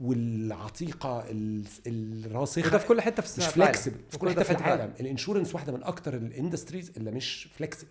والعتيقة 0.00 1.24
ال- 1.30 1.64
الراسخة 1.86 2.66
وده 2.68 2.78
في 2.78 2.86
كل 2.86 3.00
حتة 3.00 3.22
في 3.22 3.40
مش 3.40 3.46
السنة-. 3.46 3.50
فلكسبل 3.50 3.96
في 4.10 4.18
كل 4.18 4.34
ده 4.34 4.44
حتة 4.44 4.54
في 4.54 4.60
العالم. 4.64 4.92
الإنشورنس 5.00 5.54
واحدة 5.54 5.72
من 5.72 5.82
أكتر 5.84 6.14
الإندستريز 6.14 6.92
اللي 6.96 7.10
مش 7.10 7.48
فلكسبل. 7.54 7.88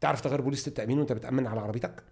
تعرف 0.00 0.20
تغير 0.20 0.40
بوليسة 0.40 0.68
التأمين 0.68 0.98
وأنت 0.98 1.12
بتأمن 1.12 1.46
على 1.46 1.60
عربيتك 1.60 2.02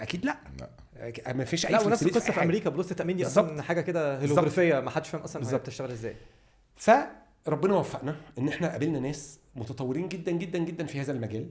أكيد 0.00 0.24
لأ 0.24 0.36
لأ 0.60 1.32
ما 1.32 1.44
فيش 1.44 1.66
أي 1.66 1.72
لا 1.72 1.80
ونفس 1.80 2.02
القصة 2.02 2.26
أي 2.28 2.32
في. 2.32 2.42
أمريكا 2.42 2.70
بلوس 2.70 2.90
التأمين 2.90 3.16
دي. 3.16 3.26
أصلا 3.26 3.62
حاجة 3.62 3.80
كده 3.80 4.18
بالظبط. 4.18 4.30
هيلوجرافيه 4.38 4.80
ما 4.80 4.90
حدش 4.90 5.08
فاهم 5.08 5.22
أصلا 5.22 5.42
هي 5.42 5.44
بالظبط. 5.44 5.60
بتشتغل 5.60 5.90
إزاي 5.90 6.16
فربنا 6.76 7.74
وفقنا 7.74 8.16
إن 8.38 8.48
إحنا 8.48 8.68
قابلنا 8.70 8.98
ناس 9.00 9.38
متطورين 9.56 10.08
جدا 10.08 10.32
جدا 10.32 10.58
جدا 10.58 10.86
في 10.86 11.00
هذا 11.00 11.12
المجال 11.12 11.50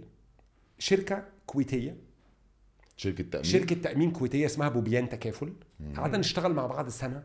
شركة 0.79 1.23
كويتية 1.45 1.97
شركة 2.97 3.23
تأمين. 3.23 3.43
شركة 3.45 3.75
تأمين 3.75 4.11
كويتية 4.11 4.45
اسمها 4.45 4.69
بوبيان 4.69 5.09
تكافل. 5.09 5.53
قعدنا 5.97 6.17
نشتغل 6.17 6.53
مع 6.53 6.65
بعض 6.67 6.89
سنة 6.89 7.23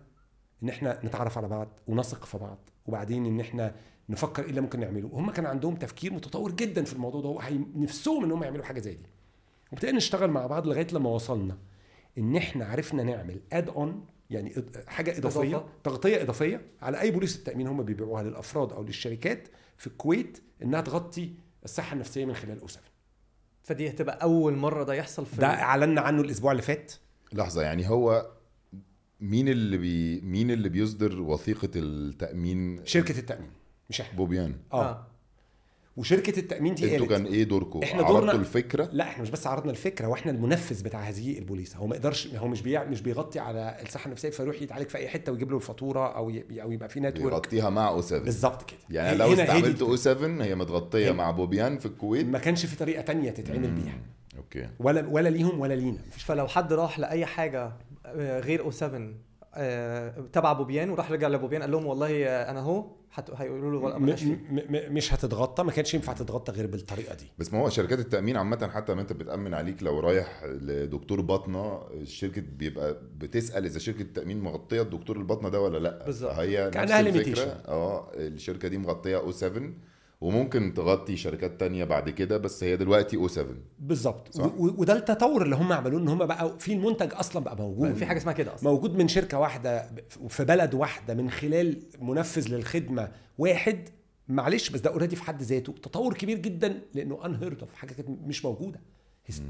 إن 0.62 0.68
إحنا 0.68 1.00
نتعرف 1.04 1.38
على 1.38 1.48
بعض 1.48 1.68
ونثق 1.86 2.24
في 2.24 2.38
بعض 2.38 2.58
وبعدين 2.86 3.26
إن 3.26 3.40
إحنا 3.40 3.74
نفكر 4.08 4.42
إيه 4.44 4.50
اللي 4.50 4.60
ممكن 4.60 4.80
نعمله. 4.80 5.08
وهم 5.12 5.30
كان 5.30 5.46
عندهم 5.46 5.76
تفكير 5.76 6.12
متطور 6.12 6.52
جدا 6.52 6.84
في 6.84 6.92
الموضوع 6.92 7.20
ده 7.20 7.28
وهي- 7.28 7.60
نفسهم 7.74 8.24
إن 8.24 8.32
هم 8.32 8.42
يعملوا 8.42 8.64
حاجة 8.64 8.80
زي 8.80 8.94
دي. 8.94 9.06
وابتدينا 9.72 9.96
نشتغل 9.96 10.30
مع 10.30 10.46
بعض 10.46 10.66
لغاية 10.66 10.86
لما 10.92 11.10
وصلنا 11.10 11.58
إن 12.18 12.36
إحنا 12.36 12.64
عرفنا 12.64 13.02
نعمل 13.02 13.40
add-on 13.52 14.04
يعني 14.30 14.54
حاجة 14.86 15.18
إضافية 15.18 15.56
إضافة. 15.56 15.66
تغطية 15.84 16.22
إضافية 16.22 16.60
على 16.82 17.00
أي 17.00 17.10
بوليس 17.10 17.36
التأمين 17.36 17.66
هم 17.66 17.82
بيبيعوها 17.82 18.22
للأفراد 18.22 18.72
أو 18.72 18.82
للشركات 18.82 19.48
في 19.78 19.86
الكويت 19.86 20.38
إنها 20.62 20.80
تغطي 20.80 21.30
الصحة 21.64 21.94
النفسية 21.94 22.24
من 22.24 22.34
خلال 22.34 22.60
O7 22.60 22.80
ف 22.80 22.90
فدي 23.70 23.90
هتبقى 23.90 24.22
أول 24.22 24.56
مرة 24.56 24.84
ده 24.84 24.94
يحصل 24.94 25.26
في 25.26 25.36
ده 25.36 25.46
اعلنا 25.46 26.00
عنه 26.00 26.22
الأسبوع 26.22 26.52
اللي 26.52 26.62
فات؟ 26.62 26.92
لحظة 27.32 27.62
يعني 27.62 27.88
هو 27.90 28.30
مين 29.20 29.48
اللي 29.48 29.78
بي 29.78 30.20
مين 30.20 30.50
اللي 30.50 30.68
بيصدر 30.68 31.20
وثيقة 31.20 31.68
التأمين؟ 31.76 32.86
شركة 32.86 33.18
التأمين 33.18 33.50
مش 33.90 34.00
إحنا. 34.00 34.16
بوبيان. 34.16 34.54
آه. 34.72 35.06
وشركة 36.00 36.38
التأمين 36.40 36.74
دي 36.74 36.84
أنتوا 36.94 37.06
قالت 37.06 37.10
كان 37.22 37.32
إيه 37.32 37.44
دوركم 37.44 37.80
إحنا 37.82 38.02
عرضتوا 38.02 38.20
دورنا- 38.20 38.32
الفكرة؟ 38.32 38.88
لا 38.92 39.04
إحنا 39.04 39.22
مش 39.22 39.30
بس 39.30 39.46
عرضنا 39.46 39.70
الفكرة 39.70 40.06
وإحنا 40.06 40.32
المنفذ 40.32 40.82
بتاع 40.82 41.00
هذه 41.00 41.38
البوليسه 41.38 41.78
هو 41.78 41.86
ما 41.86 41.96
يقدرش 41.96 42.26
هو 42.34 42.48
مش 42.48 42.62
بيع 42.62 42.84
مش 42.84 43.00
بيغطي 43.00 43.38
على 43.38 43.76
الصحة 43.82 44.06
النفسية 44.06 44.30
فيروح 44.30 44.62
يتعالج 44.62 44.88
في 44.88 44.98
أي 44.98 45.08
حتة 45.08 45.32
ويجيب 45.32 45.50
له 45.50 45.56
الفاتورة 45.56 46.16
أو 46.16 46.30
ي... 46.30 46.62
أو 46.62 46.72
يبقى 46.72 46.88
في 46.88 47.00
network. 47.00 47.24
بيغطيها 47.32 47.70
مع 47.70 47.88
O7 47.88 48.24
بالظبط 48.24 48.70
كده. 48.70 48.78
يعني 48.90 49.16
لو 49.18 49.32
استعملت 49.32 49.82
O 49.82 49.92
الفكرة. 49.94 49.96
7 50.14 50.44
هي 50.44 50.54
متغطية 50.54 51.06
هي- 51.08 51.12
مع 51.12 51.30
بوبيان 51.30 51.78
في 51.78 51.86
الكويت. 51.86 52.26
ما 52.26 52.38
كانش 52.38 52.66
في 52.66 52.76
طريقة 52.76 53.02
تانية 53.02 53.30
تتعمل 53.30 53.70
بيها. 53.70 53.98
okay. 54.38 54.68
ولا 54.80 55.06
ولا 55.08 55.28
ليهم 55.28 55.60
ولا 55.60 55.74
لينا. 55.74 55.98
فلو 56.10 56.48
حد 56.48 56.72
راح 56.72 56.98
لأي 56.98 57.26
حاجة 57.26 57.72
آه، 58.06 58.40
غير 58.40 58.60
O7 58.60 58.98
آه، 58.98 59.12
تبع 60.32 60.52
بوبيان 60.52 60.90
وراح 60.90 61.12
رجع 61.12 61.28
لبوبيان 61.28 61.62
قال 61.62 61.70
لهم 61.70 61.86
والله 61.86 62.26
آه، 62.26 62.50
أنا 62.50 62.60
اهو 62.60 62.86
هيقولوا 63.34 63.90
له 63.90 63.98
م... 63.98 64.04
م... 64.04 64.36
م... 64.50 64.94
مش 64.94 65.14
هتتغطى 65.14 65.62
ما 65.62 65.72
كانش 65.72 65.94
ينفع 65.94 66.12
تتغطى 66.12 66.52
غير 66.52 66.66
بالطريقة 66.66 67.14
دي 67.14 67.24
بس 67.38 67.52
ما 67.52 67.60
هو 67.60 67.68
شركات 67.68 67.98
التأمين 67.98 68.36
عامة 68.36 68.68
حتى 68.74 68.94
ما 68.94 69.00
أنت 69.00 69.12
بتأمن 69.12 69.54
عليك 69.54 69.82
لو 69.82 70.00
رايح 70.00 70.44
لدكتور 70.44 71.20
باطنة 71.20 71.82
الشركة 71.92 72.42
بيبقى 72.58 72.96
بتسأل 73.18 73.64
إذا 73.64 73.78
شركة 73.78 74.02
التأمين 74.02 74.40
مغطية 74.40 74.82
الدكتور 74.82 75.16
الباطنة 75.16 75.48
ده 75.48 75.60
ولا 75.60 75.78
لأ 75.78 76.04
بالظبط. 76.06 76.32
كأنها 76.40 77.00
الفكرة 77.00 77.34
limitation. 77.34 77.68
آه 77.68 78.10
الشركة 78.14 78.68
دي 78.68 78.78
مغطية 78.78 79.16
O7 79.16 79.62
وممكن 80.20 80.74
تغطي 80.74 81.16
شركات 81.16 81.60
تانية 81.60 81.84
بعد 81.84 82.10
كده 82.10 82.36
بس 82.36 82.64
هي 82.64 82.76
دلوقتي 82.76 83.16
O7 83.16 83.54
بالظبط. 83.78 84.34
صح. 84.34 84.44
و... 84.44 84.48
و... 84.48 84.74
وده 84.78 84.92
التطور 84.96 85.42
اللي 85.42 85.56
هم 85.56 85.72
عملوه 85.72 86.00
إن 86.00 86.08
هم 86.08 86.26
بقى 86.26 86.58
في 86.58 86.72
المنتج 86.72 87.14
أصلا 87.14 87.44
بقى 87.44 87.56
موجود. 87.56 87.92
في 87.94 88.06
حاجة 88.06 88.18
اسمها 88.18 88.32
كده 88.34 88.54
أصلا. 88.54 88.70
موجود 88.70 88.96
من 88.96 89.08
شركة 89.08 89.38
واحدة 89.38 89.90
في 90.28 90.44
بلد 90.44 90.74
واحدة 90.74 91.14
من 91.14 91.30
خلال 91.30 91.82
منفذ 92.00 92.48
للخدمة 92.48 93.12
واحد. 93.38 93.88
معلش 94.28 94.70
بس 94.70 94.80
ده 94.80 94.90
already 94.90 95.16
في 95.16 95.22
حد 95.22 95.42
ذاته. 95.42 95.72
تطور 95.72 96.14
كبير 96.14 96.38
جدا 96.38 96.80
لأنه 96.94 97.26
unheard 97.26 97.60
of 97.60 97.74
حاجة 97.74 97.92
كانت 97.92 98.08
مش 98.08 98.44
موجودة. 98.44 98.80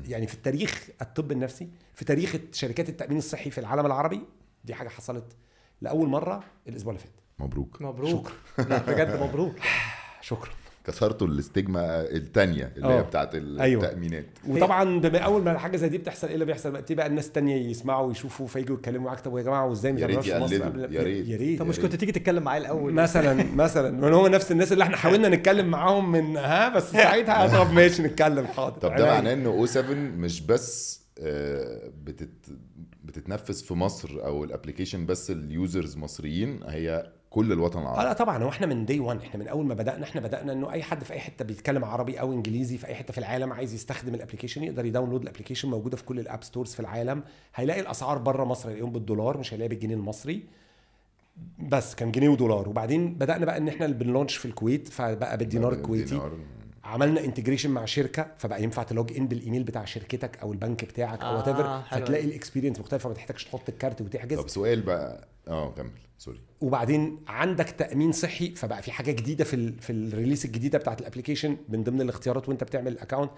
يعني 0.08 0.26
في 0.26 0.34
التاريخ 0.34 0.88
الطب 1.02 1.32
النفسي 1.32 1.68
في 1.94 2.04
تاريخ 2.04 2.36
شركات 2.52 2.88
التأمين 2.88 3.18
الصحي 3.18 3.50
في 3.50 3.58
العالم 3.58 3.86
العربي 3.86 4.20
دي 4.64 4.74
حاجة 4.74 4.88
حصلت 4.88 5.36
لأول 5.80 6.08
مرة 6.08 6.44
الأسبوع 6.68 6.92
اللي 6.92 7.04
فات. 7.04 7.12
مبروك. 7.38 7.82
مبروك. 7.82 8.32
لا 8.58 8.78
بجد 8.78 9.20
مبروك. 9.22 9.54
شكرا. 10.20 10.50
كسرتوا 10.90 11.26
الاستجمة 11.26 11.80
التانية 12.00 12.72
اللي 12.76 12.88
هي 12.88 12.98
آه. 12.98 13.02
بتاعت 13.02 13.34
أيوة. 13.34 13.84
التأمينات 13.84 14.26
وطبعا 14.48 15.00
بما 15.00 15.18
أول 15.18 15.42
ما 15.42 15.58
حاجة 15.58 15.76
زي 15.76 15.88
دي 15.88 15.98
بتحصل 15.98 16.26
إيه 16.26 16.34
اللي 16.34 16.44
بيحصل 16.44 16.70
بقى 16.70 16.84
بقى 16.90 17.06
الناس 17.06 17.26
التانية 17.26 17.70
يسمعوا 17.70 18.06
ويشوفوا 18.06 18.46
فيجوا 18.46 18.76
يتكلموا 18.76 19.06
معاك 19.06 19.20
طب 19.20 19.36
يا 19.38 19.42
جماعة 19.42 19.66
وازاي 19.66 19.92
ما 19.92 20.00
يا 20.00 20.06
ريت 20.06 20.18
جربناش 20.18 20.48
في 20.50 20.56
مصر 20.56 20.62
قبل- 20.64 20.94
يا 20.94 21.02
ريت. 21.02 21.28
يا 21.28 21.36
ريت 21.36 21.58
طب 21.58 21.66
مش 21.66 21.80
كنت 21.80 21.96
تيجي 21.96 22.12
تتكلم 22.12 22.42
معايا 22.42 22.60
الأول 22.60 22.92
مثلا 22.92 23.44
مثلا 23.54 23.90
من 23.90 24.12
هو 24.12 24.28
نفس 24.28 24.52
الناس 24.52 24.72
اللي 24.72 24.84
إحنا 24.84 24.96
حاولنا 25.02 25.28
نتكلم 25.28 25.66
معاهم 25.66 26.12
من 26.12 26.36
ها 26.36 26.68
بس 26.68 26.90
ساعتها 26.92 27.64
طب 27.64 27.72
ماشي 27.72 28.02
نتكلم 28.02 28.46
حاضر 28.46 28.78
طب 28.78 28.96
ده. 28.96 29.06
معناه 29.06 29.32
ان 29.32 29.46
أو 29.46 29.66
7 29.66 29.94
مش 29.94 30.40
بس 30.40 31.00
آه، 31.22 31.90
بتت 32.04 32.30
بتتنفذ 33.04 33.54
في 33.64 33.74
مصر 33.74 34.08
أو 34.24 34.44
ال 34.44 34.49
application 34.49 35.06
بس 35.06 35.30
ال 35.30 35.41
users 35.41 35.96
مصريين 35.96 36.60
هي 36.66 37.12
كل 37.30 37.52
الوطن 37.52 37.80
العربي. 37.82 38.04
لا 38.04 38.12
طبعا 38.12 38.42
هو 38.42 38.48
إحنا 38.48 38.66
من 38.66 38.86
day 38.86 39.00
1 39.00 39.20
إحنا 39.20 39.40
من 39.40 39.48
أول 39.48 39.66
ما 39.66 39.74
بدأنا 39.74 40.04
إحنا 40.04 40.20
بدأنا 40.20 40.52
إنه 40.52 40.72
أي 40.72 40.82
حد 40.82 41.04
في 41.04 41.12
أي 41.12 41.20
حتة 41.20 41.44
بيتكلم 41.44 41.84
عربي 41.84 42.20
أو 42.20 42.32
إنجليزي 42.32 42.78
في 42.78 42.86
أي 42.86 42.94
حتة 42.94 43.12
في 43.12 43.18
العالم 43.18 43.52
عايز 43.52 43.74
يستخدم 43.74 44.14
ال 44.14 44.18
application 44.18 44.62
يقدر 44.64 44.84
ي 44.84 44.88
download 44.88 45.22
ال 45.22 45.26
application 45.26 45.68
موجودة 45.68 45.96
في 45.96 46.04
كل 46.04 46.20
ال 46.20 46.26
app 46.26 46.42
stores 46.44 46.72
في 46.74 46.80
العالم. 46.80 47.22
هيلاقي 47.54 47.80
الأسعار 47.80 48.18
بره 48.18 48.44
مصر 48.44 48.68
هيلاقيهم 48.68 48.92
بالدولار 48.92 49.38
مش 49.38 49.54
هيلاقي 49.54 49.68
بالجنيه 49.68 49.94
المصري. 49.94 50.42
بس 51.58 51.94
كان 51.94 52.12
جنيه 52.12 52.28
ودولار. 52.28 52.68
وبعدين 52.68 53.14
بدأنا 53.14 53.44
بقى 53.44 53.56
إن 53.56 53.68
إحنا 53.68 53.86
اللي 53.86 53.96
بن 53.96 54.06
launch 54.06 54.36
في 54.36 54.44
الكويت 54.44 54.88
فبقى 54.88 55.36
بالدينار 55.38 55.72
الكويتي. 55.72 56.20
عملنا 56.84 57.24
integration 57.24 57.70
مع 57.70 57.84
شركة 57.84 58.26
فبقى 58.38 58.62
ينفع 58.62 58.82
ت 58.82 58.91
log 58.91 59.16
in 59.16 59.28
بالإيميل 59.28 59.62
بتاع 59.64 59.84
شركتك 59.84 60.38
أو 60.42 60.52
البنك 60.52 60.84
بتاعك 60.84 61.20
أو 61.22 61.28
آه، 61.30 61.36
whatever 61.36 61.82
فتلاقي. 61.90 62.24
ال 62.24 62.29
experience 62.29 62.80
مختلفة 62.80 63.08
ما 63.08 63.14
تحتاجش 63.14 63.44
تحط 63.44 63.68
الكارت 63.68 64.00
وتحجز. 64.00 64.38
طب 64.38 64.48
سؤال 64.48 64.80
بقى. 64.82 65.28
آه 65.48 65.70
كمل. 65.70 65.90
sorry. 66.20 66.40
وبعدين 66.60 67.18
عندك 67.28 67.70
تأمين 67.70 68.12
صحي 68.12 68.54
فبقى 68.54 68.82
في 68.82 68.92
حاجة 68.92 69.12
جديدة 69.12 69.44
في 69.44 69.54
ال 69.54 69.80
في 69.80 69.92
ال 69.92 69.99
release 69.99 70.44
الجديدة 70.44 70.78
بتاعت 70.78 71.00
ال 71.00 71.05
application 71.05 71.56
من 71.68 71.82
ضمن 71.84 72.00
الاختيارات 72.00 72.48
وانت 72.48 72.64
بتعمل 72.64 72.92
ال 72.92 72.97
account 72.97 73.30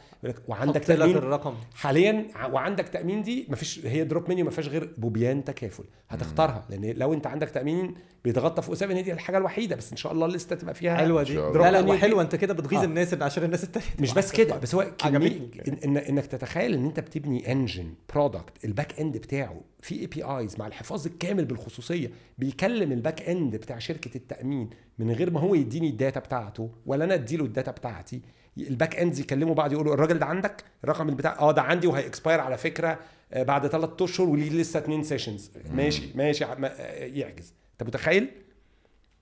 وعندك 0.48 0.84
تأمين 0.84 1.16
الرقم. 1.16 1.54
حاليا 1.74 2.28
وعندك 2.52 2.88
تأمين 2.88 3.22
دي 3.22 3.46
مفيش 3.48 3.86
هي 3.86 4.04
drop 4.04 4.30
menu 4.30 4.44
ما 4.44 4.50
فيهاش 4.50 4.68
غير 4.68 4.94
بوبيان 4.98 5.44
تكافل. 5.44 5.84
هتختارها 6.08 6.66
لأن 6.70 6.84
لو 6.96 7.12
انت 7.14 7.26
عندك 7.26 7.50
تأمين 7.50 7.94
بيتغطى 8.24 8.62
ف 8.62 8.74
O7 8.74 8.96
هي 8.96 9.02
دي 9.02 9.12
الحاجة 9.12 9.38
الوحيدة 9.38 9.76
بس 9.76 9.90
إن 9.90 9.96
شاء 9.96 10.12
الله 10.12 10.26
لسه 10.26 10.56
تبقى 10.56 10.74
فيها 10.74 10.96
حلوة 10.96 11.22
دي. 11.22 11.34
لا 11.34 11.70
لا 11.70 11.80
وحلوة 11.80 12.22
أنت 12.22 12.36
كده 12.36 12.54
بتغيظ 12.54 12.80
آه. 12.80 12.84
الناس 12.84 13.14
عشان 13.14 13.44
الناس 13.44 13.64
التانية. 13.64 13.86
مش 13.98 14.14
بس 14.14 14.32
كده 14.32 14.56
بس 14.58 14.74
هو 14.74 14.80
عجبتني. 15.02 15.50
إن, 15.68 15.74
إن 15.84 15.96
إنك 15.96 16.26
تتخيل 16.26 16.74
إن 16.74 16.84
أنت 16.84 17.00
بتبني 17.00 17.52
engine 17.52 17.94
product 18.14 18.64
ال 18.64 18.72
back 18.72 19.00
end 19.00 19.16
بتاعه 19.16 19.60
في 19.80 20.00
APIs 20.00 20.58
مع 20.58 20.66
الحفاظ 20.66 21.06
الكامل 21.06 21.44
بالخصوصية 21.44 22.10
بيكلم 22.38 22.71
ال 22.76 22.86
back 22.86 23.22
end 23.28 23.56
بتاع 23.56 23.78
شركة 23.78 24.16
التأمين 24.16 24.70
من 24.98 25.10
غير 25.10 25.30
ما 25.30 25.40
هو 25.40 25.54
يديني 25.54 25.88
ال 25.88 25.95
data 25.95 26.20
بتاعته 26.20 26.70
ولا 26.86 27.04
أنا 27.04 27.14
أديله 27.14 27.44
ال 27.44 27.50
data 27.50 27.70
بتاعتي. 27.70 28.22
ال 28.58 28.66
back 28.66 28.96
ends 28.96 29.20
يكلموا 29.20 29.54
بعض 29.54 29.72
يقولوا 29.72 29.94
الراجل 29.94 30.18
ده 30.18 30.26
عندك؟ 30.26 30.64
الرقم 30.84 31.06
بتاع 31.06 31.38
آه 31.40 31.52
ده 31.52 31.62
عندي 31.62 31.86
وهي 31.86 32.04
expire 32.04 32.40
على 32.40 32.58
فكرة 32.58 32.98
آه، 33.32 33.42
بعد 33.42 33.66
ثلاث 33.66 34.02
أشهر 34.02 34.28
وليه 34.28 34.50
لسه 34.50 34.78
اثنين 34.78 35.02
sessions 35.02 35.50
ماشي 35.70 36.02
ماشي 36.14 36.44
آه، 36.44 36.56
يعجز. 37.04 37.54
أنت 37.72 37.88
متخيل؟ 37.88 38.28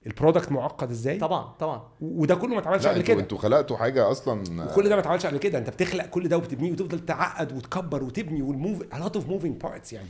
ال 0.07 0.12
product 0.13 0.53
معقد 0.53 0.91
إزاي؟ 0.91 1.19
طبعا 1.19 1.55
طبعا. 1.59 1.89
وده 2.01 2.35
كله 2.35 2.55
ما 2.55 2.59
اتعملش 2.59 2.87
قبل 2.87 3.03
كده. 3.03 3.21
أنتوا 3.21 3.39
خلقتوا 3.39 3.77
حاجة 3.77 4.11
أصلا 4.11 4.65
وكل 4.71 4.89
ده 4.89 4.95
ما 4.95 5.01
اتعملش 5.01 5.27
قبل 5.27 5.39
كده. 5.39 5.59
أنت 5.59 5.71
بتخلق 5.71 6.07
كل 6.07 6.29
ده 6.29 6.37
وبتبنيه 6.37 6.73
وتفضل 6.73 7.07
تعقد 7.07 7.53
وتكبر 7.53 8.03
وتبني 8.03 8.43
وال 8.43 8.56
move 8.56 8.83
a 8.83 8.97
lot 8.97 9.13
of 9.21 9.23
moving 9.25 9.67
parts 9.67 9.93
يعني. 9.93 10.09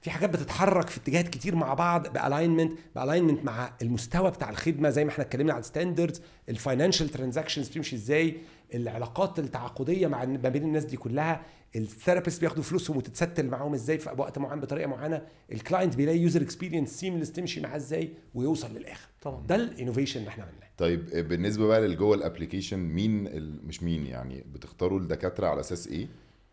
في 0.00 0.10
حاجات 0.10 0.30
بتتحرك 0.30 0.88
في 0.88 0.96
اتجاهات 0.98 1.28
كتير 1.28 1.56
مع 1.56 1.74
بعض 1.74 2.08
ب 2.12 2.19
alignment 2.19 2.78
ب 2.96 3.01
alignment 3.01 3.44
مع 3.44 3.72
المستوى 3.82 4.30
بتاع 4.30 4.50
الخدمة 4.50 4.90
زي 4.90 5.04
ما 5.04 5.10
إحنا 5.10 5.24
اتكلمنا 5.24 5.52
على 5.52 5.60
ال 5.60 5.66
standards 5.66 6.20
ال 6.48 6.54
financial 6.54 7.08
transactions 7.08 7.68
بتمشي 7.68 7.96
إزاي 7.96 8.36
العلاقات 8.74 9.38
التعاقدية 9.38 10.06
مع 10.06 10.24
ما 10.24 10.48
بين 10.48 10.62
الناس 10.62 10.84
دي 10.84 10.96
كلها 10.96 11.42
ال 11.76 11.82
therapist 11.82 12.40
بياخدوا 12.40 12.62
فلوسهم 12.62 12.96
وتت 12.96 13.13
settle 13.13 13.46
معاهم 13.46 13.74
إزاي 13.74 13.98
في 13.98 14.14
وقت 14.18 14.38
معين 14.38 14.60
بطريقة 14.60 14.86
معينة 14.88 15.22
ال 15.52 15.58
client 15.58 15.96
بيلاقي 15.96 16.18
user 16.18 16.42
experience 16.42 16.88
seamless 17.00 17.32
تمشي 17.32 17.60
معاه 17.60 17.76
إزاي 17.76 18.12
ويوصل 18.34 18.74
للآخر. 18.74 19.08
طبعا. 19.22 19.46
ده 19.46 19.54
ال 19.54 19.60
innovation 19.60 20.20
اللي 20.20 20.28
إحنا 20.28 20.44
عملناه. 20.44 20.68
طيب 20.78 21.28
بالنسبة 21.28 21.66
بقى 21.66 21.80
للجوه 21.80 22.14
ال 22.16 22.21
application 22.21 22.78
مين. 22.78 23.24
مش 23.66 23.82
مين 23.82 24.06
يعني 24.06 24.44
بتختاروا 24.54 25.00
الدكاترة 25.00 25.46
على 25.46 25.60
أساس 25.60 25.86
إيه؟ 25.88 26.08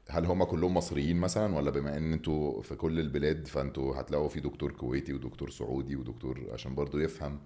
هل 0.10 0.26
هم 0.26 0.44
كلهم 0.44 0.74
مصريين 0.74 1.18
مثلا؟ 1.18 1.56
ولا 1.56 1.72
بما 1.72 1.98
إن 1.98 2.14
أنتوا 2.14 2.62
في 2.62 2.76
كل 2.76 3.00
البلاد 3.00 3.48
فانتوا 3.48 3.96
هتلاقوا 4.02 4.28
في 4.30 4.40
دكتور 4.40 4.72
كويتي 4.72 5.14
ودكتور 5.14 5.50
سعودي 5.50 5.96
ودكتور 5.96 6.42
عشان 6.54 6.76
برضو 6.76 7.00
يفهم 7.00 7.40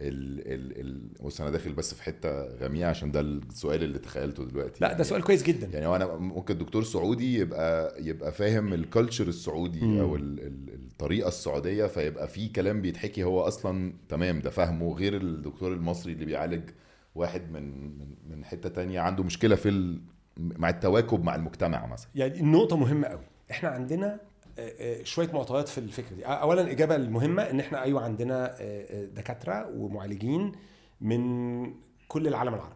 ال 0.00 0.40
ال 0.52 0.80
ال 0.80 1.08
بص 1.24 1.40
أنا 1.40 1.50
داخل 1.50 1.72
بس 1.72 1.94
في 1.94 2.02
حتة 2.02 2.42
غميقة 2.56 2.88
عشان 2.88 3.12
ده 3.12 3.20
السؤال 3.20 3.82
اللي 3.84 3.98
تخيلته 3.98 4.44
دلوقتي 4.44 4.78
لا 4.80 4.86
يعني. 4.86 4.98
ده 4.98 5.04
سؤال 5.04 5.22
كويس 5.22 5.42
جدا. 5.42 5.66
يعني 5.66 5.86
هو 5.86 5.96
أنا 5.96 6.16
ممكن 6.16 6.58
دكتور 6.58 6.82
سعودي 6.82 7.38
يبقى 7.38 7.94
يبقى 8.04 8.32
فاهم 8.32 8.72
ال 8.72 8.79
culture 8.79 9.28
السعودي 9.28 9.80
مم. 9.80 10.00
أو 10.00 10.16
ال- 10.16 10.40
ال- 10.40 10.74
الطريقة 10.74 11.28
السعودية 11.28 11.86
فيبقى 11.86 12.28
في 12.28 12.48
كلام 12.48 12.82
بيتحكي 12.82 13.24
هو 13.24 13.40
أصلا 13.40 13.92
تمام 14.08 14.40
ده 14.40 14.50
فاهمه 14.50 14.94
غير 14.94 15.16
الدكتور 15.16 15.72
المصري 15.72 16.12
اللي 16.12 16.24
بيعالج 16.24 16.70
واحد 17.14 17.50
من 17.52 17.98
من 17.98 18.14
من 18.30 18.44
حتة 18.44 18.68
تانية 18.68 19.00
عنده 19.00 19.22
مشكلة 19.24 19.54
في 19.56 19.68
ال... 19.68 20.00
مع 20.36 20.68
التواكب 20.68 21.24
مع 21.24 21.34
المجتمع 21.34 21.86
مثلا. 21.86 22.10
يعني 22.14 22.40
النقطة 22.40 22.76
مهمة 22.76 23.08
قوي. 23.08 23.24
إحنا 23.50 23.68
عندنا 23.68 24.20
آه، 24.58 24.72
آه، 24.80 25.02
شوية 25.02 25.30
معطيات 25.32 25.68
في 25.68 25.78
الفكرة 25.78 26.14
دي. 26.16 26.24
اولا 26.24 26.60
الإجابة 26.62 26.96
المهمة 26.96 27.42
إن 27.42 27.60
إحنا 27.60 27.82
أيوه 27.82 28.04
عندنا 28.04 28.56
آه، 28.60 29.04
دكاترة 29.04 29.68
ومعالجين 29.76 30.52
من 31.00 31.62
كل 32.08 32.26
العالم 32.28 32.54
العربي. 32.54 32.74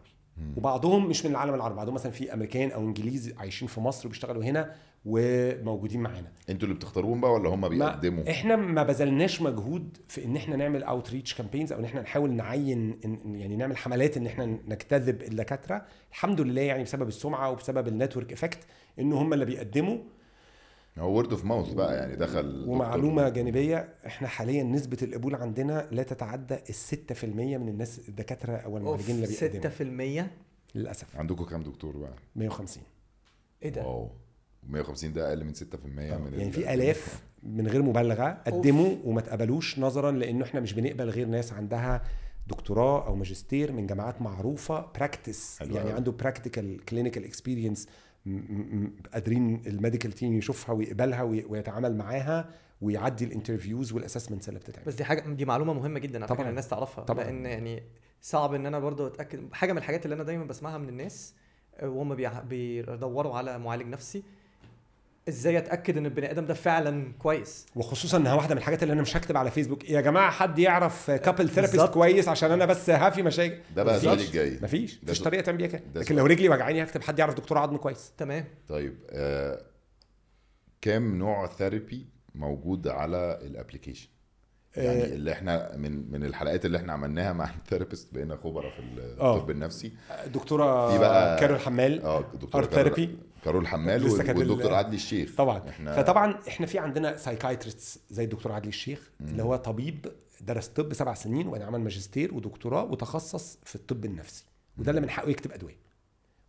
وبعضهم 0.57 1.09
مش 1.09 1.25
من 1.25 1.31
العالم 1.31 1.53
العربي 1.53 1.75
بعضهم 1.75 1.93
مثلا 1.93 2.11
في 2.11 2.33
أمريكان 2.33 2.71
أو 2.71 2.81
إنجليز 2.81 3.33
عايشين 3.37 3.67
في 3.67 3.79
مصر 3.79 4.07
وبيشتغلوا 4.07 4.43
هنا 4.43 4.75
وموجودين 5.05 6.01
معانا. 6.01 6.31
أنتوا 6.49 6.67
اللي 6.67 6.75
بتختاروهم 6.79 7.21
بقى 7.21 7.33
ولا 7.33 7.49
هم 7.49 7.61
ما 7.61 7.67
بيقدموا؟ 7.67 8.29
إحنا 8.31 8.55
ما 8.55 8.83
بذلناش 8.83 9.41
مجهود 9.41 9.97
في 10.07 10.25
ان 10.25 10.35
إحنا 10.35 10.55
نعمل 10.55 10.83
outreach 10.83 11.33
campaigns 11.33 11.73
أو 11.73 11.79
ان 11.79 11.85
إحنا 11.85 12.01
نحاول 12.01 12.31
نعين 12.31 12.99
إن- 13.03 13.27
يعني 13.27 13.55
نعمل 13.55 13.77
حملات 13.77 14.17
إن 14.17 14.25
إحنا 14.27 14.45
نجتذب 14.45 15.21
الدكاترة. 15.21 15.85
الحمد 16.11 16.41
لله 16.41 16.61
يعني 16.61 16.83
بسبب 16.83 17.07
السمعة 17.07 17.51
وبسبب 17.51 17.87
ال 17.87 17.93
network 17.93 18.33
effect 18.33 18.59
إن 18.99 19.13
هم 19.13 19.33
اللي 19.33 19.45
بيقدموا. 19.45 19.97
هو 20.97 21.11
word 21.13 21.31
of 21.31 21.45
mouth 21.45 21.73
بقى 21.73 21.95
يعني 21.95 22.15
دخل 22.15 22.43
دكتور- 22.61 22.69
ومعلومة 22.69 23.29
جانبية 23.29 23.89
إحنا 24.05 24.27
حاليا 24.27 24.63
نسبة 24.63 24.97
القبول 25.01 25.35
عندنا 25.35 25.87
لا 25.91 26.03
تتعدى 26.03 26.55
ال 26.69 26.73
6% 26.75 27.57
من 27.57 27.69
الناس 27.69 28.09
الدكاترة 28.09 28.53
أو 28.53 28.77
المعالجين 28.77 29.15
اللي 29.15 29.27
بيقدموا. 29.27 29.61
6% 29.61 30.27
للأسف. 30.75 31.15
عندكم 31.17 31.43
كام 31.45 31.63
دكتور 31.63 31.97
بقى؟ 31.97 32.13
150 32.35 32.83
إيه 33.63 33.69
ده؟ 33.69 33.81
wow. 33.83 34.09
150 34.69 35.13
ده 35.13 35.29
أقل 35.29 35.43
من 35.43 35.53
6% 35.53 35.63
من 35.85 35.97
يعني 35.97 36.51
في 36.51 36.73
آلاف 36.73 37.21
من 37.43 37.67
غير 37.67 37.81
مبالغة 37.83 38.29
قدموا 38.47 38.95
وما 39.03 39.19
اتقبلوش 39.19 39.79
نظرا 39.79 40.11
لأنه 40.11 40.45
إحنا 40.45 40.59
مش 40.59 40.73
بنقبل 40.73 41.09
غير 41.09 41.27
ناس 41.27 41.53
عندها 41.53 42.01
دكتوراه 42.47 43.07
أو 43.07 43.15
ماجستير 43.15 43.71
من 43.71 43.87
جامعات 43.87 44.21
معروفة 44.21 44.85
practice 44.95 45.61
يعني. 45.61 45.91
عنده 45.91 46.11
practical 46.11 46.85
clinical 46.85 47.23
experience 47.25 47.87
قادرين 49.13 49.61
ال 49.67 49.72
medical 49.72 50.11
team 50.11 50.33
يشوفها 50.37 50.75
ويقبلها 50.75 51.23
وي- 51.23 51.45
ويتعامل 51.49 51.95
معاها 51.97 52.49
ويعدي 52.81 53.25
ال 53.25 53.31
interviews 53.31 53.93
وال 53.93 54.02
assessments 54.02 54.49
اللي 54.49 54.59
بتتعمل 54.59 54.85
بس 54.87 54.93
دي 54.95 55.03
حاجة 55.03 55.29
دي 55.33 55.45
معلومة 55.45 55.73
مهمة 55.73 55.99
جدا 55.99 56.23
على 56.25 56.35
فكرة. 56.35 56.49
الناس 56.49 56.67
تعرفها 56.67 57.03
طبعاً. 57.03 57.23
لأن 57.23 57.45
يعني 57.45 57.83
صعب 58.21 58.53
إن 58.53 58.65
أنا 58.65 58.79
برضو 58.79 59.07
أتأكد 59.07 59.53
حاجة 59.53 59.71
من 59.71 59.77
الحاجات 59.77 60.05
اللي 60.05 60.15
أنا 60.15 60.23
دايما 60.23 60.43
بسمعها 60.45 60.77
من 60.77 60.89
الناس 60.89 61.33
آه، 61.75 61.89
وهم 61.89 62.15
بيدوروا 62.49 63.35
على 63.37 63.59
معالج 63.59 63.87
نفسي 63.87 64.23
إزاي 65.29 65.57
اتاكد 65.57 65.97
ان 65.97 66.05
البني 66.05 66.31
آدم 66.31 66.45
ده 66.45 66.53
فعلا 66.53 67.13
كويس 67.19 67.65
وخصوصا 67.75 68.17
انها 68.17 68.33
واحدة 68.33 68.55
من 68.55 68.57
الحاجات 68.57 68.83
اللي 68.83 68.93
أنا 68.93 69.01
مش 69.01 69.17
هكتب 69.17 69.37
على 69.37 69.51
فيسبوك 69.51 69.89
يا 69.89 70.01
جماعة 70.01 70.31
حد 70.31 70.59
يعرف 70.59 71.11
couple 71.11 71.49
therapist. 71.49 71.81
كويس 71.93 72.27
عشان 72.27 72.51
أنا 72.51 72.65
بس 72.65 72.89
هافي 72.89 73.23
مشاكل 73.23 73.57
ده 73.75 73.83
بقى 73.83 73.97
السؤال. 73.97 74.19
الجاي 74.19 74.59
مفيش 74.61 74.99
مفيش 75.03 75.21
طريقة 75.21 75.41
تعمل 75.41 75.57
بيها 75.57 75.67
كده 75.67 75.81
ده 75.93 76.01
لكن. 76.01 76.15
لو 76.15 76.25
رجلي 76.25 76.49
وجعاني 76.49 76.83
هكتب 76.83 77.01
حد 77.03 77.19
يعرف 77.19 77.33
دكتور 77.33 77.57
عظم 77.57 77.77
كويس 77.77 78.11
تمام 78.17 78.45
طيب 78.69 78.95
آه 79.09 79.61
كام 80.81 81.15
نوع 81.17 81.47
therapy 81.47 82.05
موجود 82.35 82.87
على 82.87 83.39
ال 83.41 83.46
application 83.46 84.07
يعني 84.75 85.01
آه. 85.03 85.05
اللي 85.05 85.31
إحنا 85.31 85.77
من 85.77 86.11
من 86.11 86.23
الحلقات 86.23 86.65
اللي 86.65 86.77
إحنا 86.77 86.93
عملناها 86.93 87.33
مع 87.33 87.49
ال 87.63 87.68
therapist 87.68 88.13
بقينا 88.13 88.35
خبراء 88.35 88.71
في 88.71 88.81
آه. 89.19 89.35
الطب 89.37 89.49
النفسي 89.51 89.91
دكتورة 90.33 90.91
في 90.91 90.97
بقى- 90.97 91.39
كارول 91.39 91.59
حمال 91.59 92.01
آه 92.01 92.23
دكتور 92.41 92.63
art 92.63 92.67
therapy. 92.69 93.07
كارول 93.45 93.67
حمال 93.67 94.03
لسه 94.03 94.37
والدكتور 94.37 94.73
عدلي 94.73 94.95
الشيخ. 94.95 95.35
طبعا. 95.37 95.69
إحنا 95.69 95.95
فطبعا 95.95 96.39
إحنا 96.47 96.65
في 96.65 96.79
عندنا 96.79 97.17
psychiatrist 97.17 97.99
زي 98.09 98.23
الدكتور 98.23 98.51
عادل 98.51 98.67
الشيخ 98.67 99.11
اللي 99.21 99.43
هو 99.43 99.55
طبيب 99.55 100.05
درس 100.41 100.67
طب 100.67 100.93
سبع 100.93 101.13
سنين 101.13 101.47
وبعدين 101.47 101.67
عمل 101.67 101.79
ماجستير 101.81 102.33
ودكتوراه 102.33 102.83
وتخصص 102.83 103.59
في 103.63 103.75
الطب 103.75 104.05
النفسي. 104.05 104.45
وده 104.77 104.89
اللي 104.89 105.01
من 105.01 105.09
حقه 105.09 105.29
يكتب 105.29 105.51
أدوية. 105.51 105.85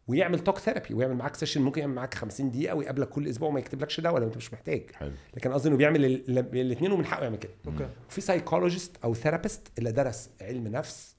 ويعمل 0.08 0.38
talk 0.38 0.58
therapy 0.58 0.94
ويعمل 0.94 1.14
معاك 1.14 1.34
session 1.34 1.62
ممكن 1.62 1.80
يعمل 1.80 1.94
معاك 1.94 2.14
50 2.14 2.50
دقيقة 2.50 2.74
ويقابلك 2.74 3.08
كل 3.08 3.28
أسبوع 3.28 3.48
وما 3.48 3.60
يكتبلكش 3.60 4.00
دواء 4.00 4.20
لو 4.20 4.26
أنت 4.26 4.36
مش 4.36 4.52
محتاج. 4.52 4.90
حلو. 4.90 5.12
لكن 5.34 5.52
قصدي 5.52 5.68
إنه 5.68 5.76
بيعمل 5.76 6.04
الاثنين 6.04 6.92
ومن 6.92 7.06
حقه 7.06 7.22
يعمل 7.22 7.36
كده. 7.36 7.52
okay. 7.66 7.88
وفي 8.08 8.20
psychologist 8.20 8.96
أو 9.04 9.14
therapist 9.14 9.62
اللي 9.78 9.92
درس 9.92 10.30
علم 10.40 10.68
نفس 10.68 11.16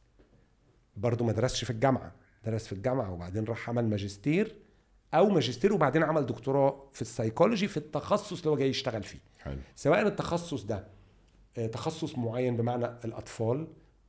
برضه 0.96 1.26
ما 1.26 1.32
درسش 1.32 1.64
في 1.64 1.70
الجامعة. 1.70 2.12
درس 2.46 2.68
في 2.68 2.74
الجامعة 2.74 3.14
وبعدين 3.14 3.44
راح 3.44 3.70
عمل 3.70 3.90
ماجستير 3.90 4.56
أو 5.14 5.30
ماجستير 5.30 5.74
وبعدين 5.74 6.04
عمل 6.04 6.26
دكتوراه 6.26 6.90
في 6.94 7.02
السايكولوجي 7.02 7.68
في 7.68 7.78
التخصص 7.78 8.40
اللي 8.40 8.50
هو 8.50 8.56
جاي 8.58 8.70
يشتغل 8.70 9.04
فيه. 9.04 9.20
حلو. 9.40 9.60
سواء 9.76 10.08
التخصص 10.08 10.64
ده 10.64 10.88
آه، 11.58 11.68
تخصص 11.68 12.18
معين 12.18 12.58
بمعنى 12.58 12.86
الأطفال 12.86 13.68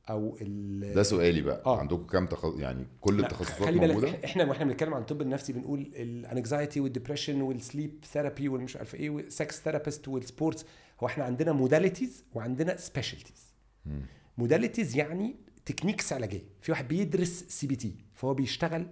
أو 0.09 0.37
ال 0.41 0.93
ده 0.93 1.03
سؤالي 1.03 1.41
بقى. 1.41 1.63
آه. 1.65 1.79
عندكم 1.79 2.05
كام 2.05 2.27
تخصص 2.27 2.59
يعني 2.59 2.87
كل 3.01 3.19
التخصصات 3.19 3.63
خلي 3.63 3.79
بالك 3.79 3.93
موجودة؟ 3.95 4.25
إحنا 4.25 4.43
وإحنا 4.45 4.65
بنتكلم 4.65 4.93
عن 4.93 5.01
الطب 5.01 5.21
النفسي 5.21 5.53
بنقول 5.53 5.79
ال 5.95 6.06
anxiety 6.06 6.79
وال 6.79 6.89
depression 6.89 7.41
وال 7.41 7.59
sleep 7.59 8.05
therapy 8.11 8.49
والمش 8.49 8.77
عارف 8.77 8.95
إيه 8.95 9.09
وال 9.09 9.30
sex 9.30 9.61
therapist 9.61 10.07
وال 10.07 10.22
sports 10.22 10.65
هو 11.03 11.07
إحنا 11.07 11.23
عندنا 11.23 11.51
modalities 11.51 12.23
وعندنا 12.33 12.77
specialties. 12.77 13.53
modalities 14.37 14.95
يعني 14.95 15.35
techniques 15.65 16.13
علاجية. 16.13 16.41
في 16.61 16.71
واحد 16.71 16.87
بيدرس 16.87 17.43
CBT 17.47 17.95
فهو 18.13 18.33
بيشتغل 18.33 18.87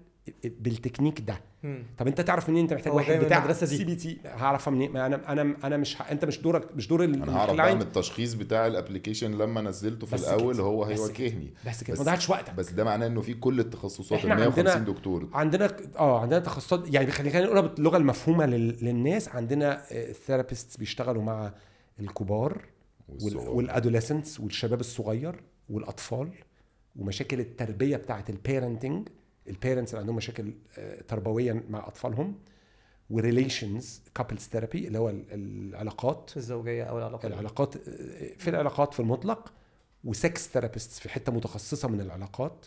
بالتكنيك 0.59 1.21
ده. 1.21 1.41
مم. 1.63 1.83
طب 1.97 2.07
انت 2.07 2.21
تعرف 2.21 2.49
منين 2.49 2.61
انت 2.63 2.73
محتاج 2.73 2.93
هو 2.93 2.97
واحد 2.97 3.13
بتاع 3.19 3.37
المدرسة 3.37 3.67
دي. 3.67 3.77
CBT 3.77 4.17
هعرفها 4.25 4.71
منين؟ 4.71 4.97
أنا 4.97 5.31
أنا 5.31 5.55
أنا 5.63 5.77
مش 5.77 6.01
ه... 6.01 6.05
انت 6.11 6.25
مش 6.25 6.41
دورك 6.41 6.75
مش 6.75 6.87
دور 6.87 7.03
ال- 7.03 7.23
أنا 7.23 7.37
هعرف 7.37 7.55
بقى 7.55 7.75
من 7.75 7.81
التشخيص 7.81 8.33
بتاع 8.33 8.67
ال 8.67 8.73
application 8.73 9.31
لما 9.31 9.61
نزلته 9.61 10.07
في 10.07 10.15
الأول 10.15 10.53
كده. 10.53 10.63
هو 10.63 10.83
هيواجهني. 10.83 11.53
بس 11.67 11.83
كده. 11.83 11.97
ما 11.97 12.03
ضيعتش 12.03 12.29
وقتك. 12.29 12.53
بس 12.53 12.71
ده 12.71 12.83
معناه 12.83 13.07
إنه 13.07 13.21
في 13.21 13.33
كل 13.33 13.59
التخصصات 13.59 14.19
إحنا 14.19 14.33
ال 14.33 14.39
150 14.39 14.67
عندنا- 14.67 14.93
دكتور. 14.93 15.29
عندنا 15.33 15.77
آه 15.99 16.19
عندنا 16.21 16.39
تخصصات. 16.39 16.93
يعني 16.93 17.11
خلينا 17.11 17.41
نقولها 17.41 17.61
باللغة 17.61 17.97
المفهومة 17.97 18.45
لل... 18.45 18.85
للناس. 18.85 19.29
عندنا 19.29 19.81
therapist 20.25 20.79
بيشتغلوا 20.79 21.23
مع 21.23 21.53
الكبار 21.99 22.61
والصغار. 23.09 23.49
وال 23.49 23.63
adolescents 23.63 24.39
والشباب 24.39 24.79
الصغير 24.79 25.43
والأطفال 25.69 26.29
ومشاكل 26.95 27.39
التربية 27.39 27.97
بتاعة 27.97 28.25
ال 28.29 28.37
parenting 28.37 29.07
ال 29.47 29.53
parents 29.53 29.91
اللي 29.91 30.01
عندهم 30.01 30.15
مشاكل 30.15 30.53
آه، 30.77 31.01
تربويه 31.01 31.63
مع 31.69 31.87
أطفالهم 31.87 32.35
و 33.09 33.19
relations 33.19 34.01
couples 34.15 34.41
therapy 34.41 34.87
اللي 34.87 34.97
هو 34.99 35.09
ال- 35.09 35.25
العلاقات. 35.33 36.31
الزوجية 36.37 36.83
أو 36.83 36.97
العلاقه 36.97 37.27
العلاقات 37.27 37.75
آه، 37.75 37.81
في 38.37 38.49
العلاقات 38.49 38.93
في 38.93 38.99
المطلق 38.99 39.53
و 40.03 40.14
sex 40.14 40.47
therapist 40.47 40.91
في 40.91 41.09
حتة 41.09 41.31
متخصصة 41.31 41.87
من 41.87 42.01
العلاقات. 42.01 42.65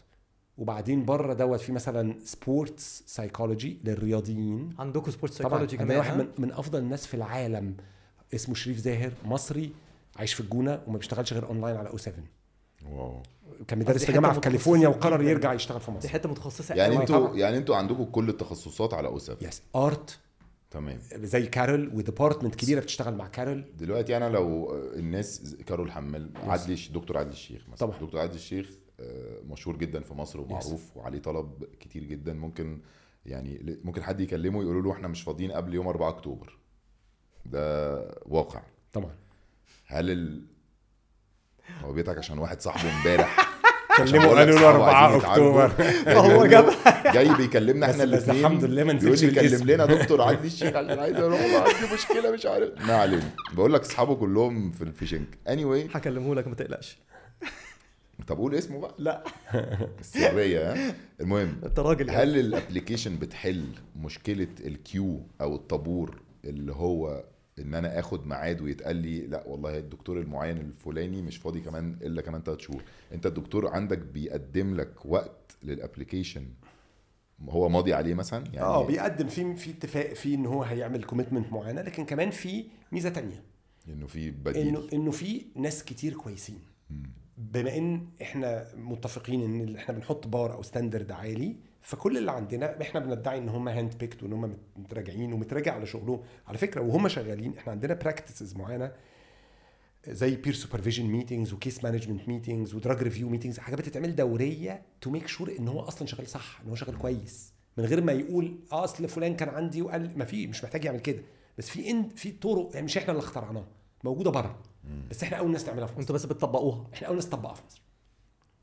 وبعدين 0.58 1.04
بره 1.04 1.32
دوت 1.32 1.60
في 1.60 1.72
مثلا 1.72 2.14
sports 2.24 3.02
psychology 3.06 3.78
للرياضيين. 3.84 4.74
عندكم 4.78 5.10
sport 5.10 5.32
طبعا 5.32 5.48
psychology 5.50 5.76
كمان 5.76 5.96
واحد؟ 5.98 6.16
من, 6.18 6.28
من 6.38 6.52
أفضل 6.52 6.78
الناس 6.78 7.06
في 7.06 7.14
العالم 7.14 7.76
اسمه 8.34 8.54
شريف 8.54 8.78
زاهر 8.78 9.12
مصري 9.24 9.72
عايش 10.16 10.34
في 10.34 10.40
الجونة 10.40 10.82
وما 10.86 10.98
بيشتغلش 10.98 11.32
غير 11.32 11.46
اونلاين 11.46 11.76
على 11.76 11.88
أو 11.88 11.96
7 11.96 12.24
واو. 12.86 13.22
كان 13.68 13.78
بيدرس 13.78 14.00
دي 14.00 14.06
في 14.06 14.12
جامعة 14.12 14.32
في 14.32 14.40
كاليفورنيا 14.40 14.88
وقرر. 14.88 15.22
يرجع 15.22 15.52
يشتغل 15.52 15.80
في 15.80 15.90
دي 15.90 15.96
مصر 15.96 16.08
حتة 16.08 16.28
متخصصة. 16.28 16.74
يعني 16.74 16.94
قوي. 16.94 17.02
أنتوا. 17.02 17.36
يعني 17.36 17.56
أنتوا 17.56 17.76
عندكم 17.76 18.04
كل 18.04 18.28
التخصصات 18.28 18.94
على 18.94 19.08
اوسف 19.08 19.42
يس 19.42 19.62
ارت 19.76 20.18
تمام. 20.70 20.98
زي 21.14 21.46
كارول 21.46 21.88
وديبارتمنت 21.94 22.54
كبيرة 22.54 22.80
بتشتغل 22.80 23.14
مع 23.14 23.26
كارول. 23.26 23.64
دلوقتي 23.78 24.16
أنا 24.16 24.28
لو 24.28 24.74
الناس 24.96 25.56
كارول 25.66 25.92
حمال 25.92 26.30
عدلي 26.36 26.76
دكتور 26.94 27.18
عدلي 27.18 27.32
الشيخ 27.32 27.62
مثلا. 27.68 27.88
طبعا. 27.88 27.98
دكتور 28.00 28.20
عدلي 28.20 28.34
الشيخ 28.36 28.70
آه، 29.00 29.40
مشهور 29.48 29.76
جدا 29.76 30.00
في 30.00 30.14
مصر 30.14 30.40
ومعروف 30.40 30.96
وعليه 30.96 31.18
طلب 31.18 31.64
كتير 31.80 32.04
جدا. 32.04 32.32
ممكن 32.32 32.80
يعني 33.26 33.78
ممكن 33.84 34.02
حد 34.02 34.20
يكلمه 34.20 34.62
يقولوا 34.62 34.82
له 34.82 34.92
إحنا 34.92 35.08
مش 35.08 35.22
فاضيين 35.22 35.52
قبل 35.52 35.74
يوم 35.74 35.88
4 35.88 36.08
أكتوبر. 36.08 36.58
ده 37.46 37.96
واقع. 38.26 38.62
طبعا. 38.92 39.14
هل 39.86 40.10
ال... 40.10 40.46
هو 41.84 41.92
بيضحك 41.92 42.18
عشان 42.18 42.38
واحد 42.38 42.60
صاحبه 42.60 42.90
امبارح. 42.98 43.36
كلموا 43.96 44.34
لك 44.34 44.38
قالوا 44.38 44.54
له 44.54 44.60
صحابه 44.60 44.70
4 44.70 44.94
عايزين 44.94 45.18
يتعالجوا. 45.18 45.66
أكتوبر. 45.66 45.72
هو 46.36 46.46
جاب 46.46 46.70
جاي 47.14 47.34
بيكلمنا 47.34 47.90
إحنا 47.90 48.04
الاثنين 48.04 48.40
الحمد 48.40 48.64
لله 48.64 48.84
ما 48.84 48.92
نزلش 48.92 49.24
لي 49.24 49.30
بالاسم. 49.30 49.58
كلم 49.58 49.70
لنا 49.70 49.86
دكتور 49.86 50.22
عندي 50.22 50.46
الشيخ 50.46 50.76
عشان 50.76 50.98
عايز 50.98 51.16
أروح 51.16 51.40
عندي 51.40 51.94
مشكلة 51.94 52.30
مش 52.30 52.46
عارف. 52.46 52.68
ما 52.86 52.94
علينا. 52.94 53.30
بقول 53.52 53.72
لك 53.72 53.80
أصحابه 53.80 54.14
كلهم 54.14 54.70
في 54.70 54.82
الفيشنج 54.82 55.26
اني 55.48 55.62
anyway. 55.64 55.96
هكلمه 55.96 56.34
لك 56.34 56.48
ما 56.48 56.54
تقلقش. 56.54 56.98
طب 58.26 58.36
قول 58.38 58.54
اسمه 58.54 58.80
بقى. 58.80 58.94
لا. 58.98 59.24
السرية 60.00 60.72
ها؟ 60.72 60.94
المهم 61.20 61.60
انت 61.64 61.78
راجل 61.78 62.08
يعني. 62.08 62.22
هل 62.22 62.38
ال 62.38 62.45
application 62.45 63.16
بتحل 63.16 63.64
مشكلة 63.96 64.48
ال 64.64 64.74
queue 64.74 65.20
أو 65.40 65.54
الطابور 65.54 66.20
اللي 66.44 66.72
هو 66.72 67.24
إن 67.60 67.74
أنا 67.74 67.98
آخد 67.98 68.26
ميعاد 68.26 68.60
ويتقال 68.60 68.96
لي 68.96 69.26
لأ 69.26 69.44
والله 69.46 69.78
الدكتور 69.78 70.20
المعين 70.20 70.56
الفلاني 70.58 71.22
مش 71.22 71.36
فاضي 71.36 71.60
كمان 71.60 71.96
إلا 72.02 72.22
كمان 72.22 72.42
3 72.42 72.60
شهور. 72.60 72.82
أنت 73.12 73.26
الدكتور 73.26 73.68
عندك 73.68 73.98
بيقدم 73.98 74.76
لك 74.76 75.06
وقت 75.06 75.56
لل 75.62 75.75
application 75.75 76.46
هو 77.48 77.68
ماضي 77.68 77.94
عليه 77.94 78.14
مثلا؟ 78.14 78.44
يعني 78.44 78.60
آه 78.66 78.86
بيقدم 78.86 79.28
في 79.28 79.56
في 79.56 79.70
اتفاق 79.70 80.12
في 80.12 80.34
إن 80.34 80.46
هو 80.46 80.62
هيعمل 80.62 81.04
commitment 81.04 81.52
معينة 81.52 81.82
لكن 81.82 82.04
كمان 82.04 82.30
في 82.30 82.64
ميزة 82.92 83.08
تانية. 83.08 83.42
إنه 83.88 84.06
في 84.06 84.28
انه 84.28 84.36
بديل. 84.44 84.88
إنه 84.92 85.10
في 85.10 85.42
ناس 85.54 85.84
كتير 85.84 86.14
كويسين. 86.14 86.58
بما 87.38 87.76
إن 87.76 88.06
إحنا 88.22 88.66
متفقين 88.76 89.42
إن 89.42 89.76
إحنا 89.76 89.94
بنحط 89.94 90.26
بار 90.26 90.52
أو 90.54 90.62
standard 90.62 91.12
عالي 91.12 91.56
فكل 91.82 92.18
اللي 92.18 92.32
عندنا 92.32 92.82
إحنا 92.82 93.00
بندّعي 93.00 93.38
ان 93.38 93.48
هم 93.48 93.68
hand 93.68 93.98
picked 93.98 94.22
وان 94.22 94.32
هم 94.32 94.56
متراجعين 94.76 95.32
ومتراجع 95.32 95.74
على 95.74 95.86
شغلهم. 95.86 96.20
على 96.46 96.58
فكرة 96.58 96.80
وهم 96.80 97.08
شغالين 97.08 97.56
إحنا 97.58 97.72
عندنا 97.72 97.94
practices 97.94 98.56
معينة 98.56 98.92
زي 100.08 100.36
peer 100.36 100.52
supervision 100.52 101.06
meetings 101.06 101.52
و 101.52 101.59
case 101.59 101.84
management 101.84 102.28
meetings 102.28 102.74
و 102.74 102.80
drug 102.80 103.02
review 103.02 103.28
meetings 103.28 103.58
حاجات 103.58 103.78
بتتعمل 103.78 104.16
دورية 104.16 104.82
to 105.00 105.10
make 105.10 105.26
sure 105.26 105.56
إن 105.58 105.68
هو 105.68 105.80
أصلا 105.80 106.08
شغال 106.08 106.28
صح 106.28 106.60
إن 106.64 106.68
هو 106.68 106.74
شغال 106.74 106.98
كويس. 106.98 107.52
من 107.76 107.84
غير 107.84 108.02
ما 108.04 108.12
يقول 108.12 108.58
آه 108.72 108.84
أصل 108.84 109.08
فلان 109.08 109.36
كان 109.36 109.48
عندي 109.48 109.82
وقال 109.82 110.18
ما 110.18 110.24
في 110.24 110.46
مش 110.46 110.64
محتاج 110.64 110.84
يعمل 110.84 111.00
كده. 111.00 111.22
بس 111.58 111.70
في 111.70 111.90
إن 111.90 112.08
في 112.08 112.32
طرق 112.32 112.70
يعني 112.74 112.84
مش 112.84 112.98
إحنا 112.98 113.10
اللي 113.12 113.22
اخترعناها 113.22 113.66
موجودة 114.04 114.30
بره. 114.30 114.58
بس 115.10 115.22
إحنا 115.22 115.36
أول 115.36 115.50
ناس 115.50 115.66
نعملها 115.66 115.86
في 115.86 115.92
مصر. 115.92 116.00
أنتوا 116.00 116.14
بس 116.14 116.26
بتطبقوها. 116.26 116.86
إحنا 116.94 117.08
أول 117.08 117.16
ناس 117.16 117.26
نطبقها 117.26 117.54
في 117.54 117.62
مصر. 117.66 117.82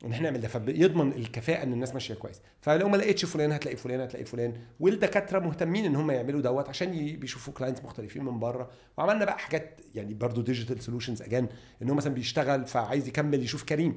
إن 0.04 0.12
إحنا 0.12 0.24
نعمل 0.30 0.40
ده. 0.40 0.48
فبيضمن 0.48 1.12
الكفاءة 1.12 1.62
إن 1.62 1.72
الناس 1.72 1.94
ماشية 1.94 2.14
كويس. 2.14 2.40
فلو 2.60 2.88
ما 2.88 2.96
لقيتش 2.96 3.24
فلان 3.24 3.52
هتلاقي 3.52 3.76
فلان 3.76 4.00
هتلاقي 4.00 4.24
فلان. 4.24 4.54
والدكاترة 4.80 5.38
مهتمين 5.38 5.84
إن 5.84 5.96
هم 5.96 6.10
يعملوا 6.10 6.40
دوت 6.40 6.68
عشان 6.68 7.16
بيشوفوا 7.16 7.52
clients 7.54 7.84
مختلفين 7.84 8.24
من 8.24 8.38
بره. 8.38 8.70
وعملنا 8.96 9.24
بقى 9.24 9.38
حاجات 9.38 9.80
يعني 9.94 10.14
برضو 10.14 10.40
digital 10.40 10.82
solutions 10.82 11.22
again 11.22 11.48
إن 11.82 11.90
هو 11.90 11.94
مثلا 11.96 12.14
بيشتغل 12.14 12.66
فعايز 12.66 13.08
يكمل 13.08 13.42
يشوف 13.42 13.64
كريم. 13.64 13.96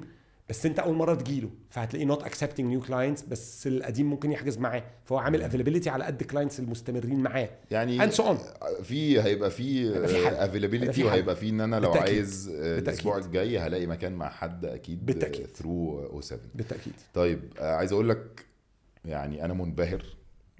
بس 0.52 0.66
انت 0.66 0.78
اول 0.78 0.94
مرة 0.94 1.14
تجيله 1.14 1.50
فهتلاقيه 1.70 2.06
not 2.06 2.22
accepting 2.22 2.66
new 2.66 2.80
clients 2.80 3.22
بس 3.22 3.66
القديم 3.66 4.10
ممكن 4.10 4.32
يحجز 4.32 4.58
معاه 4.58 4.84
فهو 5.04 5.18
عامل 5.18 5.42
availability 5.42 5.90
على 5.90 6.04
قد 6.04 6.22
clients 6.22 6.60
المستمرين 6.60 7.20
معاه 7.20 7.48
يعني 7.70 8.10
so 8.10 8.14
on. 8.22 8.36
في 8.82 9.20
هيبقى 9.20 9.50
في 9.50 9.88
هيبقى 9.88 10.08
في 10.08 10.14
حل. 10.14 10.24
هيبقى 10.24 10.44
availability. 10.44 11.04
وهيبقى 11.04 11.36
في 11.36 11.48
إن 11.48 11.60
أنا 11.60 11.76
لو 11.80 11.90
بالتأكيد. 11.90 12.14
عايز 12.14 12.48
آه،. 12.48 12.78
الأسبوع 12.78 13.18
الجاي 13.18 13.58
هلاقي 13.58 13.86
مكان 13.86 14.12
مع 14.12 14.28
حد 14.28 14.64
أكيد 14.64 15.06
بالتأكيد. 15.06 15.46
through 15.46 16.06
O7 16.06 16.40
بالتأكيد 16.54 16.92
طيب 17.14 17.40
آه، 17.58 17.74
عايز 17.74 17.92
أقول 17.92 18.08
لك 18.08 18.46
يعني 19.04 19.44
أنا 19.44 19.54
منبهر 19.54 20.02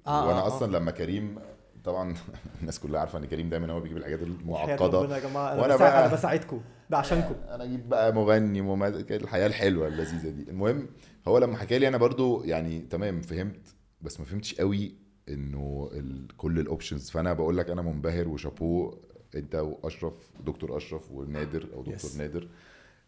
آه، 0.06 0.26
وأنا 0.28 0.38
آه، 0.40 0.46
أصلا 0.46 0.76
لما 0.76 0.90
كريم 0.90 1.38
طبعا 1.84 2.14
الناس 2.60 2.78
كلها 2.78 3.00
عارفة 3.00 3.18
إن 3.18 3.24
كريم 3.24 3.48
دايما 3.48 3.72
هو 3.72 3.80
بيجيب 3.80 3.96
الحاجات 3.96 4.22
المعقدة 4.22 5.14
يا 5.16 5.20
جماعة 5.20 5.60
وأنا 5.60 5.64
أنا 5.66 5.74
بساعد 5.74 5.92
بقى- 5.92 6.06
أنا 6.06 6.14
بساعدكم 6.14 6.60
ده 6.92 6.98
عشانكم. 6.98 7.34
أنا 7.48 7.64
أجيب 7.64 7.88
بقى 7.88 8.14
مغني 8.14 8.60
ممثل 8.60 9.06
الحياة 9.10 9.46
الحلوة 9.46 9.88
اللذيذة 9.88 10.28
دي. 10.30 10.50
المهم 10.50 10.88
هو 11.28 11.38
لما 11.38 11.56
حكى 11.56 11.78
لي 11.78 11.88
أنا 11.88 11.96
برضو 11.96 12.44
يعني 12.44 12.80
تمام 12.80 13.20
فهمت 13.20 13.74
بس 14.00 14.20
ما 14.20 14.26
فهمتش 14.26 14.54
قوي 14.54 14.94
إنه. 15.28 15.90
كل 16.36 16.58
الاوبشنز 16.58 17.10
فأنا 17.10 17.32
بقول 17.32 17.56
لك 17.56 17.70
أنا 17.70 17.82
منبهر 17.82 18.28
وشابوه 18.28 19.00
أنت 19.34 19.54
وأشرف 19.54 20.30
دكتور 20.46 20.76
أشرف 20.76 21.10
ونادر 21.12 21.68
أو 21.74 21.82
دكتور 21.82 22.10
Yes. 22.10 22.16
نادر. 22.18 22.48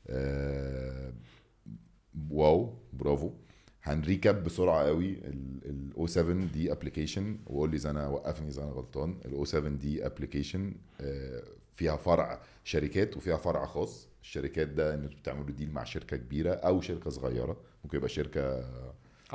آه... 0.09 1.13
wow 2.31 2.75
برافو. 2.93 3.31
هن 3.83 4.00
recap 4.00 4.45
بسرعة 4.45 4.85
قوي 4.87 5.19
ال 5.65 6.07
O7 6.07 6.47
دي 6.53 6.73
application 6.73 7.39
وقول 7.47 7.71
لي 7.71 7.77
إذا 7.77 7.91
أنا 7.91 8.09
وقفني 8.09 8.49
إذا 8.49 8.63
أنا 8.63 8.71
غلطان. 8.71 9.15
ال 9.25 9.45
O7 9.45 9.71
دي 9.71 10.07
application 10.07 10.75
فيها 11.75 11.97
فرع 11.97 12.41
شركات 12.65 13.17
وفيها 13.17 13.37
فرع 13.37 13.67
خاص. 13.67 14.09
الشركات 14.23 14.69
ده 14.69 14.95
إن 14.95 15.03
أنتوا 15.03 15.19
بتعملوا 15.19 15.51
deal 15.55 15.73
مع 15.73 15.85
شركة 15.85 16.17
كبيرة 16.17 16.55
أو 16.55 16.81
شركة 16.81 17.11
صغيرة. 17.11 17.57
ممكن 17.85 17.97
يبقى 17.99 18.09
شركة 18.09 18.61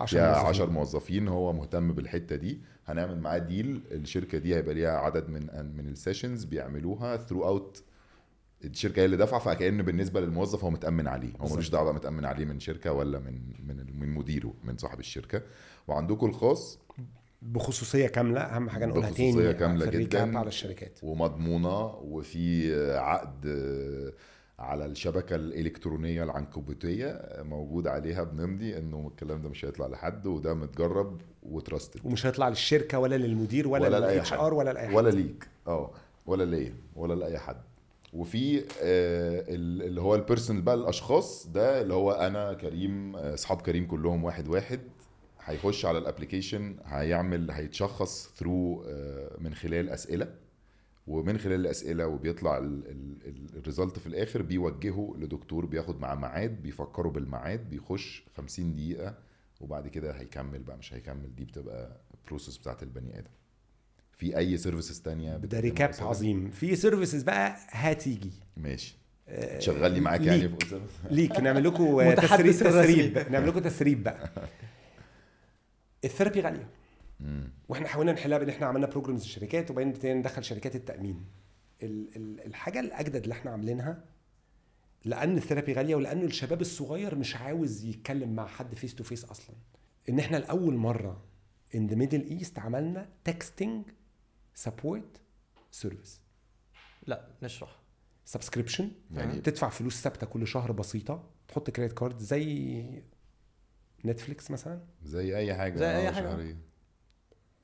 فيها 0.06 0.36
10 0.48 0.66
موظفين 0.66 1.28
هو 1.28 1.54
مهتم 1.54 1.94
بالحتة 1.94 2.36
دي. 2.36 2.62
هنعمل 2.86 3.20
معاه 3.20 3.38
deal 3.38 3.82
الشركة 3.92 4.38
دي 4.38 4.56
هيبقى 4.56 4.74
ليها 4.74 4.98
عدد 4.98 5.30
من 5.30 5.42
من 5.78 5.88
ال 5.90 5.96
sessions 5.96 6.44
بيعملوها 6.44 7.18
throughout 7.18 7.84
الشركة 8.66 9.00
هي 9.00 9.06
اللي 9.06 9.18
دافعة 9.18 9.40
فكأن 9.40 9.82
بالنسبة 9.82 10.22
للموظف 10.22 10.64
هو 10.64 10.70
متأمن 10.70 11.08
عليه. 11.08 11.34
هو 11.42 11.48
ملوش 11.54 11.70
دعوة 11.70 11.84
بقى 11.86 11.94
متأمن 11.94 12.26
عليه 12.26 12.46
من 12.46 12.60
شركة 12.60 12.92
ولا 12.92 13.20
من 13.20 13.42
من 13.68 14.00
من 14.00 14.10
مديره 14.10 14.54
من 14.64 14.78
صاحب 14.78 15.00
الشركة. 15.00 15.42
وعندكم 15.88 16.26
الخاص 16.28 16.80
بخصوصية 17.42 18.08
كاملة 18.08 18.42
أهم 18.42 18.70
حاجة 18.70 18.86
نقولها 18.86 19.10
تاني 19.12 19.34
في 19.34 19.40
ال 19.40 19.54
recap 19.54 20.28
جداً. 20.28 20.40
على 20.40 20.48
الشركات 20.48 21.00
ومضمونة 21.04 21.86
وفي 21.86 22.74
عقد 22.98 23.46
على 24.60 24.86
الشبكة 24.86 25.36
الإلكترونية 25.36 26.24
العنكبوتية 26.24 27.22
موجود 27.38 27.88
عليها 27.88 28.24
بنمضي 28.24 28.78
إنه 28.78 29.08
الكلام 29.08 29.42
ده 29.42 29.50
مش 29.50 29.66
هيطلع 29.66 29.88
لحد 29.88 30.28
وده 30.28 30.54
متجرب 30.54 31.22
و 31.44 31.51
trusted 31.51 32.02
ومش 32.06 32.26
هيطلع 32.26 32.50
للشركة 32.50 33.00
ولا 33.00 33.16
للمدير 33.16 33.68
ولا, 33.68 33.88
لل 34.00 34.34
HR 34.34 34.54
ولا 34.54 34.74
لأي 34.74 34.88
حد 34.88 34.94
ولا 34.96 35.10
ليك 35.10 35.48
آه 35.68 35.92
ولا 36.26 36.44
ليا 36.44 36.74
ولا 36.96 37.14
لأي 37.14 37.38
حد 37.40 37.62
وفي 38.14 38.60
آه، 38.60 38.64
ال- 39.48 39.82
اللي 39.84 40.02
هو 40.02 40.16
ال 40.16 40.21
personal 40.21 40.62
بقى 40.62 40.76
الأشخاص 40.76 41.48
ده 41.48 41.82
اللي 41.82 41.94
هو 41.94 42.12
أنا 42.12 42.54
كريم 42.54 43.16
آه، 43.16 43.34
أصحاب 43.34 43.62
كريم 43.62 43.88
كلهم 43.88 44.24
واحد 44.24 44.48
واحد 44.48 44.80
هيخش 45.50 45.86
على 45.86 45.98
ال 45.98 46.04
application 46.04 46.76
هيعمل 46.86 47.52
هيتشخص 47.52 48.30
through 48.38 48.84
من 49.40 49.54
خلال 49.54 49.90
أسئلة. 49.90 50.28
ومن 51.08 51.38
خلال 51.38 51.60
الأسئلة 51.60 52.08
وبيطلع 52.08 52.58
ال 53.58 53.64
result 53.64 54.00
في 54.00 54.08
الآخر 54.08 54.42
بيوجهه 54.42 55.16
لدكتور 55.20 55.66
بياخد 55.66 56.00
معاه 56.02 56.16
ميعاد 56.16 56.62
بيفكروا 56.64 57.12
بالميعاد 57.12 57.70
بيخش 57.70 58.24
50 58.38 58.74
دقيقة 58.76 59.16
وبعد 59.62 59.88
كده 59.88 60.12
هيكمل 60.12 60.60
بقى 60.64 60.78
مش 60.78 60.94
هيكمل. 60.94 61.36
دي 61.36 61.46
بتبقى 61.46 61.98
process 62.28 62.58
بتاعت 62.58 62.84
البني 62.84 63.20
آدم. 63.20 63.30
في 64.18 64.38
أي 64.38 64.58
services 64.58 65.00
تانية 65.02 65.38
ده 65.38 65.60
recap؟ 65.60 65.92
عظيم. 66.02 66.50
في 66.52 66.76
services 66.76 67.24
بقى 67.24 67.56
هتيجي. 67.70 68.32
ماشي. 68.58 68.96
آه، 69.28 69.58
تشغل 69.58 69.92
لي 69.92 70.00
معاك 70.00 70.22
يعني. 70.22 70.56
ليك. 71.12 71.40
نعمل 71.40 71.64
لكم 71.64 72.14
تسريب. 72.14 72.52
تسريب. 72.52 73.32
نعمل 73.32 73.48
لكم 73.48 73.60
تسريب 73.60 74.04
بقى. 74.04 74.30
ال 76.04 76.08
therapy 76.09 76.42
غالية. 76.42 76.70
مم. 77.20 77.52
وإحنا 77.70 77.88
حاولنا 77.88 78.12
نحلها 78.12 78.38
بان 78.38 78.50
إحنا 78.50 78.68
عملنا 78.68 78.88
programs 78.88 79.22
الشركات 79.22 79.72
وبعدين 79.72 79.92
ابتدينا 79.92 80.20
ندخل 80.20 80.44
شركات 80.44 80.76
التأمين. 80.76 81.26
ال- 81.84 82.16
ال- 82.16 82.46
الحاجة 82.46 82.80
الأجدد 82.80 83.24
اللي 83.24 83.34
إحنا 83.34 83.52
عاملينها 83.52 84.04
لأن 85.06 85.38
ال 85.38 85.42
therapy 85.42 85.74
غالية 85.74 85.96
ولأنه 85.96 86.26
الشباب 86.26 86.62
الصغير 86.62 87.16
مش 87.16 87.36
عاوز 87.36 87.84
يتكلم 87.86 88.36
مع 88.36 88.48
حد 88.48 88.76
face 88.76 88.96
to 88.96 89.04
face 89.04 89.26
أصلا. 89.26 89.56
إن 90.10 90.20
إحنا 90.20 90.38
لأول 90.38 90.76
مرة 90.76 91.24
in 91.76 91.88
the 91.88 91.96
Middle 91.96 92.22
East 92.28 92.60
عملنا 92.60 93.10
texting 93.24 93.86
support 94.54 95.22
service 95.72 96.22
لا 97.08 97.28
نشرح. 97.44 97.80
subscription 98.26 98.92
يعني 99.12 99.42
تدفع 99.42 99.70
فلوس 99.70 100.02
ثابتة 100.02 100.28
كل 100.28 100.48
شهر 100.48 100.72
بسيطة 100.72 101.24
تحط 101.48 101.70
credit 101.70 101.94
card 101.94 102.20
زي 102.20 102.84
Netflix 104.06 104.52
مثلا؟ 104.52 104.80
زي 105.04 105.38
أي 105.38 105.56
حاجة 105.56 105.78
زي 105.78 105.86
أي 105.98 106.08
آه، 106.08 106.12
حاجة. 106.12 106.24
شهرية. 106.24 106.58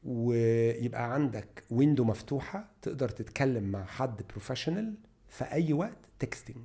ويبقى 0.04 1.14
عندك 1.14 1.64
window 1.70 2.03
مفتوحة 2.04 2.72
تقدر 2.82 3.10
تتكلم 3.10 3.64
مع 3.64 3.86
حد 3.86 4.22
professional 4.30 4.93
في 5.30 5.44
أي 5.46 5.74
وقت 5.74 5.98
texting 6.20 6.58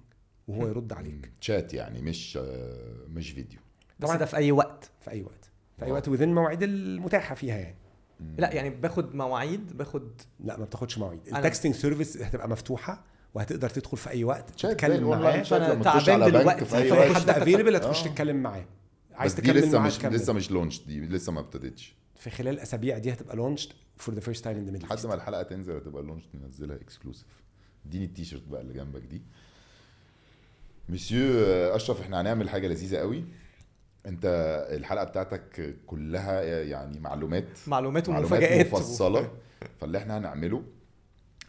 وهو 0.49 0.69
يرد 0.69 0.93
عليك. 0.93 1.33
شات 1.41 1.75
يعني 1.75 2.03
مش 2.03 2.37
آه، 2.43 3.07
مش 3.09 3.31
فيديو 3.31 3.59
طبعاً. 4.01 4.17
ده 4.17 4.25
في 4.27 4.37
أي 4.37 4.53
وقت. 4.53 4.91
في 5.01 5.11
أي 5.11 5.23
وقت. 5.23 5.51
في 5.79 5.85
أي. 5.85 5.93
وقت 5.93 6.09
وذين 6.09 6.29
المواعيد 6.29 6.63
المتاحة 6.63 7.35
فيها 7.35 7.57
يعني. 7.57 7.77
لا 8.39 8.53
يعني 8.53 8.71
باخد 8.71 9.15
مواعيد 9.15 9.77
باخد 9.77 10.21
لا 10.41 10.57
ما 10.59 10.65
بتاخدش 10.65 10.99
مواعيد. 10.99 11.21
ال 11.37 11.41
texting 11.41 11.75
service 11.75 12.17
هتبقى 12.23 12.49
مفتوحة 12.49 13.05
وهتقدر 13.35 13.69
تدخل 13.71 13.97
في 13.97 14.11
أي 14.11 14.25
وقت 14.25 14.51
تتكلم 14.51 15.09
معاه. 15.11 15.43
تعبان 15.43 16.31
دلوقتي. 16.33 16.65
في 16.65 16.77
أي 16.77 16.93
وقت. 16.93 17.13
حد 17.13 17.31
available 17.31 17.77
هتخش 17.77 18.03
آه. 18.07 18.09
تتكلم 18.09 18.37
معاه. 18.37 18.65
بس 19.25 19.33
عايز 19.33 19.35
دي 19.35 19.43
تكمل 19.43 19.69
لسه 19.69 19.79
مش 19.79 19.99
تكمل. 19.99 20.15
لسه 20.15 20.33
مش 20.33 20.51
launched 20.51 20.83
دي 20.87 21.01
لسه 21.01 21.33
ما 21.33 21.41
ابتدتش. 21.41 21.95
في 22.17 22.31
خلال 22.31 22.61
أسابيع 22.61 22.99
دي 22.99 23.13
هتبقى 23.13 23.37
launched 23.37 23.73
for 23.97 24.15
the 24.15 24.21
first 24.21 24.45
time 24.45 24.57
in 24.57 24.65
the 24.77 24.79
لحد 24.79 25.07
ما 25.07 25.15
الحلقة 25.15 25.43
تنزل 25.43 25.77
هتبقى 25.77 26.03
launched 26.03 26.23
ننزلها 26.35 26.77
exclusive 26.77 27.27
اديني 27.87 28.05
التيشيرت 28.05 28.49
بقى 28.49 28.61
اللي 28.61 28.73
جنبك 28.75 29.03
دي. 29.03 29.23
مسيو 30.89 31.45
أشرف 31.77 32.01
إحنا 32.01 32.21
هنعمل 32.21 32.49
حاجة 32.49 32.69
لذيذة 32.69 32.97
قوي. 32.97 33.25
أنت 34.07 34.23
الحلقة 34.71 35.05
بتاعتك 35.05 35.77
كلها 35.87 36.43
يعني 36.63 37.01
معلومات 37.01 37.49
معلومات 37.67 38.09
معلومات 38.09 38.33
ومفاجآت. 38.33 38.67
مفصلة. 38.67 39.31
فاللي 39.81 39.99
إحنا 39.99 40.19
هنعمله 40.19 40.63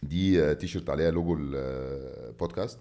دي 0.04 0.56
تيشيرت 0.56 0.90
عليها 0.90 1.12
لوجو 1.12 1.38
البودكاست 1.40 2.80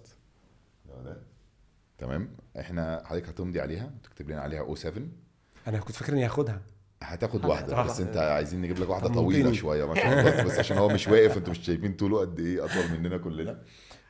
تمام؟ 2.01 2.29
إحنا 2.59 3.03
حضرتك 3.05 3.29
هتمضي 3.29 3.61
عليها 3.61 3.91
تكتب 4.03 4.29
لنا 4.29 4.41
عليها 4.41 4.59
أو 4.59 4.75
7 4.75 5.03
أنا 5.67 5.79
كنت 5.79 5.95
فاكر 5.95 6.13
إني 6.13 6.25
هاخدها. 6.25 6.61
هتاخد 7.03 7.45
واحدة 7.45 7.83
بس. 7.83 7.99
أنت 7.99 8.17
عايزين 8.17 8.61
نجيب 8.61 8.79
لك 8.79 8.89
واحدة 8.89 9.07
طويلة. 9.09 9.51
شوية 9.53 9.85
ما 9.85 9.95
شاء 9.95 10.19
الله 10.19 10.43
بس 10.43 10.59
عشان 10.59 10.77
هو 10.77 10.89
مش 10.89 11.07
واقف 11.07 11.37
أنتوا 11.37 11.51
مش 11.51 11.59
شايفين 11.59 11.93
طوله 11.93 12.19
قد 12.19 12.39
إيه 12.39 12.65
أطول 12.65 12.99
مننا 12.99 13.17
كلنا. 13.17 13.61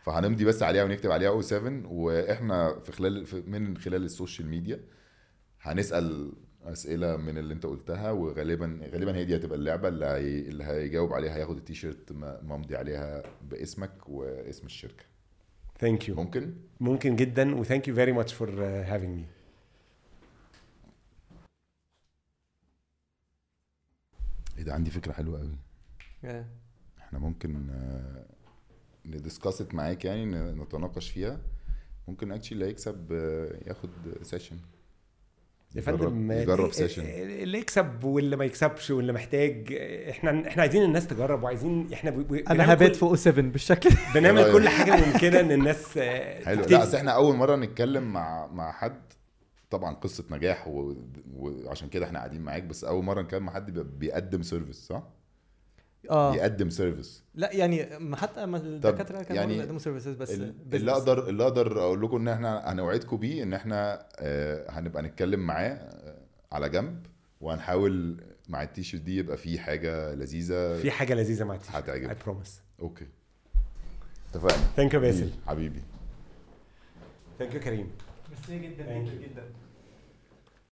فهنمضي 0.04 0.46
بس 0.46 0.64
عليها 0.64 0.84
ونكتب 0.84 1.12
عليها 1.12 1.30
O7 1.30 1.82
وإحنا 1.92 2.80
في 2.80 2.92
خلال 2.92 3.26
في 3.26 3.44
من 3.48 3.78
خلال 3.78 4.04
ال 4.04 4.10
social 4.10 4.48
media 4.50 4.80
هنسأل 5.62 6.34
أسئلة 6.64 7.18
من 7.18 7.38
اللي 7.38 7.54
أنت 7.54 7.66
قلتها 7.66 8.12
وغالبا 8.12 8.80
غالبا 8.94 9.16
هي 9.16 9.26
دي 9.26 9.36
هتبقى 9.36 9.58
اللعبة 9.58 9.88
اللي 9.88 10.06
هي 10.06 10.40
اللي 10.40 10.64
هيجاوب 10.64 11.14
عليها 11.14 11.36
هياخد 11.36 11.58
التيشيرت 11.58 12.12
ممضي 12.44 12.76
عليها 12.76 13.24
باسمك 13.42 14.10
واسم 14.10 14.66
الشركة. 14.66 15.04
thank 15.82 16.08
you 16.10 16.16
ممكن؟ 16.16 16.54
ممكن 16.80 17.16
جدا 17.16 17.56
و 17.56 17.61
thank 17.61 17.88
you 17.88 17.96
very 17.96 18.12
much 18.12 18.34
for 18.34 18.50
having 18.64 19.16
me 19.18 19.26
إيه 24.58 24.64
ده 24.64 24.74
عندي 24.74 24.92
فكرة 24.92 25.12
حلوة 25.12 25.40
قوي 25.40 25.56
Yeah. 26.24 26.46
إحنا 27.00 27.20
ممكن 27.20 27.68
ندسكاست 29.06 29.74
معاك 29.74 30.06
يعني 30.06 30.26
نتناقش 30.54 31.10
فيها. 31.10 31.40
ممكن 32.08 32.32
اكشلي 32.32 32.54
اللي 32.56 32.66
هيكسب 32.66 33.12
آه، 33.12 33.60
ياخد 33.68 33.90
سيشن 34.22 34.58
يا 35.76 35.82
فندم 35.82 36.32
يجرب 36.32 36.72
سيشن 36.74 37.04
اللي 37.06 37.58
يكسب 37.58 38.04
واللي 38.04 38.36
ما 38.36 38.46
يكسبش 38.46 38.92
واللي 38.92 39.14
محتاج 39.14 39.74
إحنا 40.10 40.48
إحنا 40.48 40.62
عايزين 40.62 40.84
الناس 40.84 41.08
تجرب 41.08 41.44
وعايزين 41.44 41.94
إحنا 41.94 42.12
ب- 42.12 42.34
أنا 42.34 42.74
هبات 42.74 42.90
كل- 42.92 42.96
فوق 42.96 43.16
7 43.16 43.42
بالشكل 43.52 43.90
بنعمل؟ 44.16 44.52
كل 44.54 44.70
حاجة 44.70 45.06
ممكنة 45.12 45.40
إن 45.40 45.52
الناس 45.52 45.98
آه، 45.98 46.44
حلو 46.46 46.56
تبتدي. 46.62 46.74
لا 46.76 46.84
أصل 46.84 46.98
إحنا 46.98 47.12
أول 47.12 47.36
مرة 47.36 47.56
نتكلم 47.56 48.14
مع 48.14 48.48
مع 48.48 48.72
حد 48.72 49.02
طبعا 49.70 49.94
قصة 49.96 50.24
نجاح 50.32 50.68
و... 50.68 50.94
وعشان 51.36 51.90
كده 51.90 52.06
إحنا 52.06 52.20
قاعدين 52.20 52.42
معاك 52.42 52.64
بس 52.64 52.84
أول 52.84 53.04
مرة 53.04 53.22
نتكلم 53.22 53.44
مع 53.44 53.54
حد 53.54 53.72
بي- 53.72 53.84
بيقدم 53.84 54.42
service 54.44 54.76
صح؟ 54.88 55.04
آه. 56.10 56.32
بيقدم 56.32 56.70
service 56.70 57.24
لا 57.36 57.54
يعني 57.54 58.00
ما 58.00 58.16
حتى 58.16 58.46
ما 58.46 58.58
الدكاترة 58.58 59.24
كانوا 59.24 59.42
يعني 59.42 59.56
بيقدموا 59.56 59.80
services 59.80 60.16
بس. 60.16 60.32
اللي 60.74 60.92
أقدر 60.92 61.30
اللي 61.30 61.44
أقدر 61.44 61.80
أقول 61.80 62.02
لكم 62.02 62.16
إن 62.18 62.28
إحنا 62.28 62.72
هنوعدكم 62.72 63.18
بيه 63.18 63.44
إن 63.44 63.54
إحنا 63.54 64.08
آه، 64.20 64.72
هنبقى 64.72 65.04
نتكلم 65.04 65.40
معاه 65.40 65.70
آه، 65.70 66.18
على 66.52 66.70
جنب 66.70 67.06
وهنحاول 67.42 68.24
مع 68.50 68.64
التيشيرت 68.64 69.04
دي 69.04 69.18
يبقى 69.18 69.38
فيه 69.38 69.60
حاجة 69.60 70.14
لذيذة. 70.16 70.78
في 70.82 70.92
حاجة 70.92 71.14
لذيذة 71.14 71.44
مع 71.44 71.54
التيشيرت 71.56 71.76
هتعجبك. 71.78 72.10
I 72.10 72.16
promise 72.26 72.62
okay. 72.80 73.08
اتفقنا؟ 74.32 74.64
thank 74.76 74.94
you 74.94 75.00
باسل. 75.00 75.30
حبيبي. 75.48 75.82
ثانك 77.40 77.54
يو 77.54 77.60
كريم. 77.60 77.90
ميرسي 78.30 78.60
جدا 78.68 78.86
Thank 78.86 79.08
you. 79.08 79.24
جدا. 79.32 79.44